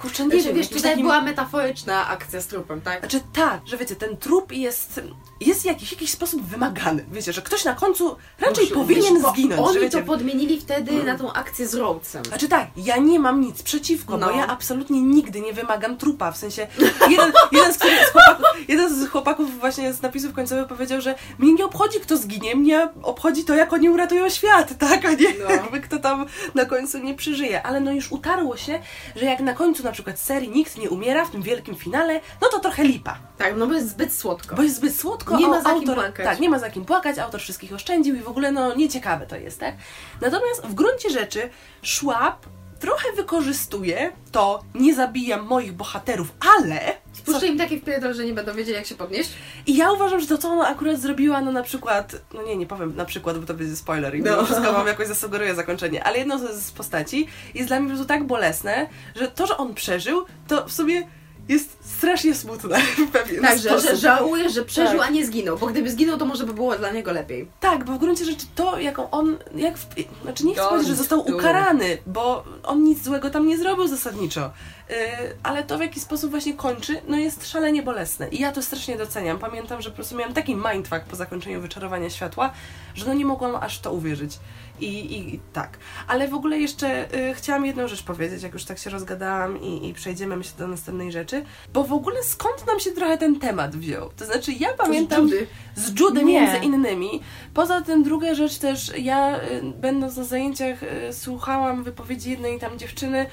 kurczę, 0.00 0.24
nie 0.24 0.30
Wiesz, 0.30 0.44
wiem, 0.44 0.54
wiesz 0.56 0.68
tutaj 0.68 0.82
takim, 0.82 1.02
była 1.02 1.20
metaforyczna 1.22 2.08
akcja 2.08 2.40
z 2.40 2.46
trupem, 2.46 2.80
tak? 2.80 3.00
znaczy 3.00 3.20
tak, 3.32 3.60
że 3.66 3.76
wiecie, 3.76 3.96
ten 3.96 4.16
trup 4.16 4.52
jest, 4.52 5.00
jest 5.40 5.62
w 5.62 5.64
jakiś, 5.64 5.92
jakiś 5.92 6.10
sposób 6.10 6.42
wymagany, 6.46 7.04
wiecie, 7.12 7.32
że 7.32 7.42
ktoś 7.42 7.64
na 7.64 7.74
końcu 7.74 8.16
raczej 8.40 8.64
Musi- 8.64 8.74
powinien 8.74 9.14
wiesz, 9.22 9.32
zginąć, 9.32 9.60
Oni 9.60 9.78
wiecie, 9.80 9.98
to 10.00 10.06
podmienili 10.06 10.60
wtedy 10.60 11.04
na 11.04 11.18
tą 11.18 11.32
akcję 11.32 11.68
z 11.68 11.74
Rhodesem. 11.74 12.24
Znaczy 12.24 12.48
tak, 12.48 12.66
ja 12.76 12.96
nie 12.96 13.18
mam 13.18 13.40
nic 13.40 13.62
przeciwko, 13.62 14.16
No. 14.18 14.26
bo 14.28 14.32
ja 14.36 14.46
absolutnie 14.46 15.02
nigdy 15.02 15.40
nie 15.40 15.52
wymagam 15.52 15.96
trupa, 15.96 16.32
w 16.32 16.36
sensie 16.36 16.66
jeden, 17.08 17.32
jeden, 17.52 17.72
z, 17.72 17.76
z 17.78 18.12
chłopaków, 18.12 18.46
jeden 18.68 18.94
z 18.94 19.08
chłopaków 19.08 19.60
właśnie 19.60 19.92
z 19.92 20.02
napisów 20.02 20.32
końcowych 20.32 20.66
powiedział, 20.66 21.00
że 21.00 21.14
mnie 21.38 21.52
nie 21.54 21.64
obchodzi 21.64 22.00
kto 22.00 22.16
zginie, 22.16 22.56
mnie 22.56 22.88
obchodzi 23.02 23.44
to 23.44 23.54
jak 23.54 23.72
oni 23.72 23.88
uratują 23.90 24.28
świat, 24.30 24.78
tak, 24.88 25.04
a 25.04 25.10
nie 25.12 25.34
No. 25.44 25.50
jakby 25.50 25.80
kto 25.80 25.98
tam 25.98 26.26
na 26.54 26.64
końcu 26.64 26.98
nie 26.98 27.14
przeżyje, 27.14 27.62
ale 27.62 27.80
no 27.80 27.92
już 27.92 28.12
utarło 28.12 28.56
się, 28.56 28.80
że 29.16 29.24
jak 29.24 29.40
na 29.40 29.54
końcu 29.54 29.82
na 29.84 29.92
przykład 29.92 30.18
serii 30.20 30.48
nikt 30.48 30.78
nie 30.78 30.90
umiera 30.90 31.24
w 31.24 31.30
tym 31.30 31.42
wielkim 31.42 31.74
finale, 31.76 32.20
no 32.42 32.48
to 32.48 32.58
trochę 32.58 32.84
lipa, 32.84 33.18
Tak, 33.38 33.56
no 33.56 33.66
bo 33.66 33.74
jest 33.74 33.88
zbyt 33.90 34.14
słodko. 34.14 34.56
bo 34.56 34.62
jest 34.62 34.76
zbyt 34.76 34.96
słodko, 34.96 35.29
Nie 35.38 35.48
ma 35.48 35.62
za 35.62 35.70
kim 35.70 35.78
autor, 35.78 35.94
płakać. 35.94 36.26
Tak, 36.26 36.40
nie 36.40 36.48
ma 36.50 36.58
za 36.58 36.70
kim 36.70 36.84
płakać, 36.84 37.18
autor 37.18 37.40
wszystkich 37.40 37.72
oszczędził 37.72 38.14
i 38.14 38.20
w 38.20 38.28
ogóle 38.28 38.52
no 38.52 38.74
nieciekawe 38.74 39.26
to 39.26 39.36
jest, 39.36 39.60
tak? 39.60 39.74
Natomiast 40.20 40.66
w 40.66 40.74
gruncie 40.74 41.10
rzeczy 41.10 41.50
Schwab 41.82 42.46
trochę 42.80 43.12
wykorzystuje 43.16 44.12
to, 44.32 44.62
nie 44.74 44.94
zabijam 44.94 45.46
moich 45.46 45.72
bohaterów, 45.72 46.32
ale... 46.56 46.80
Spuszczę 47.12 47.46
im 47.46 47.58
taki 47.58 47.80
wpierdol, 47.80 48.14
że 48.14 48.24
nie 48.24 48.32
będą 48.32 48.54
wiedzieli 48.54 48.76
jak 48.76 48.86
się 48.86 48.94
podnieść. 48.94 49.30
I 49.66 49.76
ja 49.76 49.92
uważam, 49.92 50.20
że 50.20 50.26
to, 50.26 50.38
co 50.38 50.48
ona 50.48 50.68
akurat 50.68 51.00
zrobiła, 51.00 51.40
no 51.40 51.52
na 51.52 51.62
przykład, 51.62 52.16
no 52.34 52.42
nie, 52.42 52.56
nie 52.56 52.66
powiem 52.66 52.96
na 52.96 53.04
przykład, 53.04 53.38
bo 53.38 53.46
to 53.46 53.54
będzie 53.54 53.76
spoiler 53.76 54.14
i 54.16 54.22
No. 54.22 54.36
no. 54.36 54.44
wszystko 54.44 54.72
wam 54.72 54.86
jakoś 54.86 55.06
zasugeruje 55.06 55.54
zakończenie, 55.54 56.04
ale 56.04 56.18
jedno 56.18 56.38
z, 56.38 56.64
z 56.64 56.72
postaci 56.72 57.26
jest 57.54 57.68
dla 57.68 57.80
mnie 57.80 57.88
po 57.88 57.94
prostu 57.94 58.08
tak 58.08 58.24
bolesne, 58.26 58.86
że 59.16 59.28
to, 59.28 59.46
że 59.46 59.56
on 59.56 59.74
przeżył, 59.74 60.24
to 60.48 60.66
w 60.68 60.72
sumie 60.72 61.02
jest 61.50 61.78
strasznie 61.80 62.34
smutne 62.34 62.80
w 63.08 63.10
pewien 63.10 63.42
Tak, 63.42 63.58
że, 63.58 63.68
sposób. 63.70 63.90
że 63.90 63.96
żałuje, 63.96 64.50
że 64.50 64.64
przeżył, 64.64 64.98
Tak. 64.98 65.08
a 65.08 65.10
nie 65.10 65.26
zginął, 65.26 65.58
bo 65.58 65.66
gdyby 65.66 65.90
zginął, 65.90 66.18
to 66.18 66.24
może 66.24 66.46
by 66.46 66.54
było 66.54 66.76
dla 66.76 66.90
niego 66.90 67.12
lepiej. 67.12 67.48
Tak, 67.60 67.84
bo 67.84 67.92
w 67.92 67.98
gruncie 67.98 68.24
rzeczy 68.24 68.46
to, 68.54 68.78
jaką 68.78 69.10
on, 69.10 69.36
jak, 69.54 69.78
w, 69.78 69.86
znaczy 70.22 70.46
nie 70.46 70.54
chcę 70.54 70.64
powiedzieć, 70.64 70.88
że 70.88 70.94
został 70.94 71.20
ukarany, 71.30 71.98
bo 72.06 72.44
on 72.62 72.82
nic 72.84 73.02
złego 73.04 73.30
tam 73.30 73.46
nie 73.46 73.58
zrobił 73.58 73.88
zasadniczo, 73.88 74.50
yy, 74.88 74.96
ale 75.42 75.64
to 75.64 75.78
w 75.78 75.80
jaki 75.80 76.00
sposób 76.00 76.30
właśnie 76.30 76.54
kończy, 76.54 77.00
no 77.08 77.16
jest 77.16 77.48
szalenie 77.48 77.82
bolesne 77.82 78.28
i 78.28 78.40
ja 78.40 78.52
to 78.52 78.62
strasznie 78.62 78.96
doceniam. 78.96 79.38
Pamiętam, 79.38 79.82
że 79.82 79.90
po 79.90 79.96
prostu 79.96 80.16
miałam 80.16 80.34
taki 80.34 80.56
mindfuck 80.56 81.00
po 81.10 81.16
zakończeniu 81.16 81.60
Wyczarowania 81.60 82.10
Światła, 82.10 82.50
że 82.94 83.06
no 83.06 83.14
nie 83.14 83.24
mogłam 83.24 83.56
aż 83.56 83.80
to 83.80 83.92
uwierzyć. 83.92 84.38
I, 84.80 84.86
i, 84.86 85.34
i 85.34 85.40
tak. 85.52 85.78
Ale 86.08 86.28
w 86.28 86.34
ogóle 86.34 86.58
jeszcze 86.58 87.14
y, 87.30 87.34
chciałam 87.34 87.66
jedną 87.66 87.88
rzecz 87.88 88.02
powiedzieć, 88.02 88.42
jak 88.42 88.52
już 88.52 88.64
tak 88.64 88.78
się 88.78 88.90
rozgadałam 88.90 89.60
i, 89.62 89.88
i 89.88 89.94
przejdziemy 89.94 90.36
myślę 90.36 90.58
do 90.58 90.68
następnej 90.68 91.12
rzeczy, 91.12 91.44
bo 91.72 91.84
w 91.84 91.92
ogóle 91.92 92.22
skąd 92.22 92.66
nam 92.66 92.80
się 92.80 92.90
trochę 92.90 93.18
ten 93.18 93.38
temat 93.40 93.76
wziął? 93.76 94.10
To 94.16 94.24
znaczy 94.24 94.52
ja 94.52 94.68
pamiętam 94.72 95.22
Judy. 95.22 95.46
z 95.74 96.00
Judy 96.00 96.24
Nie. 96.24 96.40
między 96.40 96.56
innymi. 96.56 97.20
Poza 97.54 97.80
tym 97.80 98.02
druga 98.02 98.34
rzecz 98.34 98.58
też, 98.58 98.92
ja 98.98 99.36
y, 99.36 99.62
będąc 99.80 100.16
na 100.16 100.24
zajęciach 100.24 100.82
y, 100.82 101.12
słuchałam 101.12 101.84
wypowiedzi 101.84 102.30
jednej 102.30 102.58
tam 102.58 102.78
dziewczyny 102.78 103.26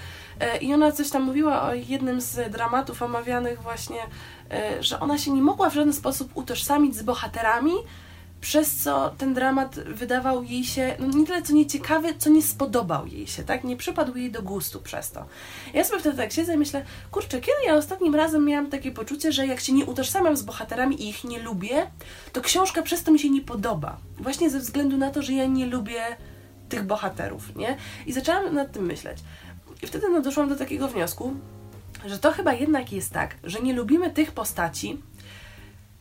y, 0.55 0.57
i 0.57 0.73
ona 0.73 0.91
coś 0.91 1.09
tam 1.09 1.23
mówiła 1.23 1.61
o 1.61 1.73
jednym 1.73 2.21
z 2.21 2.51
dramatów 2.51 3.01
omawianych 3.01 3.61
właśnie, 3.61 3.99
y, 4.79 4.83
że 4.83 4.99
ona 4.99 5.17
się 5.17 5.31
nie 5.31 5.41
mogła 5.41 5.69
w 5.69 5.73
żaden 5.73 5.93
sposób 5.93 6.31
utożsamić 6.35 6.95
z 6.95 7.03
bohaterami, 7.03 7.73
przez 8.41 8.75
co 8.75 9.09
ten 9.17 9.33
dramat 9.33 9.75
wydawał 9.75 10.43
jej 10.43 10.63
się, 10.63 10.95
no 10.99 11.07
nie 11.07 11.25
tyle 11.25 11.41
co 11.41 11.53
nieciekawy, 11.53 12.13
co 12.17 12.29
nie 12.29 12.41
spodobał 12.41 13.07
jej 13.07 13.27
się, 13.27 13.43
tak? 13.43 13.63
Nie 13.63 13.77
przypadł 13.77 14.17
jej 14.17 14.31
do 14.31 14.41
gustu 14.41 14.81
przez 14.81 15.11
to. 15.11 15.25
Ja 15.73 15.83
sobie 15.83 15.99
wtedy 15.99 16.17
tak 16.17 16.31
siedzę 16.31 16.53
i 16.53 16.57
myślę, 16.57 16.85
kurczę, 17.11 17.41
kiedy 17.41 17.57
ja 17.65 17.75
ostatnim 17.75 18.15
razem 18.15 18.45
miałam 18.45 18.69
takie 18.69 18.91
poczucie, 18.91 19.31
że 19.31 19.47
jak 19.47 19.59
się 19.59 19.73
nie 19.73 19.85
utożsamiam 19.85 20.37
z 20.37 20.41
bohaterami 20.41 21.03
i 21.03 21.09
ich 21.09 21.23
nie 21.23 21.39
lubię, 21.39 21.87
to 22.33 22.41
książka 22.41 22.81
przez 22.81 23.03
to 23.03 23.11
mi 23.11 23.19
się 23.19 23.29
nie 23.29 23.41
podoba. 23.41 23.97
Właśnie 24.19 24.49
ze 24.49 24.59
względu 24.59 24.97
na 24.97 25.11
to, 25.11 25.21
że 25.21 25.33
ja 25.33 25.45
nie 25.45 25.65
lubię 25.65 26.01
tych 26.69 26.83
bohaterów, 26.83 27.55
nie? 27.55 27.77
I 28.05 28.13
zaczęłam 28.13 28.55
nad 28.55 28.71
tym 28.71 28.85
myśleć. 28.85 29.17
I 29.83 29.87
wtedy 29.87 30.09
no, 30.09 30.21
doszłam 30.21 30.49
do 30.49 30.55
takiego 30.55 30.87
wniosku, 30.87 31.33
że 32.05 32.19
to 32.19 32.31
chyba 32.31 32.53
jednak 32.53 32.91
jest 32.91 33.13
tak, 33.13 33.35
że 33.43 33.59
nie 33.59 33.73
lubimy 33.73 34.11
tych 34.11 34.31
postaci, 34.31 35.01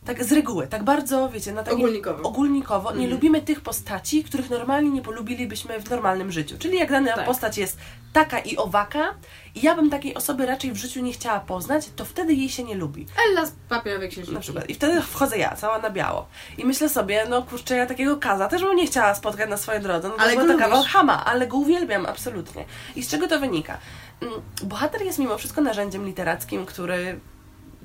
tak 0.06 0.24
z 0.24 0.32
reguły, 0.32 0.66
tak 0.66 0.82
bardzo, 0.82 1.28
wiecie, 1.28 1.52
na 1.52 1.62
takim 1.62 1.78
Ogólnikowo. 1.80 2.22
ogólnikowo 2.28 2.88
nie 2.90 2.94
Mhm. 2.96 3.10
lubimy 3.10 3.42
tych 3.42 3.60
postaci, 3.60 4.24
których 4.24 4.50
normalnie 4.50 4.90
nie 4.90 5.02
polubilibyśmy 5.02 5.80
w 5.80 5.90
normalnym 5.90 6.32
życiu. 6.32 6.56
Czyli 6.58 6.78
jak 6.78 6.90
dana 6.90 7.12
Tak. 7.12 7.24
postać 7.26 7.58
jest 7.58 7.78
taka 8.12 8.38
i 8.38 8.56
owaka 8.56 9.14
i 9.54 9.60
ja 9.62 9.74
bym 9.74 9.90
takiej 9.90 10.14
osoby 10.14 10.46
raczej 10.46 10.72
w 10.72 10.76
życiu 10.76 11.00
nie 11.02 11.12
chciała 11.12 11.40
poznać, 11.40 11.90
to 11.96 12.04
wtedy 12.04 12.34
jej 12.34 12.48
się 12.48 12.62
nie 12.64 12.74
lubi. 12.74 13.06
Ella 13.30 13.46
z 13.46 13.52
papierowej 13.68 14.08
księżniczki. 14.08 14.34
Na 14.34 14.40
przykład. 14.40 14.70
I 14.70 14.74
wtedy 14.74 15.02
wchodzę 15.02 15.38
ja, 15.38 15.56
cała 15.56 15.78
na 15.78 15.90
biało. 15.90 16.26
I 16.58 16.64
myślę 16.64 16.88
sobie, 16.88 17.26
no 17.28 17.42
kurczę, 17.42 17.76
ja 17.76 17.86
takiego 17.86 18.16
kaza 18.16 18.48
też 18.48 18.62
bym 18.62 18.76
nie 18.76 18.86
chciała 18.86 19.14
spotkać 19.14 19.50
na 19.50 19.56
swojej 19.56 19.82
drodze. 19.82 20.08
No 20.08 20.14
Ale 20.18 20.32
była 20.32 20.46
go 20.46 20.52
taka 20.58 20.76
lubisz. 20.76 20.96
ale 21.24 21.46
go 21.46 21.56
uwielbiam, 21.56 22.06
absolutnie. 22.06 22.64
I 22.96 23.02
z 23.02 23.08
czego 23.08 23.28
to 23.28 23.40
wynika? 23.40 23.78
Mm, 24.20 24.34
Bohater 24.62 25.02
jest 25.02 25.18
mimo 25.18 25.38
wszystko 25.38 25.60
narzędziem 25.60 26.06
literackim, 26.06 26.66
który 26.66 27.20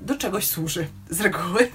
do 0.02 0.16
czegoś 0.16 0.46
służy 0.46 0.86
z 1.10 1.20
reguły. 1.20 1.70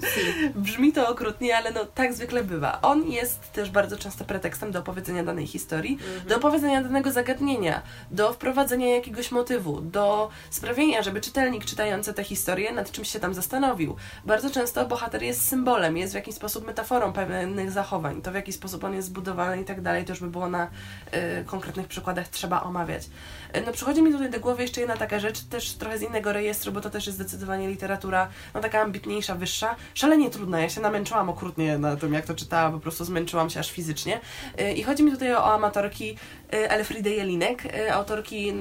Brzmi 0.55 0.93
to 0.93 1.09
okrutnie, 1.09 1.57
ale 1.57 1.71
no 1.71 1.85
tak 1.85 2.13
zwykle 2.13 2.43
bywa. 2.43 2.81
On 2.81 3.07
jest 3.07 3.51
też 3.51 3.69
bardzo 3.69 3.97
często 3.97 4.25
pretekstem 4.25 4.71
do 4.71 4.79
opowiedzenia 4.79 5.23
danej 5.23 5.47
historii, 5.47 5.97
do 6.27 6.37
opowiedzenia 6.37 6.83
danego 6.83 7.11
zagadnienia, 7.11 7.81
do 8.11 8.33
wprowadzenia 8.33 8.95
jakiegoś 8.95 9.31
motywu, 9.31 9.81
do 9.81 10.29
sprawienia, 10.49 11.03
żeby 11.03 11.21
czytelnik 11.21 11.65
czytający 11.65 12.13
tę 12.13 12.23
historię 12.23 12.73
nad 12.73 12.91
czymś 12.91 13.09
się 13.11 13.19
tam 13.19 13.33
zastanowił. 13.33 13.95
Bardzo 14.25 14.49
często 14.49 14.87
bohater 14.87 15.23
jest 15.23 15.47
symbolem, 15.47 15.97
jest 15.97 16.13
w 16.13 16.15
jakiś 16.15 16.35
sposób 16.35 16.67
metaforą 16.67 17.13
pewnych 17.13 17.71
zachowań. 17.71 18.21
To 18.21 18.31
w 18.31 18.35
jaki 18.35 18.53
sposób 18.53 18.83
on 18.83 18.93
jest 18.93 19.07
zbudowany 19.07 19.61
i 19.61 19.65
tak 19.65 19.81
dalej, 19.81 20.05
to 20.05 20.11
już 20.11 20.19
by 20.19 20.27
było 20.27 20.49
na 20.49 20.67
y, 20.67 21.45
konkretnych 21.45 21.87
przykładach 21.87 22.27
trzeba 22.27 22.63
omawiać. 22.63 23.09
Y, 23.55 23.61
No 23.65 23.71
przychodzi 23.71 24.01
mi 24.01 24.11
tutaj 24.11 24.29
do 24.29 24.39
głowy 24.39 24.61
jeszcze 24.61 24.81
jedna 24.81 24.97
taka 24.97 25.19
rzecz, 25.19 25.41
też 25.41 25.73
trochę 25.73 25.97
z 25.97 26.01
innego 26.01 26.33
rejestru, 26.33 26.71
bo 26.71 26.81
to 26.81 26.89
też 26.89 27.05
jest 27.05 27.17
zdecydowanie 27.17 27.67
literatura 27.67 28.27
no 28.53 28.61
taka 28.61 28.81
ambitniejsza, 28.81 29.35
wyższa, 29.35 29.75
szalenie 29.93 30.29
trudna. 30.29 30.59
Ja 30.59 30.69
się 30.69 30.81
namęczyłam 30.81 31.29
okrutnie 31.29 31.77
na 31.77 31.95
tym, 31.95 32.13
jak 32.13 32.25
to 32.25 32.35
czytałam, 32.35 32.71
po 32.71 32.79
prostu 32.79 33.05
zmęczyłam 33.05 33.49
się 33.49 33.59
aż 33.59 33.71
fizycznie. 33.71 34.19
Y, 34.61 34.73
I 34.73 34.83
chodzi 34.83 35.03
mi 35.03 35.11
tutaj 35.11 35.33
o 35.33 35.53
amatorki 35.53 36.17
y, 36.53 36.69
Elfriede 36.69 37.09
Jelinek, 37.09 37.65
y, 37.65 37.93
autorki, 37.93 38.49
y, 38.49 38.53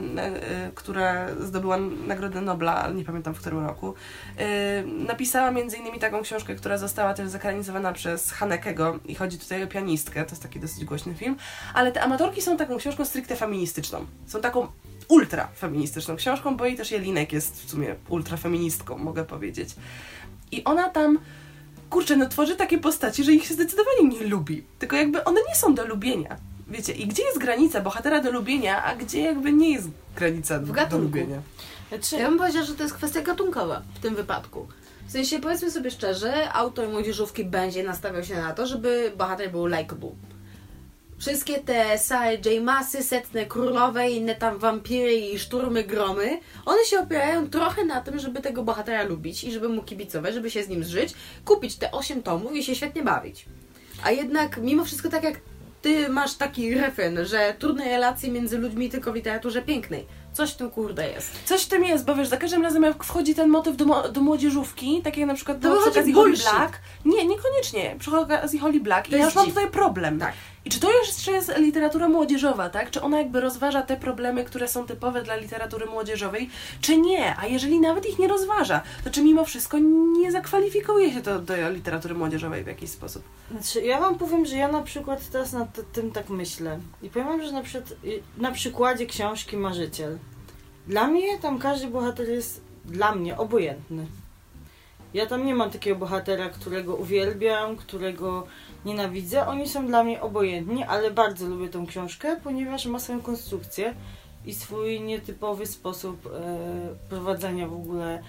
która 0.75 1.35
zdobyła 1.41 1.77
Nagrodę 2.07 2.41
Nobla, 2.41 2.75
ale 2.83 2.95
nie 2.95 3.05
pamiętam 3.05 3.35
w 3.35 3.41
którym 3.41 3.67
roku. 3.67 3.95
Napisała 4.87 5.51
między 5.51 5.77
innymi 5.77 5.99
taką 5.99 6.23
książkę, 6.23 6.55
która 6.55 6.79
została 6.79 7.15
też 7.15 7.29
zekranizowana 7.29 7.93
przez 7.93 8.31
Hanekego 8.31 8.99
i 9.05 9.15
chodzi 9.15 9.39
tutaj 9.39 9.63
o 9.63 9.67
pianistkę, 9.67 10.25
to 10.25 10.31
jest 10.31 10.43
taki 10.43 10.61
dosyć 10.61 10.85
głośny 10.85 11.15
film, 11.15 11.37
ale 11.75 11.93
te 11.93 12.03
amatorki 12.03 12.43
są 12.43 12.57
taką 12.57 12.77
książką 12.77 13.05
stricte 13.05 13.37
feministyczną. 13.37 14.07
Są 14.27 14.41
taką 14.41 14.69
ultra 15.09 15.49
feministyczną 15.57 16.17
książką, 16.17 16.57
bo 16.57 16.65
jej 16.65 16.77
też 16.77 16.91
Jelinek 16.91 17.33
jest 17.33 17.67
w 17.67 17.71
sumie 17.71 17.95
ultra 18.09 18.37
feministką, 18.37 18.99
mogę 18.99 19.25
powiedzieć. 19.25 19.69
I 20.53 20.65
ona 20.65 20.89
tam, 20.89 21.19
kurczę, 21.91 22.17
no 22.17 22.29
tworzy 22.29 22.57
takie 22.57 22.79
postaci, 22.79 23.25
że 23.25 23.33
ich 23.33 23.45
się 23.45 23.55
zdecydowanie 23.55 24.03
nie 24.03 24.27
lubi. 24.27 24.65
Tylko 24.79 24.97
jakby 24.97 25.25
one 25.25 25.41
nie 25.49 25.55
są 25.55 25.75
do 25.75 25.87
lubienia. 25.87 26.37
Wiecie, 26.67 26.93
i 26.93 27.07
gdzie 27.07 27.23
jest 27.23 27.39
granica 27.39 27.81
bohatera 27.81 28.21
do 28.21 28.31
lubienia, 28.31 28.85
a 28.85 28.97
gdzie 28.97 29.21
jakby 29.21 29.53
nie 29.53 29.73
jest 29.73 29.89
granica 30.17 30.59
do 30.59 30.73
gatunku. 30.73 31.05
lubienia. 31.05 31.43
Znaczy, 31.89 32.17
Ja 32.17 32.29
bym 32.29 32.39
powiedziała, 32.39 32.67
że 32.67 32.75
to 32.75 32.83
jest 32.83 32.95
kwestia 32.95 33.23
gatunkowa 33.23 33.83
w 33.95 33.99
tym 33.99 34.15
wypadku. 34.15 34.67
W 35.09 35.13
sensie, 35.13 35.39
powiedzmy 35.39 35.71
sobie 35.71 35.91
szczerze, 35.91 36.53
autor 36.53 36.89
młodzieżówki 36.89 37.45
będzie 37.45 37.83
nastawiał 37.85 38.25
się 38.25 38.35
na 38.35 38.53
to, 38.53 38.67
żeby 38.67 39.13
bohater 39.19 39.51
był 39.51 39.67
likable. 39.67 40.11
Wszystkie 41.19 41.59
te 41.59 41.99
Sarah 41.99 42.45
J. 42.47 42.63
Masy, 42.63 43.03
Setne 43.03 43.47
Królowe, 43.47 44.11
inne 44.11 44.35
tam 44.35 44.59
wampiry 44.59 45.15
i 45.15 45.39
szturmy 45.39 45.85
gromy, 45.85 46.41
one 46.65 46.85
się 46.85 46.99
opierają 47.01 47.51
trochę 47.51 47.85
na 47.85 48.01
tym, 48.01 48.19
żeby 48.19 48.43
tego 48.43 48.63
bohatera 48.63 49.03
lubić 49.03 49.45
i 49.45 49.53
żeby 49.53 49.69
mu 49.69 49.83
kibicować, 49.83 50.35
żeby 50.35 50.51
się 50.51 50.63
z 50.65 50.69
nim 50.69 50.85
zżyć, 50.85 51.15
kupić 51.45 51.77
te 51.77 51.91
8 51.93 52.23
tomów 52.23 52.57
i 52.57 52.63
się 52.65 52.75
świetnie 52.75 53.03
bawić. 53.03 53.47
A 54.05 54.11
jednak 54.11 54.59
mimo 54.59 54.85
wszystko 54.85 55.09
tak 55.09 55.23
jak 55.25 55.41
ty 55.83 56.09
masz 56.09 56.35
taki 56.35 56.75
refren, 56.75 57.19
że 57.25 57.55
trudne 57.59 57.85
relacje 57.85 58.31
między 58.31 58.59
ludźmi 58.59 58.91
tylko 58.91 59.13
w 59.13 59.15
literaturze 59.15 59.63
pięknej. 59.63 60.07
Coś 60.33 60.51
w 60.53 60.57
tym 60.57 60.71
kurde 60.71 61.09
jest. 61.11 61.31
Coś 61.45 61.63
w 61.63 61.69
tym 61.69 61.85
jest, 61.85 62.05
bo 62.05 62.15
wiesz, 62.15 62.29
za 62.29 62.37
każdym 62.37 62.63
razem 62.63 62.83
jak 62.83 63.05
wchodzi 63.05 63.35
ten 63.35 63.49
motyw 63.51 63.77
do, 63.77 64.09
do 64.09 64.21
młodzieżówki, 64.21 65.03
tak 65.03 65.17
jak 65.17 65.27
na 65.29 65.35
przykład 65.35 65.59
do, 65.59 65.77
przy 65.81 65.91
okazji 65.91 66.13
Holly. 66.13 66.37
Black. 66.37 66.81
Nie, 67.05 67.27
niekoniecznie. 67.27 67.97
Przy 67.99 68.17
okazji 68.19 68.59
Holly 68.59 68.81
Black. 68.81 69.09
I 69.09 69.11
To 69.11 69.17
ja 69.17 69.23
jest 69.25 69.35
już 69.35 69.37
mam 69.37 69.45
dziw. 69.47 69.55
tutaj 69.55 69.71
problem. 69.71 70.19
Tak. 70.19 70.33
I 70.67 70.71
czy 70.71 70.81
to 70.81 70.93
jeszcze 70.93 71.33
jest 71.33 71.57
literatura 71.59 72.09
młodzieżowa, 72.09 72.71
tak? 72.71 72.91
Czy 72.91 73.03
ona 73.03 73.19
jakby 73.19 73.41
rozważa 73.41 73.83
te 73.83 73.97
problemy, 73.97 74.45
które 74.45 74.69
są 74.69 74.87
typowe 74.87 75.23
dla 75.23 75.37
literatury 75.37 75.87
młodzieżowej, 75.87 76.51
czy 76.81 76.99
nie? 76.99 77.37
A 77.37 77.47
jeżeli 77.47 77.81
nawet 77.81 78.07
ich 78.07 78.19
nie 78.19 78.29
rozważa, 78.29 78.83
to 79.05 79.11
czy 79.11 79.23
mimo 79.23 79.45
wszystko 79.45 79.79
nie 80.19 80.33
zakwalifikuje 80.33 81.13
się 81.13 81.23
to 81.23 81.39
do 81.39 81.71
literatury 81.71 82.15
młodzieżowej 82.15 82.65
w 82.65 82.67
jakiś 82.67 82.91
sposób? 82.91 83.23
Znaczy, 83.51 83.87
ja 83.87 84.01
wam 84.01 84.19
powiem, 84.19 84.47
że 84.47 84.57
ja 84.57 84.69
na 84.69 84.83
przykład 84.83 85.31
teraz 85.31 85.53
nad 85.53 85.93
tym 85.93 86.11
tak 86.11 86.29
myślę. 86.29 86.81
I 87.03 87.11
powiem 87.11 87.29
wam, 87.29 87.43
że 87.43 87.53
na, 87.53 87.63
przykład, 87.63 87.95
na 88.39 88.53
przykładzie 88.53 89.07
książki 89.07 89.57
Marzyciel. 89.57 90.19
Dla 90.87 91.07
mnie 91.07 91.39
tam 91.39 91.59
każdy 91.59 91.87
bohater 91.87 92.29
jest 92.29 92.61
dla 92.85 93.15
mnie 93.15 93.37
obojętny. 93.37 94.07
Ja 95.15 95.27
tam 95.27 95.47
nie 95.47 95.55
mam 95.55 95.71
takiego 95.71 95.97
bohatera, 95.97 96.49
którego 96.49 96.95
uwielbiam, 96.95 97.77
którego 97.77 98.47
nienawidzę. 98.85 99.47
Oni 99.47 99.69
są 99.69 99.87
dla 99.87 100.05
mnie 100.05 100.21
obojętni, 100.21 100.85
ale 100.85 101.11
bardzo 101.11 101.47
lubię 101.47 101.69
tą 101.69 101.87
książkę, 101.87 102.37
ponieważ 102.45 102.87
ma 102.87 102.99
swoją 102.99 103.23
konstrukcję 103.23 103.95
i 104.47 104.55
swój 104.55 105.01
nietypowy 105.01 105.67
sposób 105.67 106.27
e, 106.27 106.31
prowadzenia 107.09 107.69
w 107.69 107.73
ogóle 107.73 108.23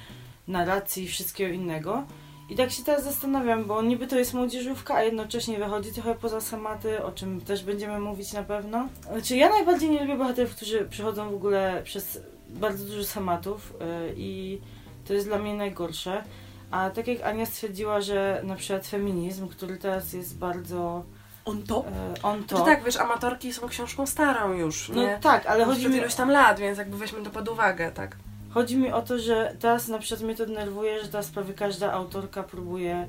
narracji 0.48 1.04
i 1.04 1.08
wszystkiego 1.08 1.54
innego. 1.54 2.04
I 2.50 2.56
tak 2.56 2.72
się 2.72 2.84
teraz 2.84 3.04
zastanawiam, 3.04 3.66
bo 3.66 3.82
niby 3.82 4.08
to 4.08 4.20
jest 4.20 4.34
młodzieżówka, 4.34 4.96
a 4.96 5.04
jednocześnie 5.04 5.58
wychodzi 5.58 5.92
trochę 5.92 6.16
poza 6.16 6.42
schematy, 6.42 7.04
o 7.04 7.12
czym 7.12 7.42
też 7.42 7.64
będziemy 7.64 8.00
mówić 8.00 8.34
na 8.34 8.44
pewno. 8.44 8.88
Znaczy 9.12 9.36
ja 9.36 9.50
najbardziej 9.50 9.90
nie 9.90 10.02
lubię 10.02 10.16
bohaterów, 10.16 10.56
którzy 10.56 10.86
przechodzą 10.90 11.30
w 11.32 11.36
ogóle 11.36 11.82
przez 11.84 12.20
bardzo 12.50 12.86
dużo 12.86 13.04
schematów 13.04 13.74
yy, 13.80 14.14
i 14.18 14.62
to 15.08 15.14
jest 15.14 15.28
dla 15.28 15.40
mnie 15.40 15.54
najgorsze. 15.54 16.24
A 16.72 16.90
tak 16.90 17.08
jak 17.08 17.22
Ania 17.24 17.46
stwierdziła, 17.46 18.02
że 18.02 18.42
na 18.44 18.56
przykład 18.56 18.88
feminizm, 18.88 19.48
który 19.48 19.78
teraz 19.78 20.14
jest 20.14 20.38
bardzo 20.38 21.04
On 21.46 21.64
top? 21.64 21.86
yy, 21.86 22.22
on 22.24 22.44
To 22.44 22.58
to. 22.58 22.66
tak, 22.66 22.84
wiesz, 22.84 22.98
amatorki 22.98 23.54
są 23.54 23.68
książką 23.68 24.06
starą 24.08 24.54
już, 24.54 24.90
no 24.90 25.02
nie? 25.02 25.20
tak, 25.22 25.46
ale 25.46 25.66
chodzi 25.66 25.90
mi, 25.90 25.98
iluś 25.98 26.16
tam 26.16 26.32
lat, 26.32 26.60
więc 26.60 26.78
jakby 26.78 26.98
weźmy 26.98 27.24
to 27.24 27.30
pod 27.30 27.48
uwagę, 27.50 27.92
tak? 27.92 28.16
chodzi 28.50 28.78
mi 28.78 28.92
o 28.92 29.02
to, 29.02 29.20
że 29.20 29.56
teraz 29.60 29.88
na 29.88 30.00
przykład 30.00 30.22
mnie 30.22 30.36
to 30.36 30.46
denerwuje, 30.46 31.02
że 31.04 31.08
teraz 31.08 31.28
prawie 31.28 31.54
każda 31.54 31.92
autorka 31.94 32.44
próbuje 32.44 33.08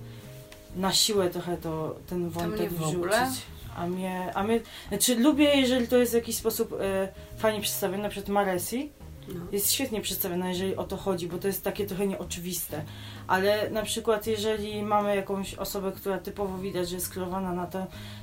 na 0.77 0.93
siłę 0.93 1.31
trochę 1.31 1.57
to, 1.57 1.97
ten 2.09 2.29
wątek 2.31 2.71
wrzucić. 2.73 2.95
ogóle? 2.95 3.31
A 3.77 3.87
mnie, 3.87 4.31
a 4.35 4.43
mnie, 4.43 4.61
znaczy 4.89 5.15
lubię, 5.17 5.55
jeżeli 5.55 5.89
to 5.89 5.97
jest 5.97 6.13
w 6.13 6.15
jakiś 6.15 6.37
sposób 6.37 6.73
e, 6.81 7.09
fajnie 7.39 7.61
przedstawione, 7.61 8.03
na 8.03 8.09
przykład 8.09 8.29
Maresi 8.29 8.93
No. 9.35 9.41
jest 9.53 9.73
świetnie 9.73 10.01
przedstawiona, 10.01 10.49
jeżeli 10.49 10.77
o 10.77 10.85
to 10.85 10.97
chodzi, 10.97 11.29
bo 11.29 11.39
to 11.39 11.47
jest 11.47 11.65
takie 11.65 11.87
trochę 11.87 12.07
nieoczywiste. 12.07 12.85
Ale 13.27 13.71
na 13.71 13.83
przykład 13.83 14.27
jeżeli 14.27 14.83
mamy 14.83 15.17
jakąś 15.17 15.55
osobę, 15.55 15.93
która 15.93 16.19
typowo 16.19 16.59
widać, 16.59 16.89
że 16.89 16.95
jest 16.95 17.07
skierowana 17.07 17.53
na, 17.53 17.69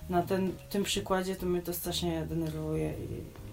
na 0.09 0.21
ten, 0.21 0.51
tym 0.69 0.83
przykładzie, 0.83 1.35
to 1.35 1.45
mnie 1.45 1.61
to 1.61 1.73
strasznie 1.73 2.25
denerwuje. 2.25 2.89
I, 2.89 3.44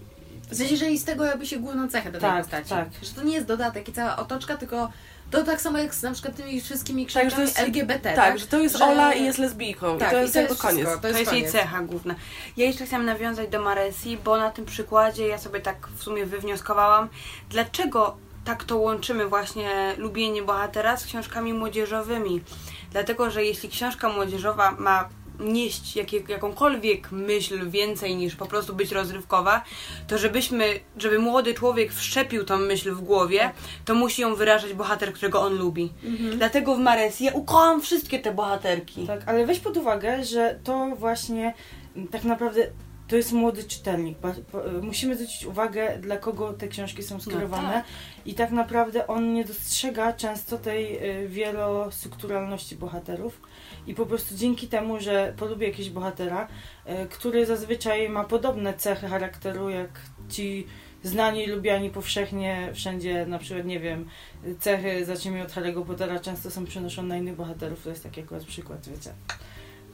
W 0.53 0.57
sensie, 0.57 0.73
jeżeli 0.73 0.97
z 0.97 1.05
tego 1.05 1.31
robi 1.31 1.47
się 1.47 1.59
główną 1.59 1.89
cechę 1.89 2.11
do 2.11 2.19
tej 2.19 2.29
Tak, 2.29 2.41
postaci. 2.41 2.69
tak. 2.69 2.87
Że 3.01 3.13
to 3.13 3.23
nie 3.23 3.33
jest 3.35 3.47
dodatek 3.47 3.89
i 3.89 3.93
cała 3.93 4.17
otoczka, 4.17 4.57
tylko 4.57 4.89
to 5.31 5.43
tak 5.43 5.61
samo 5.61 5.77
jak 5.77 5.95
z 5.95 6.01
na 6.03 6.11
przykład 6.11 6.35
tymi 6.35 6.61
wszystkimi 6.61 7.05
Tak, 7.05 7.11
że 7.13 7.21
to 7.23 7.27
książkami 7.27 7.47
jest- 7.47 7.59
LGBT, 7.59 8.13
Tak, 8.15 8.39
że 8.39 8.47
to 8.47 8.59
jest 8.59 8.77
Że- 8.77 8.85
Ola 8.85 9.13
i 9.13 9.23
jest 9.25 9.39
lesbijką. 9.39 9.97
Tak, 9.97 10.07
I 10.09 10.11
to 10.11 10.21
jest 10.21 10.35
jakby 10.35 10.47
wszystko, 10.49 10.67
koniec. 10.67 10.87
To 10.87 10.97
To 10.97 11.07
jest, 11.07 11.19
jest 11.19 11.33
jej 11.33 11.47
cecha 11.51 11.81
główna. 11.81 12.15
Ja 12.57 12.65
jeszcze 12.65 12.85
chciałam 12.85 13.05
nawiązać 13.05 13.49
do 13.49 13.61
Maresi, 13.61 14.17
bo 14.17 14.37
na 14.37 14.49
tym 14.51 14.65
przykładzie 14.65 15.27
ja 15.27 15.37
sobie 15.37 15.59
tak 15.59 15.87
w 15.97 16.03
sumie 16.03 16.25
wywnioskowałam, 16.25 17.09
dlaczego 17.49 18.17
tak 18.45 18.63
to 18.63 18.77
łączymy 18.77 19.27
właśnie 19.27 19.69
lubienie 19.97 20.41
bohatera 20.43 20.97
z 20.97 21.05
książkami 21.05 21.53
młodzieżowymi. 21.53 22.41
Dlatego, 22.91 23.31
że 23.31 23.43
jeśli 23.45 23.69
książka 23.69 24.09
młodzieżowa 24.09 24.71
ma 24.71 25.09
nieść 25.39 25.95
jakie, 25.95 26.21
jakąkolwiek 26.27 27.11
myśl 27.11 27.69
więcej 27.69 28.15
niż 28.15 28.35
po 28.35 28.45
prostu 28.45 28.75
być 28.75 28.91
rozrywkowa, 28.91 29.63
to 30.07 30.17
żebyśmy, 30.17 30.79
żeby 30.97 31.19
młody 31.19 31.53
człowiek 31.53 31.93
wszczepił 31.93 32.43
tą 32.43 32.57
myśl 32.57 32.91
w 32.91 33.01
głowie, 33.01 33.51
to 33.85 33.95
musi 33.95 34.21
ją 34.21 34.35
wyrażać 34.35 34.73
bohater, 34.73 35.13
którego 35.13 35.41
on 35.41 35.57
lubi. 35.57 35.91
Dlatego 36.37 36.75
w 36.75 36.79
Maresi 36.79 37.23
ja 37.23 37.31
ukocham 37.33 37.81
wszystkie 37.81 38.19
te 38.19 38.33
bohaterki. 38.33 39.07
Tak, 39.07 39.21
ale 39.25 39.45
weź 39.45 39.59
pod 39.59 39.77
uwagę, 39.77 40.23
że 40.23 40.59
to 40.63 40.87
właśnie 40.95 41.53
m, 41.95 42.07
tak 42.07 42.23
naprawdę 42.23 42.67
to 43.07 43.15
jest 43.15 43.31
młody 43.31 43.63
czytelnik. 43.63 44.17
E, 44.25 44.81
Musimy 44.81 45.15
zwrócić 45.15 45.45
uwagę, 45.45 45.97
dla 46.01 46.17
kogo 46.17 46.53
te 46.53 46.67
książki 46.67 47.03
są 47.03 47.19
skierowane. 47.19 47.73
tak. 47.73 47.85
I 48.25 48.33
tak 48.33 48.51
naprawdę 48.51 49.07
on 49.07 49.33
nie 49.33 49.45
dostrzega 49.45 50.13
często 50.13 50.57
tej 50.57 51.09
y, 51.23 51.27
wielostrukturalności 51.29 52.75
bohaterów. 52.75 53.41
I 53.87 53.95
po 53.95 54.05
prostu 54.05 54.35
dzięki 54.35 54.67
temu, 54.67 54.99
że 54.99 55.33
polubi 55.37 55.65
jakiegoś 55.65 55.89
bohatera, 55.89 56.47
y, 57.03 57.07
który 57.09 57.45
zazwyczaj 57.45 58.09
ma 58.09 58.23
podobne 58.23 58.73
cechy 58.73 59.07
charakteru 59.07 59.69
jak 59.69 59.89
ci 60.29 60.67
znani 61.03 61.47
lubiani 61.47 61.89
powszechnie 61.89 62.69
wszędzie, 62.73 63.25
na 63.25 63.39
przykład, 63.39 63.65
nie 63.65 63.79
wiem, 63.79 64.05
cechy, 64.59 65.05
zacznijmy 65.05 65.41
od 65.41 65.51
Harry'ego 65.51 65.85
Pottera, 65.85 66.19
często 66.19 66.51
są 66.51 66.65
przenoszone 66.65 67.07
na 67.07 67.17
innych 67.17 67.35
bohaterów. 67.35 67.83
To 67.83 67.89
jest 67.89 68.03
taki 68.03 68.21
akurat 68.21 68.43
przykład, 68.43 68.89
wiecie 68.89 69.13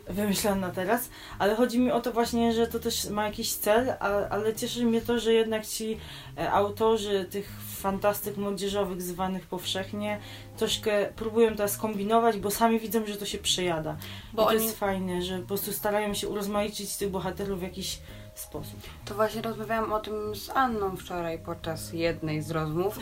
wymyślony 0.10 0.62
na 0.62 0.72
teraz, 0.72 1.10
ale 1.40 1.56
chodzi 1.56 1.80
mi 1.80 1.92
o 1.92 2.02
to 2.02 2.12
właśnie, 2.12 2.54
że 2.54 2.68
to 2.68 2.80
też 2.80 3.10
ma 3.10 3.26
jakiś 3.26 3.54
cel, 3.54 3.90
a, 4.00 4.08
ale 4.30 4.56
cieszy 4.56 4.86
mnie 4.86 5.02
to, 5.02 5.20
że 5.20 5.34
jednak 5.34 5.68
ci 5.68 5.98
e, 6.38 6.52
autorzy 6.52 7.26
tych 7.32 7.52
fantastyk 7.78 8.38
młodzieżowych 8.38 9.02
zwanych 9.02 9.46
powszechnie 9.48 10.20
troszkę 10.58 11.06
próbują 11.16 11.56
teraz 11.56 11.78
kombinować, 11.78 12.38
bo 12.38 12.52
sami 12.52 12.80
widzą, 12.80 13.06
że 13.06 13.16
to 13.16 13.26
się 13.26 13.38
przejada. 13.38 13.98
Bo 14.34 14.42
I 14.42 14.46
to 14.46 14.52
oni- 14.52 14.64
jest 14.66 14.80
fajne, 14.80 15.22
że 15.22 15.40
po 15.40 15.48
prostu 15.48 15.74
starają 15.74 16.14
się 16.14 16.28
urozmaicić 16.28 16.96
tych 16.98 17.10
bohaterów 17.10 17.60
w 17.60 17.64
jakiś 17.64 18.00
sposób. 18.36 18.80
To 19.06 19.16
właśnie 19.16 19.42
rozmawiałam 19.42 19.94
o 19.94 20.00
tym 20.00 20.36
z 20.36 20.50
Anną 20.50 20.98
wczoraj 20.98 21.40
podczas 21.40 21.94
jednej 21.94 22.42
z 22.42 22.52
rozmów, 22.52 23.00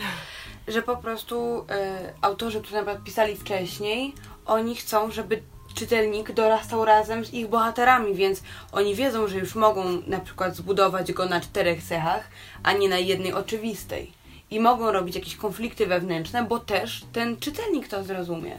że 0.68 0.82
po 0.82 0.96
prostu 0.96 1.66
e, 1.70 2.12
autorzy, 2.20 2.58
którzy 2.60 2.74
na 2.74 2.82
przykład 2.82 3.04
pisali 3.04 3.36
wcześniej, 3.36 4.14
oni 4.46 4.74
chcą, 4.76 5.10
żeby 5.10 5.42
czytelnik 5.78 6.32
dorastał 6.32 6.84
razem 6.84 7.24
z 7.24 7.34
ich 7.34 7.48
bohaterami, 7.48 8.14
więc 8.14 8.42
oni 8.72 8.94
wiedzą, 8.94 9.28
że 9.28 9.38
już 9.38 9.54
mogą 9.54 9.84
na 10.06 10.20
przykład 10.20 10.56
zbudować 10.56 11.12
go 11.12 11.26
na 11.26 11.40
czterech 11.40 11.82
cechach, 11.82 12.28
a 12.62 12.72
nie 12.72 12.88
na 12.88 12.98
jednej 12.98 13.32
oczywistej. 13.32 14.12
I 14.50 14.60
mogą 14.60 14.92
robić 14.92 15.14
jakieś 15.14 15.36
konflikty 15.36 15.86
wewnętrzne, 15.86 16.44
bo 16.44 16.58
też 16.58 17.04
ten 17.12 17.36
czytelnik 17.36 17.88
to 17.88 18.04
zrozumie. 18.04 18.56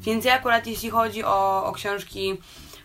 Więc 0.00 0.24
ja 0.24 0.34
akurat 0.34 0.66
jeśli 0.66 0.90
chodzi 0.90 1.24
o, 1.24 1.64
o 1.64 1.72
książki 1.72 2.36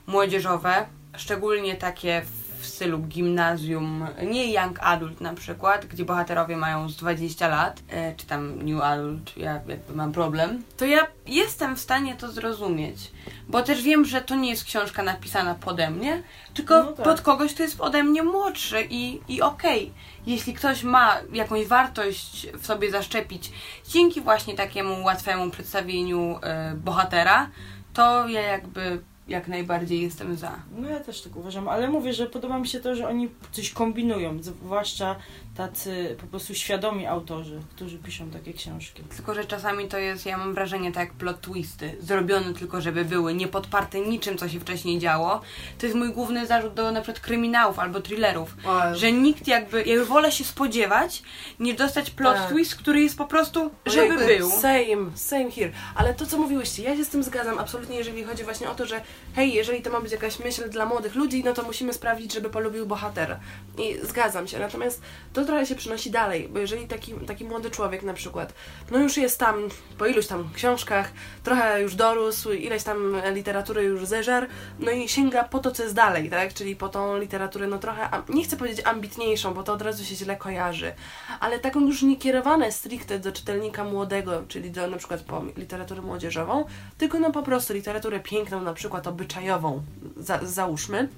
młodzieżowe, 0.07 0.85
szczególnie 1.17 1.75
takie 1.75 2.21
w 2.21 2.46
stylu 2.65 2.99
gimnazjum, 2.99 4.07
nie 4.23 4.53
young 4.53 4.79
adult 4.81 5.21
na 5.21 5.33
przykład, 5.33 5.85
gdzie 5.85 6.05
bohaterowie 6.05 6.57
mają 6.57 6.89
z 6.89 6.95
20 6.95 7.47
lat, 7.47 7.81
e, 7.89 8.15
czy 8.15 8.25
tam 8.25 8.63
new 8.65 8.81
adult, 8.81 9.37
ja 9.37 9.53
jakby 9.53 9.79
mam 9.95 10.11
problem, 10.11 10.63
to 10.77 10.85
ja 10.85 11.07
jestem 11.25 11.75
w 11.75 11.79
stanie 11.79 12.15
to 12.15 12.31
zrozumieć. 12.31 13.11
Bo 13.47 13.63
też 13.63 13.81
wiem, 13.81 14.05
że 14.05 14.21
to 14.21 14.35
nie 14.35 14.49
jest 14.49 14.63
książka 14.63 15.03
napisana 15.03 15.55
pode 15.55 15.89
mnie, 15.89 16.23
tylko 16.53 16.83
No 16.83 16.91
tak. 16.91 17.05
pod 17.05 17.21
kogoś, 17.21 17.53
kto 17.53 17.63
jest 17.63 17.81
ode 17.81 18.03
mnie 18.03 18.23
młodszy 18.23 18.87
i, 18.89 19.21
i 19.27 19.41
okej. 19.41 19.93
Jeśli 20.25 20.53
ktoś 20.53 20.83
ma 20.83 21.17
jakąś 21.33 21.67
wartość 21.67 22.47
w 22.53 22.65
sobie 22.65 22.91
zaszczepić 22.91 23.51
dzięki 23.87 24.21
właśnie 24.21 24.55
takiemu 24.55 25.03
łatwemu 25.03 25.51
przedstawieniu 25.51 26.39
e, 26.43 26.73
bohatera, 26.75 27.49
to 27.93 28.27
ja 28.27 28.41
jakby 28.41 29.01
jak 29.27 29.47
najbardziej 29.47 30.01
jestem 30.01 30.35
za. 30.35 30.59
No 30.77 30.89
ja 30.89 30.99
też 30.99 31.21
tak 31.21 31.35
uważam, 31.35 31.67
ale 31.67 31.89
mówię, 31.89 32.13
że 32.13 32.25
podoba 32.25 32.59
mi 32.59 32.67
się 32.67 32.79
to, 32.79 32.95
że 32.95 33.07
oni 33.07 33.29
coś 33.51 33.71
kombinują, 33.71 34.43
zwłaszcza 34.43 35.15
tacy 35.57 36.15
po 36.21 36.27
prostu 36.27 36.55
świadomi 36.55 37.05
autorzy, 37.05 37.59
którzy 37.75 37.97
piszą 37.97 38.29
takie 38.29 38.53
książki. 38.53 39.03
Tylko, 39.03 39.33
że 39.33 39.45
czasami 39.45 39.87
to 39.87 39.97
jest, 39.97 40.25
ja 40.25 40.37
mam 40.37 40.53
wrażenie, 40.53 40.91
tak 40.91 41.07
jak 41.07 41.17
plot 41.17 41.41
twisty, 41.41 41.95
zrobione 41.99 42.53
tylko, 42.53 42.81
żeby 42.81 43.05
były, 43.05 43.33
nie 43.33 43.47
podparte 43.47 43.99
niczym, 43.99 44.37
co 44.37 44.49
się 44.49 44.59
wcześniej 44.59 44.99
działo. 44.99 45.41
To 45.77 45.85
jest 45.85 45.97
mój 45.97 46.13
główny 46.13 46.47
zarzut 46.47 46.73
do 46.73 46.91
na 46.91 47.01
przykład 47.01 47.19
kryminałów 47.23 47.79
albo 47.79 48.01
thrillerów, 48.01 48.57
że 48.93 49.11
nikt 49.11 49.47
jakby, 49.47 49.83
ja 49.83 49.93
już 49.93 50.07
wolę 50.07 50.31
się 50.31 50.43
spodziewać, 50.43 51.23
niż 51.59 51.75
dostać 51.75 52.11
plot 52.11 52.35
Tak. 52.35 52.49
twist, 52.49 52.75
który 52.75 53.01
jest 53.01 53.17
po 53.17 53.25
prostu, 53.25 53.71
żeby 53.85 54.07
Jakby 54.07 54.25
był. 54.25 54.51
Same, 54.51 55.11
same 55.15 55.51
here. 55.51 55.71
Ale 55.95 56.13
to, 56.13 56.25
co 56.25 56.37
mówiłyście, 56.37 56.83
ja 56.83 56.95
się 56.97 57.05
z 57.05 57.09
tym 57.09 57.23
zgadzam 57.23 57.59
absolutnie, 57.59 57.97
jeżeli 57.97 58.23
chodzi 58.23 58.43
właśnie 58.43 58.69
o 58.69 58.75
to, 58.75 58.85
że 58.85 59.01
hej, 59.35 59.53
jeżeli 59.53 59.81
to 59.81 59.89
ma 59.89 60.01
być 60.01 60.11
jakaś 60.11 60.39
myśl 60.39 60.69
dla 60.69 60.85
młodych 60.85 61.15
ludzi, 61.15 61.43
no 61.43 61.53
to 61.53 61.63
musimy 61.63 61.93
sprawdzić, 61.93 62.33
żeby 62.33 62.49
polubił 62.49 62.85
bohatera. 62.85 63.39
I 63.77 63.97
zgadzam 64.03 64.47
się, 64.47 64.59
natomiast 64.59 65.01
to 65.33 65.46
trochę 65.47 65.65
się 65.65 65.75
przynosi 65.75 66.11
dalej, 66.11 66.49
bo 66.49 66.59
jeżeli 66.59 66.87
taki, 66.87 67.13
taki 67.13 67.45
młody 67.45 67.71
człowiek 67.71 68.03
na 68.03 68.13
przykład, 68.13 68.53
no 68.91 68.99
już 68.99 69.17
jest 69.17 69.39
tam 69.39 69.69
po 69.97 70.05
iluś 70.05 70.27
tam 70.27 70.49
książkach, 70.53 71.11
trochę 71.43 71.81
już 71.81 71.95
dorósł, 71.95 72.51
ileś 72.51 72.83
tam 72.83 73.21
literatury 73.33 73.83
już 73.83 74.05
zeżarł, 74.05 74.47
no 74.79 74.91
i 74.91 75.09
sięga 75.09 75.43
po 75.43 75.59
to, 75.59 75.71
co 75.71 75.83
jest 75.83 75.95
dalej, 75.95 76.29
tak? 76.29 76.53
Czyli 76.53 76.75
po 76.75 76.89
tą 76.89 77.17
literaturę, 77.17 77.67
no 77.67 77.77
trochę, 77.77 78.09
nie 78.29 78.43
chcę 78.43 78.57
powiedzieć 78.57 78.85
ambitniejszą, 78.85 79.53
bo 79.53 79.63
to 79.63 79.73
od 79.73 79.81
razu 79.81 80.05
się 80.05 80.15
źle 80.15 80.35
kojarzy, 80.35 80.93
ale 81.39 81.59
taką 81.59 81.79
już 81.79 82.01
nie 82.01 82.17
kierowane 82.17 82.71
stricte 82.71 83.19
do 83.19 83.31
czytelnika 83.31 83.83
młodego, 83.83 84.43
czyli 84.47 84.71
do 84.71 84.87
na 84.87 84.97
przykład 84.97 85.21
po 85.21 85.43
literaturę 85.57 86.01
młodzieżową, 86.01 86.65
tylko 86.97 87.19
no 87.19 87.31
po 87.31 87.43
prostu 87.43 87.73
literaturę 87.73 88.19
piękną, 88.19 88.61
na 88.61 88.73
przykład 88.73 89.07
obyczajową, 89.07 89.81
za, 90.17 90.39
załóżmy, 90.43 91.09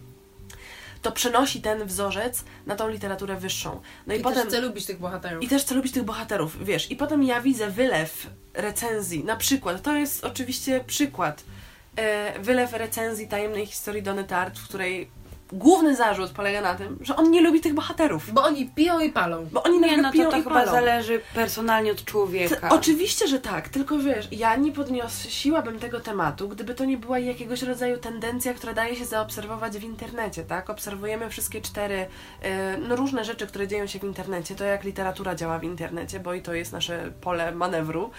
to 1.01 1.11
przenosi 1.11 1.61
ten 1.61 1.85
wzorzec 1.85 2.43
na 2.65 2.75
tą 2.75 2.89
literaturę 2.89 3.35
wyższą. 3.35 3.81
No 4.07 4.13
i, 4.13 4.19
I 4.19 4.21
potem... 4.21 4.39
też 4.39 4.47
chcę 4.47 4.61
lubić 4.61 4.85
tych 4.85 4.99
bohaterów. 4.99 5.43
I 5.43 5.47
też 5.47 5.61
chcę 5.61 5.75
lubić 5.75 5.93
tych 5.93 6.03
bohaterów, 6.03 6.65
wiesz. 6.65 6.91
I 6.91 6.95
potem 6.95 7.23
ja 7.23 7.41
widzę 7.41 7.71
wylew 7.71 8.27
recenzji, 8.53 9.23
na 9.23 9.35
przykład, 9.35 9.81
to 9.81 9.95
jest 9.95 10.23
oczywiście 10.25 10.83
przykład, 10.87 11.43
e, 11.95 12.39
wylew 12.39 12.73
recenzji 12.73 13.27
tajemnej 13.27 13.65
historii 13.65 14.03
Dony 14.03 14.23
Tart, 14.23 14.59
w 14.59 14.67
której 14.67 15.09
główny 15.51 15.95
zarzut 15.95 16.31
polega 16.31 16.61
na 16.61 16.75
tym, 16.75 16.97
że 17.01 17.15
on 17.15 17.31
nie 17.31 17.41
lubi 17.41 17.61
tych 17.61 17.73
bohaterów. 17.73 18.33
Bo 18.33 18.43
oni 18.43 18.65
piją 18.75 18.99
i 18.99 19.09
palą. 19.11 19.45
Bo 19.51 19.63
oni 19.63 19.79
Nie, 19.79 19.87
nawet 19.87 20.01
no 20.01 20.09
to, 20.09 20.13
piją 20.13 20.31
to 20.31 20.37
i 20.37 20.43
chyba 20.43 20.55
palą. 20.55 20.71
zależy 20.71 21.21
personalnie 21.33 21.91
od 21.91 22.05
człowieka. 22.05 22.69
Oczywiście, 22.69 23.27
że 23.27 23.39
tak, 23.39 23.69
tylko 23.69 23.97
wiesz, 23.97 24.27
ja 24.31 24.55
nie 24.55 24.71
podnosiłabym 24.71 25.79
tego 25.79 25.99
tematu, 25.99 26.49
gdyby 26.49 26.75
to 26.75 26.85
nie 26.85 26.97
była 26.97 27.19
jakiegoś 27.19 27.61
rodzaju 27.61 27.97
tendencja, 27.97 28.53
która 28.53 28.73
daje 28.73 28.95
się 28.95 29.05
zaobserwować 29.05 29.77
w 29.77 29.83
internecie, 29.83 30.43
tak? 30.43 30.69
Obserwujemy 30.69 31.29
wszystkie 31.29 31.61
cztery, 31.61 32.07
e, 32.41 32.77
no 32.77 32.95
różne 32.95 33.25
rzeczy, 33.25 33.47
które 33.47 33.67
dzieją 33.67 33.87
się 33.87 33.99
w 33.99 34.03
internecie, 34.03 34.55
to 34.55 34.63
jak 34.63 34.83
literatura 34.83 35.35
działa 35.35 35.59
w 35.59 35.63
internecie, 35.63 36.19
bo 36.19 36.33
i 36.33 36.41
to 36.41 36.53
jest 36.53 36.71
nasze 36.71 37.11
pole 37.21 37.51
manewru. 37.51 38.11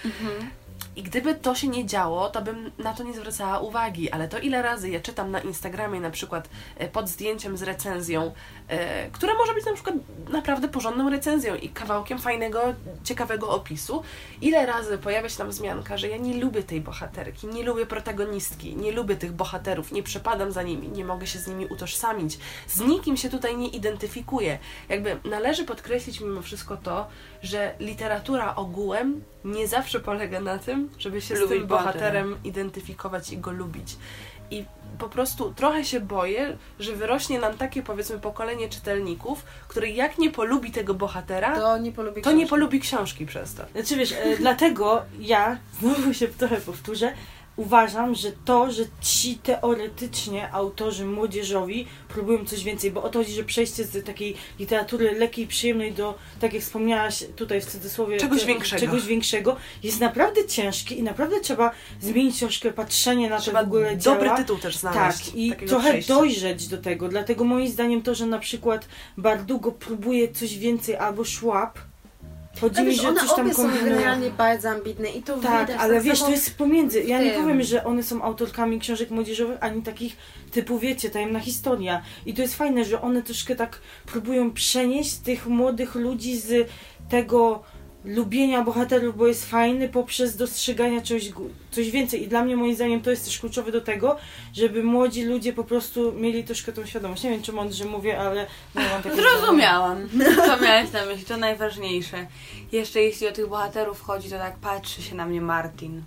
I 0.96 1.02
gdyby 1.02 1.34
to 1.34 1.54
się 1.54 1.68
nie 1.68 1.86
działo, 1.86 2.30
to 2.30 2.42
bym 2.42 2.70
na 2.78 2.94
to 2.94 3.02
nie 3.02 3.14
zwracała 3.14 3.58
uwagi, 3.58 4.10
ale 4.10 4.28
to 4.28 4.38
ile 4.38 4.62
razy 4.62 4.90
ja 4.90 5.00
czytam 5.00 5.30
na 5.30 5.40
Instagramie 5.40 6.00
na 6.00 6.10
przykład 6.10 6.48
e, 6.76 6.88
pod 6.88 7.08
zdjęciem 7.08 7.56
z 7.56 7.62
recenzją, 7.62 8.32
e, 8.68 9.10
która 9.10 9.34
może 9.34 9.54
być 9.54 9.64
na 9.64 9.74
przykład 9.74 9.94
naprawdę 10.28 10.68
porządną 10.68 11.10
recenzją 11.10 11.54
i 11.54 11.68
kawałkiem 11.68 12.18
fajnego, 12.18 12.60
ciekawego 13.04 13.48
opisu, 13.50 14.02
ile 14.40 14.66
razy 14.66 14.98
pojawia 14.98 15.28
się 15.28 15.38
tam 15.38 15.50
wzmianka, 15.50 15.98
że 15.98 16.08
ja 16.08 16.16
nie 16.16 16.34
lubię 16.34 16.62
tej 16.62 16.80
bohaterki, 16.80 17.46
nie 17.46 17.62
lubię 17.62 17.86
protagonistki, 17.86 18.76
nie 18.76 18.92
lubię 18.92 19.16
tych 19.16 19.32
bohaterów, 19.32 19.92
nie 19.92 20.02
przepadam 20.02 20.52
za 20.52 20.62
nimi, 20.62 20.88
nie 20.88 21.04
mogę 21.04 21.26
się 21.26 21.38
z 21.38 21.46
nimi 21.46 21.66
utożsamić, 21.66 22.38
z 22.68 22.80
nikim 22.80 23.16
się 23.16 23.30
tutaj 23.30 23.56
nie 23.56 23.68
identyfikuję. 23.68 24.58
Jakby 24.88 25.16
należy 25.24 25.64
podkreślić 25.64 26.20
mimo 26.20 26.42
wszystko 26.42 26.76
to, 26.76 27.06
że 27.42 27.74
literatura 27.80 28.54
ogółem 28.56 29.24
nie 29.44 29.68
zawsze 29.68 30.00
polega 30.00 30.40
na 30.40 30.58
tym, 30.58 30.69
żeby 30.98 31.20
się 31.20 31.36
z 31.36 31.40
Lubić 31.40 31.58
tym 31.58 31.66
bohatera. 31.66 31.92
bohaterem 31.92 32.36
identyfikować 32.44 33.30
i 33.32 33.38
go 33.38 33.50
lubić. 33.50 33.96
I 34.50 34.64
po 34.98 35.08
prostu 35.08 35.52
trochę 35.56 35.84
się 35.84 36.00
boję, 36.00 36.56
że 36.78 36.96
wyrośnie 36.96 37.38
nam 37.40 37.54
takie 37.58 37.82
powiedzmy 37.82 38.18
pokolenie 38.18 38.68
czytelników, 38.68 39.44
które 39.68 39.90
jak 39.90 40.18
nie 40.18 40.30
polubi 40.30 40.70
tego 40.72 40.94
bohatera, 40.94 41.54
to, 41.54 41.60
To 41.60 41.78
nie 41.78 41.92
polubię 41.92 42.16
nie 42.16 42.22
książki. 42.22 42.46
polubi 42.46 42.80
książki 42.80 43.26
przez 43.26 43.54
to. 43.54 43.62
Znaczy 43.72 43.96
wiesz, 43.96 44.12
e, 44.12 44.36
dlatego 44.38 45.02
ja, 45.20 45.58
znowu 45.80 46.14
się 46.14 46.28
trochę 46.28 46.56
powtórzę, 46.56 47.12
uważam, 47.60 48.14
że 48.14 48.32
to, 48.44 48.70
że 48.72 48.82
ci 49.00 49.38
teoretycznie 49.38 50.52
autorzy 50.52 51.04
młodzieżowi 51.04 51.86
próbują 52.08 52.44
coś 52.44 52.64
więcej, 52.64 52.90
bo 52.90 53.02
o 53.02 53.08
to 53.08 53.18
chodzi, 53.18 53.32
że 53.32 53.44
przejście 53.44 53.84
z 53.84 54.04
takiej 54.06 54.34
literatury 54.58 55.12
lekkiej, 55.18 55.46
przyjemnej 55.46 55.92
do, 55.92 56.14
tak 56.40 56.52
jak 56.54 56.62
wspomniałaś 56.62 57.24
tutaj 57.36 57.60
w 57.60 57.66
cudzysłowie, 57.66 58.16
Czegoś 58.16 58.40
te- 58.40 58.46
większego. 58.46 58.80
czegoś 58.80 59.06
większego, 59.06 59.56
jest 59.82 60.00
naprawdę 60.00 60.46
ciężkie 60.46 60.94
i 60.94 61.02
naprawdę 61.02 61.40
trzeba 61.40 61.70
zmienić 62.00 62.38
troszkę 62.38 62.72
patrzenie 62.72 63.30
na 63.30 63.36
to 63.36 63.42
Trzeba 63.42 63.62
w 63.62 63.66
ogóle 63.66 63.96
dobry 63.96 64.24
działa. 64.26 64.36
tytuł 64.36 64.58
też 64.58 64.76
znaleźć. 64.76 65.24
Tak, 65.26 65.34
i 65.34 65.52
trochę 65.66 65.88
przejścia. 65.88 66.14
dojrzeć 66.14 66.68
do 66.68 66.78
tego. 66.78 67.08
Dlatego 67.08 67.44
moim 67.44 67.68
zdaniem 67.68 68.02
to, 68.02 68.14
że 68.14 68.26
na 68.26 68.38
przykład 68.38 68.88
Bardugo 69.16 69.72
próbuje 69.72 70.32
coś 70.32 70.58
więcej 70.58 70.96
albo 70.96 71.24
Szłap, 71.24 71.78
chodzi 72.60 72.82
mi, 72.82 72.94
że 72.96 73.14
coś 73.14 73.28
tam 73.30 73.40
obie 73.40 73.54
są 73.54 73.62
kombinują. 73.62 73.84
generalnie 73.94 74.30
bardzo 74.30 74.70
ambitne 74.70 75.08
i 75.10 75.22
to 75.22 75.36
Tak, 75.38 75.60
widać 75.68 75.80
ale 75.80 75.94
tak 75.94 76.02
wiesz, 76.02 76.20
to 76.20 76.30
jest 76.30 76.58
pomiędzy. 76.58 77.02
Ja 77.02 77.22
nie 77.22 77.30
powiem, 77.30 77.62
że 77.62 77.84
one 77.84 78.02
są 78.02 78.22
autorkami 78.22 78.80
książek 78.80 79.10
młodzieżowych, 79.10 79.58
ani 79.60 79.82
takich 79.82 80.16
typu, 80.52 80.78
wiecie, 80.78 81.10
tajemna 81.10 81.40
historia. 81.40 82.02
I 82.26 82.34
to 82.34 82.42
jest 82.42 82.54
fajne, 82.56 82.84
że 82.84 83.02
one 83.02 83.22
troszkę 83.22 83.56
tak 83.56 83.78
próbują 84.06 84.50
przenieść 84.52 85.16
tych 85.16 85.46
młodych 85.46 85.94
ludzi 85.94 86.36
z 86.36 86.68
tego 87.08 87.62
lubienia 88.04 88.62
bohaterów, 88.62 89.16
bo 89.16 89.26
jest 89.26 89.50
fajny, 89.50 89.88
poprzez 89.88 90.36
dostrzegania 90.36 91.02
czegoś, 91.02 91.32
coś 91.70 91.90
więcej. 91.90 92.22
I 92.22 92.28
dla 92.28 92.44
mnie, 92.44 92.56
moim 92.56 92.74
zdaniem, 92.74 93.00
to 93.00 93.10
jest 93.10 93.24
też 93.24 93.38
kluczowe 93.38 93.72
do 93.72 93.80
tego, 93.80 94.16
żeby 94.54 94.84
młodzi 94.84 95.24
ludzie 95.24 95.52
po 95.52 95.64
prostu 95.64 96.12
mieli 96.12 96.44
troszkę 96.44 96.72
tą 96.72 96.86
świadomość. 96.86 97.22
Nie 97.22 97.30
wiem, 97.30 97.42
czy 97.42 97.52
mądrze 97.52 97.84
mówię, 97.84 98.20
ale 98.20 98.46
no, 98.74 98.80
mam 98.92 99.02
takie 99.02 99.16
Zrozumiałam, 99.16 100.08
co 100.46 100.60
miałeś 100.60 100.92
na 100.92 101.04
myśli, 101.04 101.24
to 101.24 101.36
najważniejsze. 101.36 102.26
Jeszcze 102.72 103.00
jeśli 103.00 103.28
o 103.28 103.32
tych 103.32 103.48
bohaterów 103.48 104.00
chodzi, 104.00 104.30
to 104.30 104.38
tak 104.38 104.56
patrzy 104.56 105.02
się 105.02 105.14
na 105.14 105.26
mnie 105.26 105.40
Martin. 105.40 106.02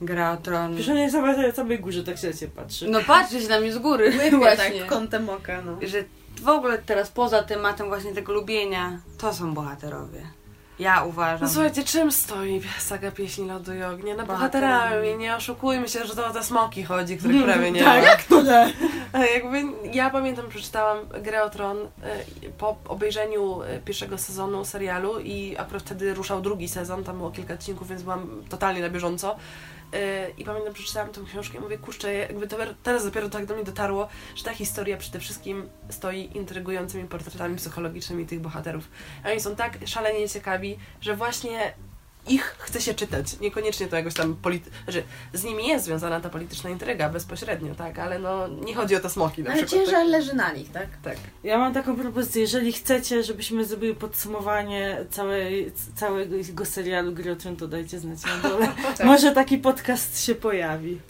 Gra 0.00 0.32
o 0.32 0.36
tron. 0.36 0.76
Wiesz, 0.76 0.88
on 0.88 0.98
jest 0.98 1.14
na 1.14 1.52
samej 1.52 1.78
górze, 1.78 2.04
tak 2.04 2.18
się 2.18 2.48
patrzy. 2.56 2.88
No 2.88 3.00
patrzy 3.00 3.40
się 3.40 3.48
na 3.48 3.60
mnie 3.60 3.72
z 3.72 3.78
góry. 3.78 4.12
Właśnie. 4.38 4.80
tak 4.80 4.86
kątem 4.86 5.28
oka, 5.28 5.62
no. 5.62 5.78
Że 5.82 6.04
w 6.42 6.48
ogóle 6.48 6.78
teraz 6.78 7.10
poza 7.10 7.42
tematem 7.42 7.88
właśnie 7.88 8.14
tego 8.14 8.32
lubienia, 8.32 9.00
to 9.18 9.34
są 9.34 9.54
bohaterowie. 9.54 10.39
Ja 10.80 11.04
uważam. 11.04 11.40
No 11.40 11.48
słuchajcie, 11.48 11.84
czym 11.84 12.12
stoi 12.12 12.62
saga 12.78 13.10
Pieśni 13.10 13.48
Lodu 13.48 13.74
i 13.74 13.82
Ognia? 13.82 14.14
No 14.14 14.26
Bohaterami. 14.26 15.16
nie 15.18 15.36
oszukujmy 15.36 15.88
się, 15.88 16.04
że 16.04 16.16
to 16.16 16.26
o 16.26 16.30
te 16.30 16.42
smoki 16.42 16.82
chodzi, 16.84 17.16
których 17.16 17.44
prawie 17.44 17.70
nie 17.70 17.84
tak, 17.84 18.02
ma. 18.02 18.08
jak 18.08 18.24
to 18.24 18.42
nie? 18.42 18.72
A 19.12 19.18
Jakby 19.34 19.62
ja 19.92 20.10
pamiętam, 20.10 20.48
przeczytałam 20.48 20.98
Grę 21.22 21.42
o 21.42 21.50
Tron 21.50 21.78
e, 21.78 21.88
po 22.58 22.76
obejrzeniu 22.88 23.62
e, 23.62 23.78
pierwszego 23.78 24.18
sezonu 24.18 24.64
serialu 24.64 25.20
i 25.20 25.56
akurat 25.58 25.82
wtedy 25.82 26.14
ruszał 26.14 26.40
drugi 26.40 26.68
sezon, 26.68 27.04
tam 27.04 27.16
było 27.16 27.30
kilka 27.30 27.54
odcinków, 27.54 27.88
więc 27.88 28.02
byłam 28.02 28.42
totalnie 28.48 28.80
na 28.80 28.90
bieżąco. 28.90 29.36
E, 29.92 30.30
I 30.38 30.44
pamiętam, 30.44 30.74
przeczytałam 30.74 31.12
tę 31.12 31.20
książkę 31.26 31.58
i 31.58 31.60
mówię, 31.60 31.78
kurczę, 31.78 32.14
jakby 32.14 32.48
to, 32.48 32.56
teraz 32.82 33.04
dopiero 33.04 33.28
tak 33.28 33.46
do 33.46 33.54
mnie 33.54 33.64
dotarło, 33.64 34.08
że 34.36 34.44
ta 34.44 34.54
historia 34.54 34.96
przede 34.96 35.20
wszystkim 35.20 35.68
stoi 35.88 36.30
intrygującymi 36.34 37.08
portretami 37.08 37.56
psychologicznymi 37.56 38.26
tych 38.26 38.40
bohaterów. 38.40 38.88
A 39.24 39.30
oni 39.30 39.40
są 39.40 39.56
tak 39.56 39.78
szalenie 39.86 40.28
ciekawi, 40.28 40.78
że 41.00 41.16
właśnie 41.16 41.74
ich 42.28 42.56
chce 42.58 42.80
się 42.80 42.94
czytać. 42.94 43.40
Niekoniecznie 43.40 43.86
to 43.88 43.96
jakoś 43.96 44.14
tam 44.14 44.36
polity... 44.36 44.70
znaczy, 44.84 45.02
z 45.32 45.44
nimi 45.44 45.68
jest 45.68 45.84
związana 45.84 46.20
ta 46.20 46.30
polityczna 46.30 46.70
intryga 46.70 47.08
bezpośrednio, 47.08 47.74
tak, 47.74 47.98
ale 47.98 48.18
no 48.18 48.48
nie 48.48 48.74
chodzi 48.74 48.96
o 48.96 49.00
te 49.00 49.10
smoki 49.10 49.42
na 49.42 49.50
Ale 49.50 49.64
przykład. 49.64 49.84
ciężar 49.84 50.06
leży 50.06 50.34
na 50.34 50.52
nich, 50.52 50.72
tak? 50.72 50.88
Tak. 50.90 51.14
tak. 51.14 51.16
Ja 51.44 51.58
mam 51.58 51.74
taką 51.74 51.96
propozycję, 51.96 52.42
jeżeli 52.42 52.72
chcecie, 52.72 53.22
żebyśmy 53.22 53.64
zrobili 53.64 53.94
podsumowanie 53.94 54.96
całej, 55.10 55.72
całego 55.94 56.64
serialu 56.64 57.12
Gry 57.12 57.32
o 57.32 57.36
Tron, 57.36 57.56
to 57.56 57.68
dajcie 57.68 57.98
znać 57.98 58.18
na 58.24 58.48
dole. 58.48 58.68
Tak. 58.96 59.06
Może 59.06 59.32
taki 59.32 59.58
podcast 59.58 60.24
się 60.24 60.34
pojawi. 60.34 61.00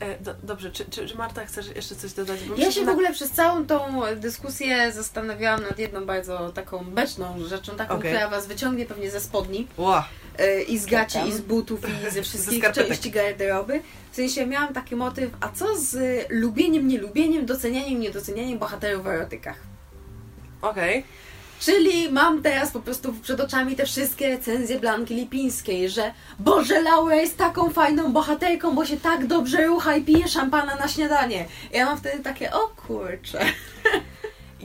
E, 0.00 0.20
do, 0.20 0.34
dobrze, 0.42 0.70
czy, 0.70 0.84
czy, 0.84 1.08
czy 1.08 1.16
Marta 1.16 1.46
chcesz 1.46 1.76
jeszcze 1.76 1.94
coś 1.94 2.12
dodać? 2.12 2.44
Bo 2.44 2.56
Ja 2.56 2.64
się 2.72 2.80
że 2.80 2.86
w 2.86 2.88
ogóle 2.88 3.12
przez 3.12 3.30
całą 3.30 3.66
tą 3.66 4.02
dyskusję 4.16 4.92
zastanawiałam 4.92 5.62
nad 5.62 5.78
jedną 5.78 6.06
bardzo 6.06 6.50
taką 6.50 6.84
beczną 6.84 7.44
rzeczą, 7.46 7.76
taką, 7.76 7.94
Okej. 7.94 8.12
która 8.12 8.28
was 8.28 8.46
wyciągnie 8.46 8.86
pewnie 8.86 9.10
ze 9.10 9.20
spodni 9.20 9.66
e, 9.78 9.82
i 10.68 10.78
z 10.78 10.86
gaci, 10.86 11.18
i 11.28 11.32
z 11.32 11.40
butów, 11.40 11.80
i 11.88 12.10
ze 12.14 12.22
wszystkich 12.22 12.58
skarpetek. 12.58 12.88
części 12.88 13.10
garderoby. 13.10 13.80
W 14.12 14.16
sensie 14.16 14.46
miałam 14.46 14.74
taki 14.74 14.96
motyw, 14.96 15.30
a 15.40 15.48
co 15.48 15.78
z 15.78 15.96
lubieniem, 16.30 16.88
nielubieniem, 16.88 17.46
docenianiem, 17.46 18.00
niedocenianiem 18.00 18.58
bohaterów 18.58 19.04
w 19.04 19.06
erotykach? 19.06 19.56
okej. 20.62 21.04
Czyli 21.60 22.12
mam 22.12 22.42
teraz 22.42 22.70
po 22.70 22.80
prostu 22.80 23.12
przed 23.12 23.40
oczami 23.40 23.76
te 23.76 23.86
wszystkie 23.86 24.28
recenzje 24.28 24.80
Blanki 24.80 25.14
Lipińskiej, 25.14 25.90
że 25.90 26.12
Boże, 26.38 26.82
Laura 26.82 27.16
jest 27.16 27.36
taką 27.36 27.70
fajną 27.70 28.12
bohaterką, 28.12 28.74
bo 28.74 28.86
się 28.86 28.96
tak 28.96 29.26
dobrze 29.26 29.66
rucha 29.66 29.96
i 29.96 30.02
pije 30.04 30.28
szampana 30.28 30.74
na 30.76 30.88
śniadanie. 30.88 31.44
I 31.72 31.76
ja 31.76 31.86
mam 31.86 31.98
wtedy 31.98 32.22
takie, 32.22 32.52
o 32.52 32.58
kurczę. 32.68 33.40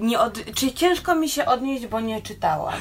Nie 0.02 0.20
od... 0.20 0.56
Czy 0.56 0.72
ciężko 0.72 1.16
mi 1.16 1.30
się 1.30 1.46
odnieść, 1.46 1.88
bo 1.88 2.00
nie 2.00 2.22
czytałam. 2.22 2.80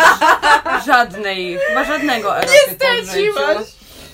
Żadnej, 0.86 1.58
chyba 1.68 1.84
żadnego 1.84 2.36
erotyku 2.36 2.84
w 3.02 3.12
życiu. 3.12 3.34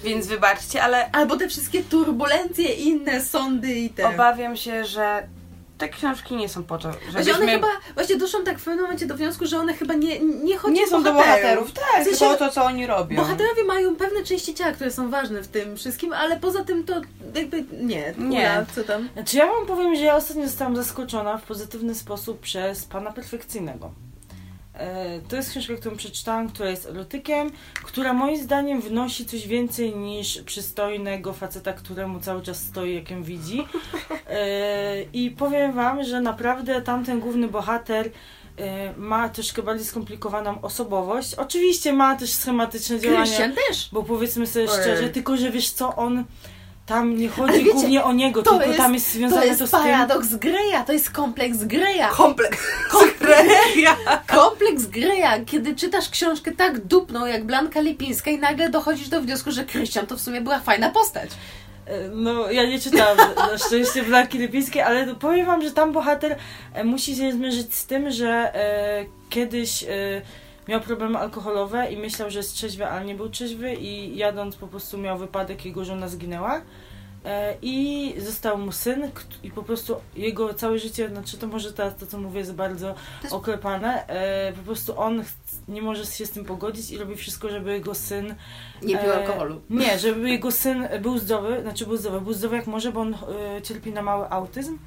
Więc 0.05 0.27
wybaczcie, 0.27 0.83
ale 0.83 1.11
Albo 1.13 1.37
te 1.37 1.49
wszystkie 1.49 1.83
turbulencje 1.83 2.69
inne 2.73 3.21
sądy 3.21 3.75
i 3.75 3.91
te... 3.91 4.09
obawiam 4.09 4.57
się, 4.57 4.85
że 4.85 5.29
te 5.79 5.89
książki 5.89 6.37
nie 6.37 6.49
są 6.49 6.65
po 6.65 6.79
to, 6.79 6.91
Właśnie 6.91 7.13
one 7.15 7.25
żebyśmy... 7.25 7.53
chyba, 7.53 7.67
właśnie 7.95 8.17
doszłam 8.17 8.45
tak 8.45 8.59
w 8.59 8.65
pewnym 8.65 8.83
momencie 8.83 9.07
do 9.07 9.15
wniosku, 9.17 9.47
że 9.47 9.59
one 9.59 9.75
chyba 9.75 9.95
nie, 9.95 10.21
nie 10.21 10.57
chodzi 10.59 10.75
nie 10.75 10.87
są 10.87 11.03
do 11.03 11.13
bohaterów, 11.13 11.73
tak, 11.73 11.85
W 11.85 12.05
sensie, 12.05 12.11
tylko 12.11 12.31
o 12.31 12.37
to, 12.37 12.51
co 12.51 12.65
oni 12.65 12.87
robią. 12.87 13.17
Bohaterowie 13.17 13.65
mają 13.65 13.97
pewne 13.97 14.23
części 14.25 14.55
ciała, 14.55 14.73
które 14.73 14.91
są 14.91 15.11
ważne 15.11 15.43
w 15.43 15.49
tym 15.49 15.77
wszystkim, 15.77 16.13
ale 16.13 16.41
poza 16.41 16.65
tym 16.65 16.85
to 16.85 17.01
jakby 17.35 17.65
nie. 17.81 18.15
Nie. 18.19 18.67
Co 18.75 18.85
tam? 18.85 19.09
Znaczy 19.13 19.37
ja 19.37 19.47
wam 19.47 19.67
powiem, 19.67 19.97
że 19.97 20.03
ja 20.03 20.17
ostatnio 20.17 20.47
zostałam 20.47 20.77
zaskoczona 20.77 21.39
w 21.39 21.43
pozytywny 21.43 21.95
sposób 21.95 22.41
przez 22.41 22.85
Pana 22.85 23.13
Perfekcyjnego. 23.13 23.91
E, 24.77 25.21
To 25.29 25.37
jest 25.37 25.51
książka, 25.51 25.75
którą 25.75 25.97
przeczytałam, 25.97 26.49
która 26.49 26.71
jest 26.71 26.87
erotykiem, 26.87 27.51
która 27.85 28.13
moim 28.13 28.43
zdaniem 28.43 28.81
wnosi 28.81 29.27
coś 29.27 29.47
więcej 29.49 29.97
niż 29.97 30.43
przystojnego 30.43 31.33
faceta, 31.33 31.73
któremu 31.73 32.21
cały 32.21 32.43
czas 32.43 32.63
stoi, 32.63 32.95
jak 32.95 33.11
ją 33.11 33.23
widzi. 33.23 33.67
E, 34.31 35.03
I 35.13 35.31
powiem 35.31 35.73
wam, 35.73 36.05
że 36.05 36.21
naprawdę 36.21 36.83
tamten 36.83 37.21
główny 37.21 37.49
bohater 37.49 38.11
e, 38.59 38.93
ma 38.97 39.29
troszkę 39.29 39.63
bardziej 39.63 39.87
skomplikowaną 39.87 40.61
osobowość. 40.61 41.35
Oczywiście 41.35 41.93
ma 41.93 42.17
też 42.17 42.31
schematyczne 42.33 43.01
działania. 43.01 43.25
Christian 43.25 43.53
też. 43.69 43.89
Bo 43.93 44.03
powiedzmy 44.03 44.47
sobie 44.47 44.69
szczerze, 44.69 45.09
tylko 45.09 45.37
że 45.37 45.51
wiesz 45.51 45.71
co, 45.71 45.97
on 45.97 46.25
tam 46.87 47.17
nie 47.17 47.29
chodzi 47.29 47.59
wiecie, 47.59 47.73
głównie 47.73 48.05
o 48.05 48.13
niego, 48.13 48.43
to 48.43 48.51
tylko 48.51 48.67
jest- 48.67 48.77
tam 48.79 48.95
jest 48.95 49.07
To 49.07 49.13
związane 49.13 49.47
jest 49.47 49.59
to 49.59 49.67
z 49.67 49.71
tym. 49.71 49.81
paradoks 49.81 50.35
Greya, 50.35 50.85
to 50.87 50.93
jest 50.93 51.11
kompleks 51.11 51.59
Greya. 51.59 52.09
Kompleks. 52.11 52.59
Kompleks 54.27 54.87
Greya, 54.87 55.45
kiedy 55.47 55.75
czytasz 55.75 56.09
książkę 56.11 56.53
tak 56.53 56.81
dupną 56.81 57.27
jak 57.27 57.45
Blanka 57.45 57.81
Lipińska 57.81 58.31
i 58.31 58.39
nagle 58.39 58.71
dochodzisz 58.71 59.09
do 59.09 59.21
wniosku, 59.21 59.51
że 59.53 59.65
Christian 59.65 60.07
to 60.07 60.17
w 60.17 60.21
sumie 60.21 60.41
była 60.41 60.59
fajna 60.59 60.91
postać. 60.91 61.31
E, 61.87 62.09
No, 62.09 62.51
ja 62.51 62.65
nie 62.67 62.81
czytałam 62.81 63.17
na 63.37 63.59
szczęście 63.59 64.03
Blanki 64.03 64.39
Lipińskiej, 64.39 64.83
ale 64.83 65.15
powiem 65.15 65.47
wam, 65.47 65.63
że 65.63 65.71
tam 65.71 65.93
bohater 65.93 66.37
e, 66.75 66.85
musi 66.85 67.17
się 67.17 67.33
zmierzyć 67.33 67.75
z 67.75 67.87
tym, 67.87 68.11
że 68.11 68.55
e, 68.55 69.05
kiedyś 69.31 69.83
e, 69.83 69.87
miał 70.69 70.81
problemy 70.81 71.19
alkoholowe 71.19 71.93
i 71.93 71.97
myślał, 71.97 72.31
że 72.31 72.39
jest 72.39 72.55
trzeźwy, 72.55 72.87
ale 72.87 73.05
nie 73.05 73.15
był 73.15 73.29
trzeźwy 73.29 73.75
i 73.75 74.17
jadąc 74.17 74.57
po 74.57 74.67
prostu 74.67 74.99
miał 74.99 75.19
wypadek, 75.19 75.65
jego 75.65 75.85
żona 75.85 76.09
zginęła. 76.09 76.61
E, 77.27 77.55
I 77.63 78.15
został 78.19 78.59
mu 78.59 78.73
syn 78.73 79.11
i 79.43 79.51
po 79.51 79.63
prostu 79.63 79.97
jego 80.17 80.55
całe 80.55 80.79
życie, 80.79 81.09
znaczy 81.09 81.39
to 81.39 81.47
może 81.47 81.73
teraz 81.73 81.97
to 81.97 82.07
co 82.07 82.19
mówię 82.19 82.39
jest 82.39 82.55
bardzo 82.55 82.95
jest- 83.23 83.35
oklepane, 83.35 84.07
e, 84.09 84.53
po 84.53 84.63
prostu 84.63 85.01
on 85.01 85.25
nie 85.69 85.83
może 85.83 86.07
się 86.07 86.27
z 86.27 86.31
tym 86.31 86.45
pogodzić 86.45 86.91
i 86.91 86.99
robi 86.99 87.17
wszystko, 87.17 87.49
żeby 87.49 87.73
jego 87.73 87.95
syn 87.95 88.35
Nie 88.83 88.99
pił 88.99 89.11
E, 89.11 89.15
alkoholu. 89.15 89.61
Nie, 89.71 89.99
żeby 89.99 90.31
jego 90.31 90.51
syn 90.51 90.89
był 91.03 91.19
zdrowy, 91.19 91.63
znaczy 91.63 91.87
był 91.87 91.97
zdrowy, 91.97 92.21
był 92.21 92.33
zdrowy 92.33 92.57
jak 92.57 92.67
może, 92.67 92.93
bo 92.93 93.01
on 93.01 93.17
cierpi 93.63 93.93
na 93.93 94.03
mały 94.03 94.31
autyzm 94.31 94.79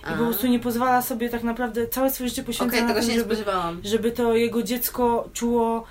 i 0.00 0.10
po 0.10 0.24
prostu 0.24 0.46
nie 0.46 0.58
pozwala 0.60 1.02
sobie 1.02 1.28
tak 1.28 1.42
naprawdę 1.42 1.88
całe 1.88 2.10
swoje 2.10 2.28
życie 2.30 2.52
się 2.52 2.64
nie 3.08 3.18
żeby, 3.18 3.36
żeby 3.84 4.12
to 4.12 4.36
jego 4.36 4.62
dziecko 4.62 5.28
czuło, 5.32 5.84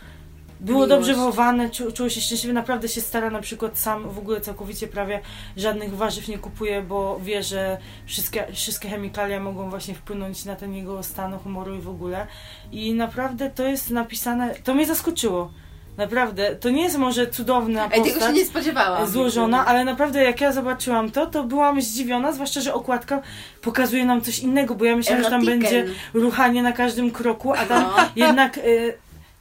było 0.60 0.76
Miłość. 0.78 0.90
dobrze 0.90 1.14
wychowane, 1.14 1.70
czu, 1.70 1.92
czuło 1.92 2.10
się 2.10 2.22
szczęśliwie, 2.22 2.54
naprawdę 2.54 2.88
się 2.88 3.02
stara 3.02 3.30
na 3.30 3.40
przykład 3.42 3.78
sam 3.80 4.10
w 4.10 4.18
ogóle 4.18 4.42
całkowicie 4.42 4.88
prawie 4.88 5.20
żadnych 5.58 5.96
warzyw 5.96 6.28
nie 6.28 6.38
kupuje, 6.38 6.82
bo 6.82 7.20
wie, 7.24 7.44
że 7.44 7.78
wszystkie, 8.06 8.48
wszystkie 8.54 8.90
chemikalia 8.90 9.40
mogą 9.40 9.70
właśnie 9.70 9.94
wpłynąć 9.96 10.46
na 10.46 10.56
ten 10.56 10.74
jego 10.76 11.04
stan 11.04 11.38
humoru 11.40 11.76
i 11.76 11.80
w 11.82 11.90
ogóle. 11.90 12.28
I 12.72 12.94
naprawdę 12.94 13.50
to 13.50 13.64
jest 13.68 13.90
napisane, 13.90 14.56
to 14.64 14.74
mnie 14.74 14.86
zaskoczyło. 14.86 15.52
Naprawdę, 15.98 16.56
to 16.56 16.70
nie 16.70 16.82
jest 16.84 16.98
może 16.98 17.28
cudowna 17.28 17.90
Ej, 17.92 18.04
tego 18.04 18.20
się 18.28 18.34
nie 18.34 18.46
spodziewałam. 18.46 19.08
złożona, 19.08 19.66
ale 19.66 19.86
naprawdę 19.86 20.24
jak 20.24 20.42
ja 20.42 20.52
zobaczyłam 20.52 21.12
to, 21.12 21.26
to 21.26 21.44
byłam 21.44 21.82
zdziwiona, 21.82 22.32
zwłaszcza, 22.32 22.62
że 22.62 22.74
okładka 22.74 23.22
pokazuje 23.62 24.06
nam 24.06 24.22
coś 24.22 24.40
innego, 24.40 24.76
bo 24.76 24.86
ja 24.86 24.96
myślałam, 24.96 25.24
że 25.24 25.30
tam 25.30 25.42
Erotiken. 25.42 25.60
będzie 25.60 25.86
ruchanie 26.14 26.64
na 26.64 26.72
każdym 26.72 27.12
kroku, 27.12 27.54
a 27.54 27.66
tam 27.66 27.84
No. 27.84 27.96
jednak 28.28 28.58
y, 28.58 28.94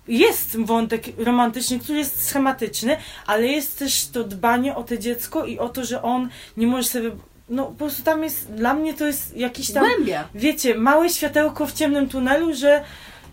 jest 0.09 0.57
wątek 0.57 1.04
romantyczny, 1.18 1.78
który 1.78 1.98
jest 1.98 2.28
schematyczny, 2.28 2.96
ale 3.26 3.46
jest 3.46 3.78
też 3.78 4.09
to 4.09 4.24
dbanie 4.24 4.74
o 4.74 4.84
to 4.84 4.96
dziecko 4.96 5.44
i 5.44 5.59
o 5.59 5.68
to, 5.68 5.84
że 5.84 6.02
on 6.02 6.28
nie 6.57 6.66
może 6.66 6.88
sobie... 6.88 7.11
No 7.48 7.64
po 7.64 7.72
prostu 7.72 8.02
tam 8.02 8.24
jest, 8.24 8.52
dla 8.52 8.74
mnie 8.74 8.94
to 8.94 9.07
jest 9.07 9.36
jakiś 9.36 9.72
tam, 9.72 9.84
Głębia. 9.84 10.28
wiecie, 10.34 10.74
małe 10.74 11.11
światełko 11.11 11.66
w 11.66 11.72
ciemnym 11.72 12.09
tunelu, 12.09 12.54
że 12.54 12.84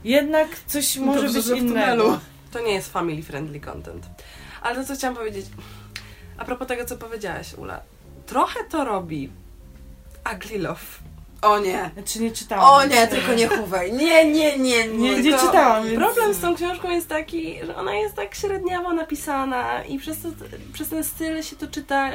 jednak 0.03 0.47
coś 0.67 0.97
może 0.97 1.23
Dobrze, 1.23 1.53
być 1.53 1.61
innego. 1.61 2.19
To 2.51 2.59
nie 2.59 2.73
jest 2.73 2.91
family 2.91 3.23
friendly 3.23 3.59
content. 3.59 4.05
Ale 4.61 4.75
to, 4.75 4.83
co 4.83 4.95
chciałam 4.95 5.15
powiedzieć, 5.15 5.45
a 6.37 6.45
propos 6.45 6.67
tego, 6.67 6.85
co 6.85 6.97
powiedziałaś, 6.97 7.53
Ula, 7.53 7.81
trochę 8.25 8.59
to 8.69 8.85
robi 8.85 9.29
Ugly 10.35 10.59
Love. 10.59 10.81
O 11.43 11.59
nie. 11.59 11.89
Znaczy 11.93 12.19
nie 12.21 12.31
czytałam. 12.31 12.65
O 12.65 12.85
nie, 12.85 13.07
tylko 13.07 13.33
nie 13.33 13.47
chówaj. 13.47 13.93
Nie, 13.93 14.31
nie, 14.31 14.57
nie, 14.57 14.87
Nie, 14.87 15.21
nie. 15.21 15.37
czytałam, 15.37 15.83
więc... 15.85 15.97
Problem 15.97 16.33
z 16.33 16.39
tą 16.39 16.55
książką 16.55 16.89
jest 16.89 17.09
taki, 17.09 17.65
że 17.65 17.75
ona 17.75 17.93
jest 17.95 18.15
tak 18.15 18.35
średniawo 18.35 18.93
napisana 18.93 19.83
i 19.83 19.99
przez, 19.99 20.21
to, 20.21 20.27
przez 20.73 20.89
ten 20.89 21.03
styl 21.03 21.43
się 21.43 21.55
to 21.55 21.67
czyta 21.67 22.11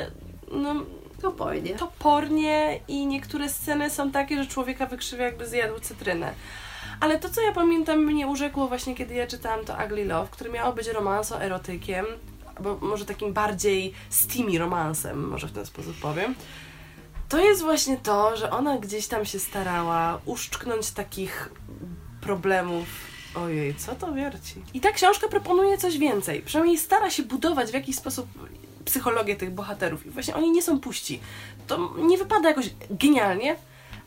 no, 0.53 0.75
Spokojnie. 1.19 1.75
topornie 1.75 2.81
i 2.89 3.07
niektóre 3.07 3.49
sceny 3.49 3.91
są 3.91 4.11
takie, 4.11 4.43
że 4.43 4.47
człowieka 4.51 4.87
wykrzywia 4.87 5.25
jakby 5.25 5.47
zjadł 5.47 5.81
cytrynę. 5.81 6.33
Ale 7.01 7.19
to, 7.19 7.29
co 7.31 7.41
ja 7.41 7.53
pamiętam, 7.53 7.99
mnie 7.99 8.27
urzekło 8.27 8.69
właśnie, 8.69 8.95
kiedy 8.95 9.15
ja 9.15 9.27
czytałam 9.27 9.65
to 9.65 9.77
Ugly 9.87 10.05
Love, 10.05 10.29
które 10.31 10.51
miało 10.51 10.73
być 10.73 10.89
romanso 10.89 11.43
erotykiem, 11.43 12.07
albo 12.57 12.79
może 12.81 13.05
takim 13.05 13.33
bardziej 13.33 13.93
steamy 14.11 14.59
romansem, 14.59 15.29
może 15.29 15.47
w 15.47 15.53
ten 15.53 15.67
sposób 15.67 15.97
powiem. 16.01 16.35
To 17.29 17.39
jest 17.39 17.63
właśnie 17.63 17.97
to, 17.97 18.37
że 18.37 18.51
ona 18.51 18.79
gdzieś 18.79 19.07
tam 19.07 19.25
się 19.25 19.39
starała 19.39 20.21
uszczknąć 20.25 20.91
takich 20.91 21.51
problemów. 22.21 22.87
Ojej, 23.35 23.75
co 23.75 23.95
to 23.95 24.13
wierci? 24.13 24.55
I 24.75 24.81
ta 24.81 24.93
książka 24.93 25.29
proponuje 25.29 25.79
coś 25.79 25.99
więcej. 25.99 26.43
Przynajmniej 26.43 26.79
stara 26.79 27.11
się 27.11 27.23
budować 27.23 27.71
w 27.71 27.75
jakiś 27.75 27.97
sposób 27.97 28.27
psychologię 28.85 29.37
tych 29.37 29.51
bohaterów. 29.51 30.07
I 30.07 30.11
właśnie 30.11 30.35
oni 30.35 30.51
nie 30.51 30.63
są 30.63 30.81
puści. 30.81 31.21
To 31.67 31.95
nie 31.99 32.19
wypada 32.19 32.49
jakoś 32.49 32.71
genialnie, 32.91 33.57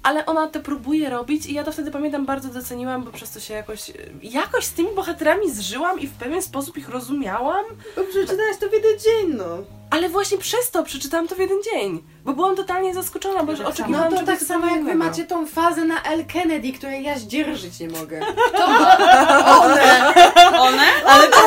ale 0.04 0.26
ona 0.26 0.47
to 0.47 0.60
próbuje 0.60 1.10
robić 1.10 1.45
i 1.45 1.54
ja 1.54 1.64
to 1.64 1.72
wtedy 1.72 1.91
pamiętam 1.91 2.26
bardzo 2.26 2.49
doceniłam, 2.49 3.04
bo 3.04 3.12
przez 3.12 3.32
to 3.32 3.39
się 3.39 3.54
jakoś, 3.54 3.91
jakoś 4.24 4.66
z 4.66 4.74
tymi 4.74 4.89
bohaterami 4.95 5.52
zżyłam 5.52 5.99
i 5.99 6.08
w 6.08 6.14
pewien 6.14 6.41
sposób 6.41 6.78
ich 6.78 6.89
rozumiałam. 6.89 7.66
Bo 7.95 8.04
przeczytałaś 8.04 8.58
to 8.60 8.70
w 8.70 8.74
jeden 8.74 8.99
dzień, 8.99 9.38
no. 9.38 9.58
Ale 9.89 10.10
właśnie 10.10 10.38
przez 10.38 10.72
to 10.72 10.84
przeczytałam 10.84 11.28
to 11.28 11.36
w 11.36 11.39
jeden 11.39 11.58
dzień, 11.64 12.04
bo 12.26 12.34
byłam 12.34 12.56
totalnie 12.56 12.93
zaskoczona, 12.93 13.43
bo 13.43 13.58
tak 13.58 13.68
oczekiwałam 13.68 14.14
No 14.14 14.20
to 14.20 14.26
tak 14.26 14.39
samo 14.39 14.68
jak 14.68 14.84
wy 14.84 14.95
macie 14.95 15.24
tą 15.24 15.47
fazę 15.47 15.86
na 15.86 16.04
L. 16.04 16.26
Kennedy, 16.34 16.74
której 16.74 17.04
ja 17.04 17.20
zdzierżyć 17.20 17.80
nie 17.80 17.88
mogę. 17.88 18.20
To 18.58 18.66
One? 19.62 20.60
One? 20.60 20.84
Ale 21.06 21.28
to... 21.28 21.38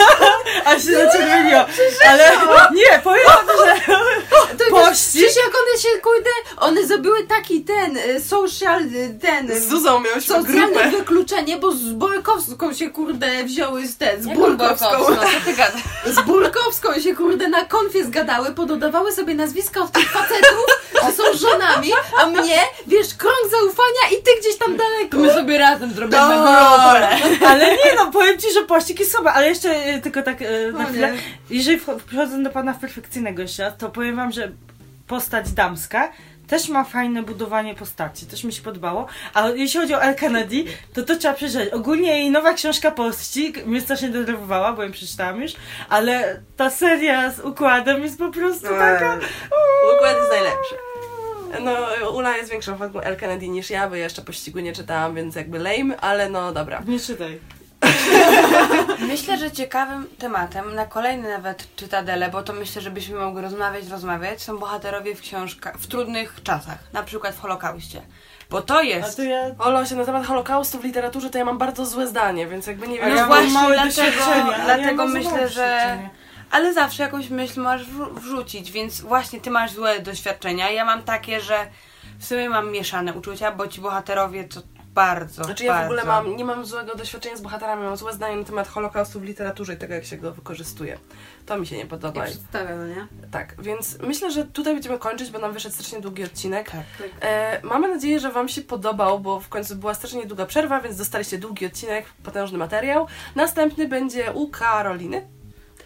Aż 0.70 0.84
się 0.84 0.92
zaczerwieniło. 0.92 1.64
Ale 2.08 2.30
nie, 2.74 2.98
powiem 3.04 3.24
wam, 3.26 3.56
że 3.66 3.94
To 4.58 4.64
Pościg? 4.70 5.10
Przecież 5.10 5.36
jak 5.36 5.46
one 5.54 5.80
się, 5.82 5.88
kurde, 6.00 6.30
one 6.56 6.86
zrobiły 6.86 7.26
taki 7.26 7.60
ten, 7.64 7.96
y, 7.96 8.20
social, 8.20 8.82
y, 8.82 9.18
ten... 9.20 9.60
Z 9.60 9.68
Zuzą 9.68 10.00
miałyśmy 10.00 10.34
Socjalne 10.36 10.66
grupę. 10.72 10.90
wykluczenie, 10.90 11.56
bo 11.56 11.72
z 11.72 11.92
Borkowską 11.92 12.74
się 12.74 12.90
kurde 12.90 13.44
wzięły 13.44 13.86
z 13.86 13.96
ten, 13.96 14.22
z 14.22 14.26
ty 15.44 15.52
gadasz? 15.54 15.82
Z 16.16 16.20
Burkowską 16.20 17.00
się 17.00 17.14
kurde 17.14 17.48
na 17.48 17.64
konfie 17.64 18.04
zgadały, 18.04 18.52
pododawały 18.52 19.12
sobie 19.12 19.34
nazwiska 19.34 19.80
od 19.82 19.92
tych 19.92 20.10
facetów, 20.12 20.66
że 21.04 21.12
są 21.12 21.22
żonami, 21.38 21.90
a 22.18 22.26
mnie, 22.26 22.58
wiesz, 22.86 23.14
krąg 23.14 23.36
zaufania 23.50 24.18
i 24.18 24.22
ty 24.22 24.30
gdzieś 24.40 24.56
tam 24.56 24.76
daleko. 24.76 25.16
My 25.16 25.32
sobie 25.32 25.58
razem 25.58 25.90
zrobimy 25.94 26.10
Tak. 26.18 27.18
grupę. 27.20 27.46
Ale 27.46 27.66
nie 27.70 27.94
no, 27.96 28.10
powiem 28.12 28.38
ci, 28.38 28.52
że 28.52 28.62
pościg 28.62 29.00
jest 29.00 29.12
słaby, 29.12 29.30
ale 29.30 29.48
jeszcze 29.48 30.00
tylko 30.02 30.22
tak 30.22 30.36
na 30.72 30.84
O 30.84 30.88
chwilę. 30.88 31.12
Jeżeli 31.50 31.80
wch- 31.80 31.98
wchodząc 32.06 32.44
do 32.44 32.50
pana 32.50 32.74
perfekcyjnego 32.74 33.42
jeszcze 33.42 33.72
to 33.78 33.88
powiem 33.90 34.16
wam, 34.16 34.23
że 34.32 34.52
postać 35.06 35.50
damska 35.50 36.12
też 36.46 36.68
ma 36.68 36.84
fajne 36.84 37.22
budowanie 37.22 37.74
postaci, 37.74 38.26
też 38.26 38.44
mi 38.44 38.52
się 38.52 38.62
podobało. 38.62 39.06
A 39.34 39.48
jeśli 39.48 39.80
chodzi 39.80 39.94
o 39.94 40.02
El 40.02 40.14
Kennedy, 40.14 40.64
to 40.94 41.02
to 41.02 41.16
trzeba 41.16 41.34
przeżyć. 41.34 41.72
Ogólnie 41.72 42.18
jej 42.18 42.30
nowa 42.30 42.54
książka 42.54 42.90
Pościg 42.90 43.66
mnie 43.66 43.80
strasznie 43.80 44.08
denerwowała, 44.08 44.72
bo 44.72 44.82
ją 44.82 44.92
przeczytałam 44.92 45.42
już, 45.42 45.52
ale 45.88 46.40
ta 46.56 46.70
seria 46.70 47.30
z 47.30 47.40
układem 47.40 48.02
jest 48.02 48.18
po 48.18 48.30
prostu 48.30 48.68
taka... 48.68 49.18
Układ 49.96 50.16
jest 50.16 50.30
najlepszy. 50.30 50.74
No, 51.60 52.10
Ula 52.10 52.36
jest 52.36 52.50
większą 52.50 52.78
fanką 52.78 53.00
El 53.00 53.16
Kennedy 53.16 53.48
niż 53.48 53.70
ja, 53.70 53.88
bo 53.88 53.94
ja 53.94 54.04
jeszcze 54.04 54.22
pościgu 54.22 54.58
nie 54.58 54.72
czytałam, 54.72 55.14
więc 55.14 55.36
jakby 55.36 55.58
lame, 55.58 56.00
ale 56.00 56.30
no 56.30 56.52
dobra. 56.52 56.82
Nie 56.86 57.00
czytaj. 57.00 57.38
Ciekawym 59.54 60.06
tematem 60.18 60.74
na 60.74 60.86
kolejny 60.86 61.28
nawet 61.28 61.76
czytadele, 61.76 62.28
bo 62.28 62.42
to 62.42 62.52
myślę, 62.52 62.82
żebyśmy 62.82 63.16
mogli 63.18 63.42
rozmawiać, 63.42 63.88
rozmawiać, 63.88 64.42
są 64.42 64.58
bohaterowie 64.58 65.14
w 65.14 65.20
książkach, 65.20 65.78
w 65.78 65.86
trudnych 65.86 66.40
czasach, 66.44 66.78
na 66.92 67.02
przykład 67.02 67.34
w 67.34 67.40
Holokauście. 67.40 68.02
Bo 68.50 68.62
to 68.62 68.76
A 68.76 68.82
jest... 68.82 69.16
to 69.16 69.22
ja... 69.22 69.40
Olo, 69.58 69.86
się 69.86 69.96
na 69.96 70.04
temat 70.04 70.26
Holokaustu 70.26 70.78
w 70.78 70.84
literaturze 70.84 71.30
to 71.30 71.38
ja 71.38 71.44
mam 71.44 71.58
bardzo 71.58 71.86
złe 71.86 72.06
zdanie, 72.06 72.46
więc 72.46 72.66
jakby 72.66 72.88
nie 72.88 73.02
A 73.02 73.04
wiem... 73.06 73.14
No 73.14 73.20
ja 73.20 73.26
właśnie, 73.26 73.50
mam 73.52 73.62
małe 73.62 73.74
dlatego- 73.74 74.64
dlatego 74.64 75.02
ja 75.04 75.08
myślę, 75.10 75.48
że-. 75.48 76.08
Ale 76.50 76.72
zawsze 76.74 77.02
jakąś 77.02 77.30
myśl 77.30 77.60
masz 77.60 77.84
wrzucić, 78.14 78.72
więc 78.72 79.00
właśnie 79.00 79.40
ty 79.40 79.50
masz 79.50 79.72
złe 79.72 80.00
doświadczenia. 80.00 80.70
Ja 80.70 80.84
mam 80.84 81.02
takie, 81.02 81.40
że 81.40 81.66
w 82.18 82.24
sumie 82.24 82.48
mam 82.48 82.70
mieszane 82.70 83.12
uczucia, 83.12 83.52
bo 83.52 83.68
ci 83.68 83.80
bohaterowie 83.80 84.44
to 84.44 84.60
bardzo, 84.94 85.44
Znaczy 85.44 85.64
ja 85.64 85.80
w 85.82 85.84
ogóle 85.84 86.04
mam, 86.04 86.36
nie 86.36 86.44
mam 86.44 86.64
złego 86.66 86.94
doświadczenia 86.94 87.36
z 87.36 87.40
bohaterami, 87.40 87.82
mam 87.82 87.96
złe 87.96 88.12
zdanie 88.12 88.36
na 88.36 88.44
temat 88.44 88.68
Holokaustu 88.68 89.20
w 89.20 89.24
literaturze 89.24 89.74
i 89.74 89.76
tego, 89.76 89.94
jak 89.94 90.04
się 90.04 90.16
go 90.16 90.32
wykorzystuje. 90.32 90.98
To 91.46 91.58
mi 91.58 91.66
się 91.66 91.76
nie 91.76 91.86
podoba. 91.86 92.22
Przedstawia, 92.22 92.76
no 92.76 92.86
nie? 92.86 93.06
Tak, 93.30 93.54
więc 93.62 93.98
myślę, 93.98 94.30
że 94.30 94.44
tutaj 94.44 94.74
będziemy 94.74 94.98
kończyć, 94.98 95.30
bo 95.30 95.38
nam 95.38 95.52
wyszedł 95.52 95.74
strasznie 95.74 96.00
długi 96.00 96.24
odcinek. 96.24 96.70
Tak. 96.70 96.82
E, 97.20 97.60
mamy 97.62 97.88
nadzieję, 97.88 98.20
że 98.20 98.30
Wam 98.32 98.48
się 98.48 98.62
podobał, 98.62 99.20
bo 99.20 99.40
w 99.40 99.48
końcu 99.48 99.76
była 99.76 99.94
strasznie 99.94 100.26
długa 100.26 100.46
przerwa, 100.46 100.80
więc 100.80 100.96
dostaliście 100.96 101.38
długi 101.38 101.66
odcinek, 101.66 102.04
potężny 102.22 102.58
materiał. 102.58 103.06
Następny 103.34 103.88
będzie 103.88 104.32
u 104.32 104.48
Karoliny, 104.48 105.26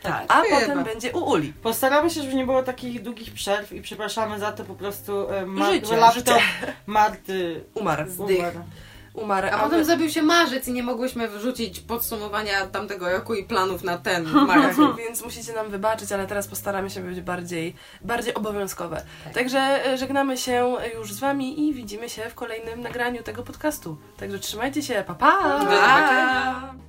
Tak. 0.02 0.24
a 0.28 0.40
Chyba. 0.42 0.61
potem 0.61 0.84
będzie 0.84 1.12
u 1.12 1.18
Uli. 1.30 1.52
Postaramy 1.52 2.11
się, 2.11 2.22
żeby 2.22 2.34
nie 2.34 2.44
było 2.46 2.62
takich 2.62 3.02
długich 3.02 3.34
przerw 3.34 3.72
i 3.72 3.82
przepraszamy 3.82 4.38
za 4.38 4.52
to 4.52 4.64
po 4.64 4.74
prostu 4.74 5.30
e, 5.30 5.46
ma- 5.46 5.72
Życie, 5.72 5.96
laptop 5.96 6.38
Marty 6.86 7.64
Umarł. 7.74 8.04
Umarł. 8.18 8.61
Umarł. 9.14 9.48
A 9.52 9.59
potem 9.59 9.84
zabił 9.84 10.11
się 10.11 10.22
marzec 10.22 10.68
i 10.68 10.72
nie 10.72 10.82
mogłyśmy 10.82 11.28
wrzucić 11.28 11.80
podsumowania 11.80 12.66
tamtego 12.66 13.11
roku 13.11 13.34
i 13.34 13.44
planów 13.44 13.84
na 13.84 13.98
ten. 13.98 14.26
Tak, 14.48 14.76
więc 14.98 15.24
musicie 15.24 15.52
nam 15.52 15.70
wybaczyć, 15.70 16.12
ale 16.12 16.26
teraz 16.26 16.48
postaramy 16.48 16.90
się 16.90 17.00
być 17.00 17.20
bardziej, 17.20 17.74
bardziej 18.00 18.34
obowiązkowe. 18.34 19.02
Także 19.34 19.86
e, 19.86 19.98
żegnamy 19.98 20.36
się 20.36 20.76
już 20.94 21.12
z 21.12 21.18
Wami 21.18 21.68
i 21.68 21.74
widzimy 21.74 22.09
się 22.09 22.22
w 22.30 22.34
kolejnym 22.34 22.80
nagraniu 22.80 23.22
tego 23.22 23.42
podcastu. 23.42 23.96
Także 24.16 24.38
trzymajcie 24.38 24.82
się, 24.82 25.04
pa 25.06 25.14
pa! 25.14 25.42
Do 25.42 25.59
zobaczenia. 25.59 26.88